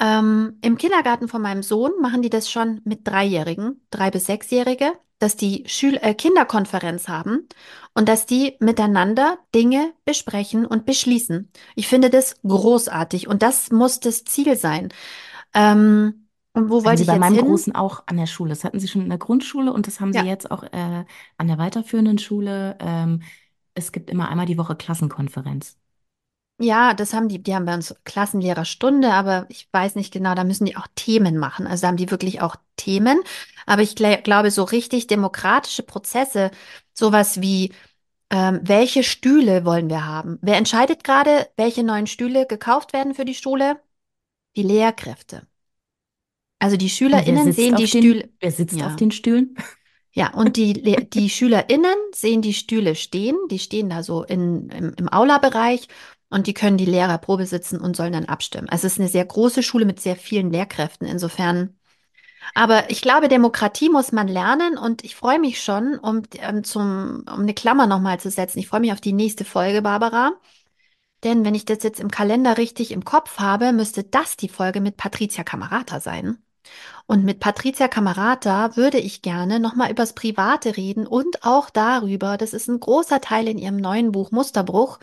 [0.00, 4.92] Ähm, im Kindergarten von meinem Sohn machen die das schon mit Dreijährigen, drei bis sechsjährige,
[5.24, 7.48] dass die Schül äh, Kinderkonferenz haben
[7.94, 11.50] und dass die miteinander Dinge besprechen und beschließen.
[11.76, 14.90] Ich finde das großartig und das muss das Ziel sein.
[15.54, 17.46] Ähm, und wo Haben wollte Sie ich bei jetzt meinem hin?
[17.46, 18.50] Großen auch an der Schule.
[18.50, 21.04] Das hatten Sie schon in der Grundschule und das haben Sie Ja, jetzt auch äh,
[21.38, 22.76] an der weiterführenden Schule.
[22.80, 23.22] Ähm,
[23.74, 25.78] es gibt immer einmal die Woche Klassenkonferenz.
[26.60, 30.44] Ja, das haben die, die haben bei uns Klassenlehrerstunde, aber ich weiß nicht genau, da
[30.44, 31.66] müssen die auch Themen machen.
[31.66, 33.20] Also da haben die wirklich auch Themen.
[33.66, 36.50] Aber ich gl glaube, so richtig demokratische Prozesse,
[36.92, 37.72] sowas wie
[38.30, 40.38] Ähm, welche Stühle wollen wir haben?
[40.42, 43.80] Wer entscheidet gerade, welche neuen Stühle gekauft werden für die Schule?
[44.56, 45.46] Die Lehrkräfte.
[46.58, 48.30] Also die Und wer SchülerInnen sitzt sehen die auf den, Stühle.
[48.40, 49.56] wer sitzt auf Ja, den Stühlen?
[50.12, 50.32] ja.
[50.34, 53.36] Und die, Le- die SchülerInnen sehen die Stühle stehen.
[53.50, 55.88] Die stehen da so in, im, im Aula-Bereich
[56.34, 58.68] und die können die Lehrer Probe sitzen und sollen dann abstimmen.
[58.68, 61.06] Also es ist eine sehr große Schule mit sehr vielen Lehrkräften.
[61.06, 61.78] Insofern.
[62.54, 67.24] Aber ich glaube, Demokratie muss man lernen und ich freue mich schon, um, ähm, zum,
[67.32, 68.58] um eine Klammer nochmal zu setzen.
[68.58, 70.32] Ich freue mich auf die nächste Folge, Barbara.
[71.22, 74.80] Denn wenn ich das jetzt im Kalender richtig im Kopf habe, müsste das die Folge
[74.80, 76.38] mit Patricia Camerata sein.
[77.06, 82.52] Und mit Patricia Camerata würde ich gerne nochmal übers Private reden und auch darüber, das
[82.54, 84.98] ist ein großer Teil in ihrem neuen Buch Musterbruch,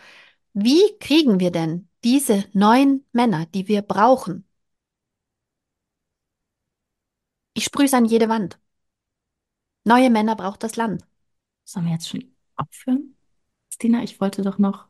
[0.53, 4.45] wie kriegen wir denn diese neuen Männer, die wir brauchen?
[7.53, 8.60] Ich sprühe an jede Wand.
[9.84, 11.03] Neue Männer braucht das Land.
[11.65, 13.15] Sollen wir jetzt schon aufhören?
[13.73, 14.88] Stina, ich wollte doch noch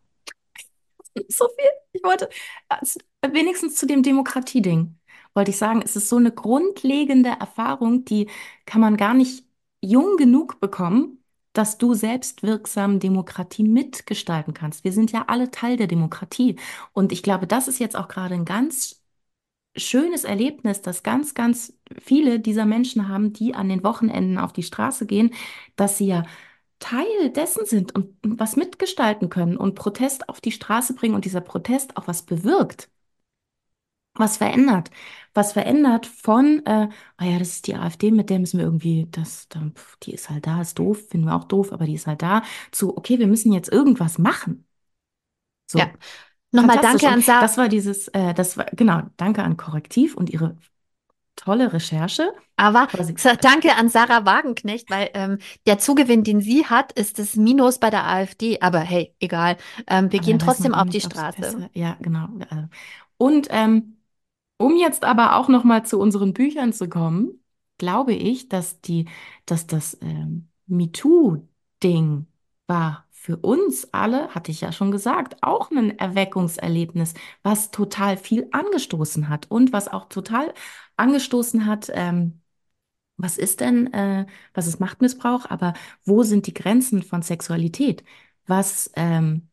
[1.30, 1.70] so viel.
[1.94, 2.30] Ich wollte
[2.70, 4.98] also, wenigstens zu dem Demokratieding
[5.34, 8.30] wollte ich sagen, es ist so eine grundlegende Erfahrung, die
[8.66, 9.46] kann man gar nicht
[9.82, 11.21] jung genug bekommen,
[11.54, 14.84] dass du selbstwirksam Demokratie mitgestalten kannst.
[14.84, 16.58] Wir sind ja alle Teil der Demokratie.
[16.94, 19.02] Und ich glaube, das ist jetzt auch gerade ein ganz
[19.76, 24.64] schönes Erlebnis, das ganz, ganz viele dieser Menschen haben, die an den Wochenenden auf die
[24.64, 25.34] Straße gehen,
[25.76, 26.24] dass sie ja
[26.80, 31.42] Teil dessen sind und was mitgestalten können und Protest auf die Straße bringen und dieser
[31.42, 32.90] Protest auch was bewirkt,
[34.14, 34.92] was verändert.
[35.34, 39.08] Was verändert von, äh, ah ja, das ist die AfD, mit der müssen wir irgendwie,
[39.12, 42.08] das, pf, die ist halt da, ist doof, finden wir auch doof, aber die ist
[42.08, 44.68] halt da, zu, okay, wir müssen jetzt irgendwas machen.
[45.74, 45.86] Ja.
[45.86, 47.02] So, Nochmal fantastisch.
[47.04, 47.42] danke an Sarah.
[47.42, 50.58] das war dieses, äh, das war, genau, danke an Korrektiv und ihre
[51.38, 52.34] tolle Recherche.
[52.58, 52.88] Aber
[53.42, 57.90] danke an Sarah Wagenknecht, weil ähm, der Zugewinn, den sie hat, ist das Minus bei
[57.90, 58.60] der AfD.
[58.62, 59.58] Aber hey, egal.
[59.88, 61.70] Ähm, wir aber gehen trotzdem auf die Straße.
[61.74, 62.28] ja, genau.
[62.40, 62.68] äh.
[63.18, 63.98] Und ähm,
[64.62, 67.44] um jetzt aber auch noch mal zu unseren Büchern zu kommen,
[67.78, 69.08] glaube ich, dass die,
[69.46, 72.28] dass das ähm, MeToo-Ding
[72.68, 77.14] war für uns alle, hatte ich ja schon gesagt, auch ein Erweckungserlebnis,
[77.44, 80.54] was total viel angestoßen hat und was auch total
[80.98, 82.42] angestoßen hat, ähm,
[83.18, 85.74] Was ist denn, äh, was ist Machtmissbrauch, aber
[86.06, 88.04] wo sind die Grenzen von Sexualität?
[88.48, 89.50] Was, ähm,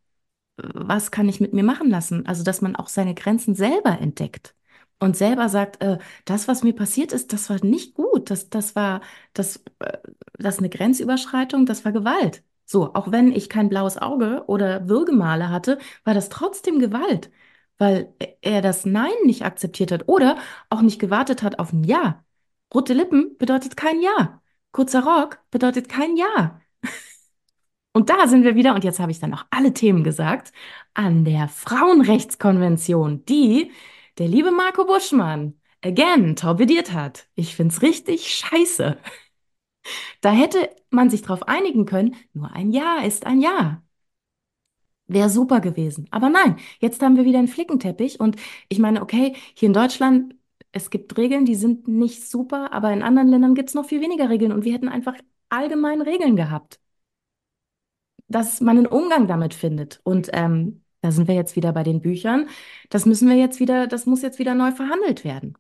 [0.59, 2.27] was kann ich mit mir machen lassen?
[2.27, 4.55] Also, dass man auch seine Grenzen selber entdeckt
[5.01, 8.75] und selber sagt, äh, das, was mir passiert ist, das war nicht gut, das, das
[8.77, 9.01] war,
[9.33, 9.99] das, äh,
[10.39, 12.43] das ist eine Grenzüberschreitung, das war Gewalt.
[12.65, 17.31] So, auch wenn ich kein blaues Auge oder Würgemale hatte, war das trotzdem Gewalt,
[17.79, 18.13] weil
[18.43, 20.37] er das Nein nicht akzeptiert hat oder
[20.69, 22.25] auch nicht gewartet hat auf ein Ja.
[22.75, 24.43] Rote Lippen bedeutet kein Ja.
[24.73, 26.61] Kurzer Rock bedeutet kein Ja.
[27.93, 30.53] Und da sind wir wieder, und jetzt habe ich dann auch alle Themen gesagt,
[30.95, 33.73] an der Frauenrechtskonvention, die
[34.19, 37.29] der liebe Marco Buschmann again torpediert hat.
[37.35, 38.99] Ich finde es richtig scheiße.
[40.21, 43.83] Da hätte man sich darauf einigen können, nur ein Ja ist ein Ja.
[45.07, 46.07] Wäre super gewesen.
[46.11, 48.21] Aber nein, jetzt haben wir wieder einen Flickenteppich.
[48.21, 48.37] Und
[48.69, 50.35] ich meine, okay, hier in Deutschland,
[50.73, 54.03] es gibt Regeln, die sind nicht super, aber in anderen Ländern gibt es noch viel
[54.03, 54.53] weniger Regeln.
[54.53, 55.15] Und wir hätten einfach
[55.49, 56.79] allgemein Regeln gehabt
[58.29, 60.01] dass man einen Umgang damit findet.
[60.05, 62.49] Und ähm, da sind wir jetzt wieder bei den Büchern.
[62.91, 65.57] Das müssen wir jetzt wieder, das muss jetzt wieder neu verhandelt werden.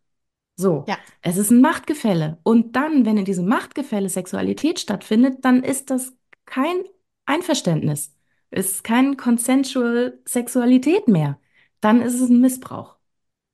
[0.56, 0.98] So, Ja.
[1.23, 2.39] es ist ein Machtgefälle.
[2.43, 6.12] Und dann, wenn in diesem Machtgefälle Sexualität stattfindet, dann ist das
[6.47, 6.82] kein
[7.27, 8.15] Einverständnis.
[8.51, 11.39] Ist kein consensual Sexualität mehr.
[11.81, 12.97] Dann ist es ein Missbrauch.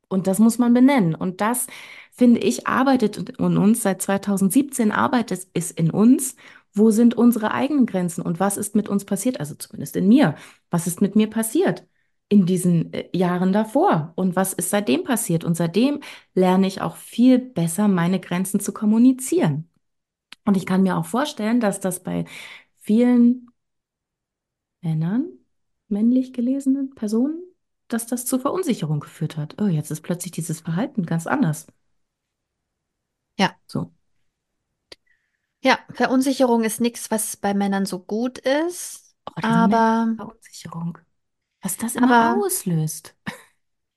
[0.09, 1.15] Und das muss man benennen.
[1.15, 1.67] Und das,
[2.13, 6.37] finde ich, arbeitet in uns seit 2017, arbeitet es in uns.
[6.75, 9.41] Wo sind unsere eigenen Grenzen und was ist mit uns passiert?
[9.41, 10.35] Also zumindest in mir.
[10.71, 11.87] Was ist mit mir passiert
[12.29, 14.13] in diesen äh, Jahren davor?
[14.17, 15.45] Und was ist seitdem passiert?
[15.45, 16.01] Und seitdem
[16.35, 19.69] lerne ich auch viel besser, meine Grenzen zu kommunizieren.
[20.45, 22.25] Und ich kann mir auch vorstellen, dass das bei
[22.79, 23.49] vielen
[24.83, 25.27] Männern,
[25.89, 27.43] männlich gelesenen Personen,
[27.89, 29.61] dass das zu Verunsicherung geführt hat.
[29.61, 31.67] Oh, jetzt ist plötzlich dieses Verhalten ganz anders.
[33.39, 33.55] Ja.
[33.67, 33.93] So.
[35.65, 40.99] Ja, Verunsicherung ist nichts, was bei Männern so gut ist, Oh, diese aber Verunsicherung.
[41.63, 43.17] Was das immer Aber auslöst.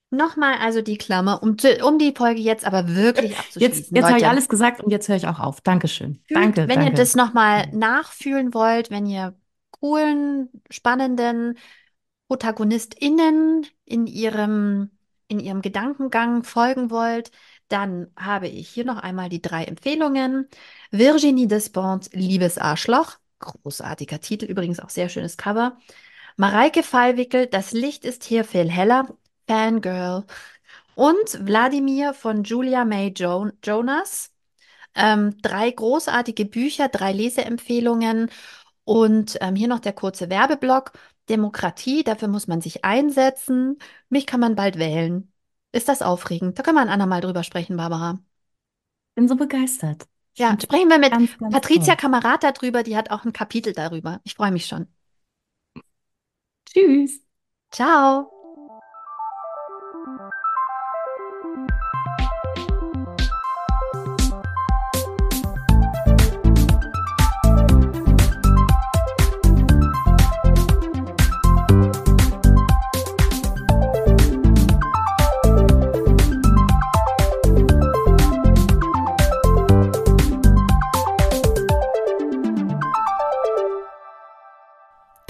[0.09, 4.09] nochmal also die Klammer, um, zu, um die Folge jetzt aber wirklich Jetzt, abzuschließen, jetzt
[4.09, 4.27] habe ich Leute.
[4.27, 5.61] alles gesagt und jetzt höre ich auch auf.
[5.61, 6.23] Dankeschön.
[6.27, 6.93] Fühlt, Danke, wenn ihr danke.
[6.93, 9.37] das nochmal nachfühlen wollt, wenn ihr
[9.71, 11.57] coolen, spannenden
[12.27, 14.91] ProtagonistInnen in ihrem,
[15.27, 17.31] in ihrem Gedankengang folgen wollt,
[17.69, 20.47] dann habe ich hier noch einmal die drei Empfehlungen.
[20.91, 23.17] Virginie Despentes, Liebes Arschloch.
[23.39, 25.77] Großartiger Titel, übrigens auch sehr schönes Cover.
[26.37, 29.07] Mareike Fallwickel, Das Licht ist hier viel heller.
[29.47, 30.25] Fangirl.
[30.95, 34.31] Und Wladimir von Julia May jo Jonas.
[34.95, 38.31] Ähm, drei großartige Bücher, drei Leseempfehlungen
[38.83, 40.93] und ähm, hier noch der kurze Werbeblock.
[41.29, 43.77] Demokratie, dafür muss man sich einsetzen.
[44.09, 45.31] Mich kann man bald wählen.
[45.71, 46.59] Ist das aufregend?
[46.59, 48.19] Da können wir ein andermal drüber sprechen, Barbara.
[49.15, 50.07] bin so begeistert.
[50.35, 51.97] Ich Ja, sprechen wir mit ganz, ganz Patricia toll.
[51.97, 54.21] Kamerata drüber, die hat auch ein Kapitel darüber.
[54.23, 54.87] Ich freue mich schon.
[56.65, 57.19] Tschüss.
[57.71, 58.36] Ciao.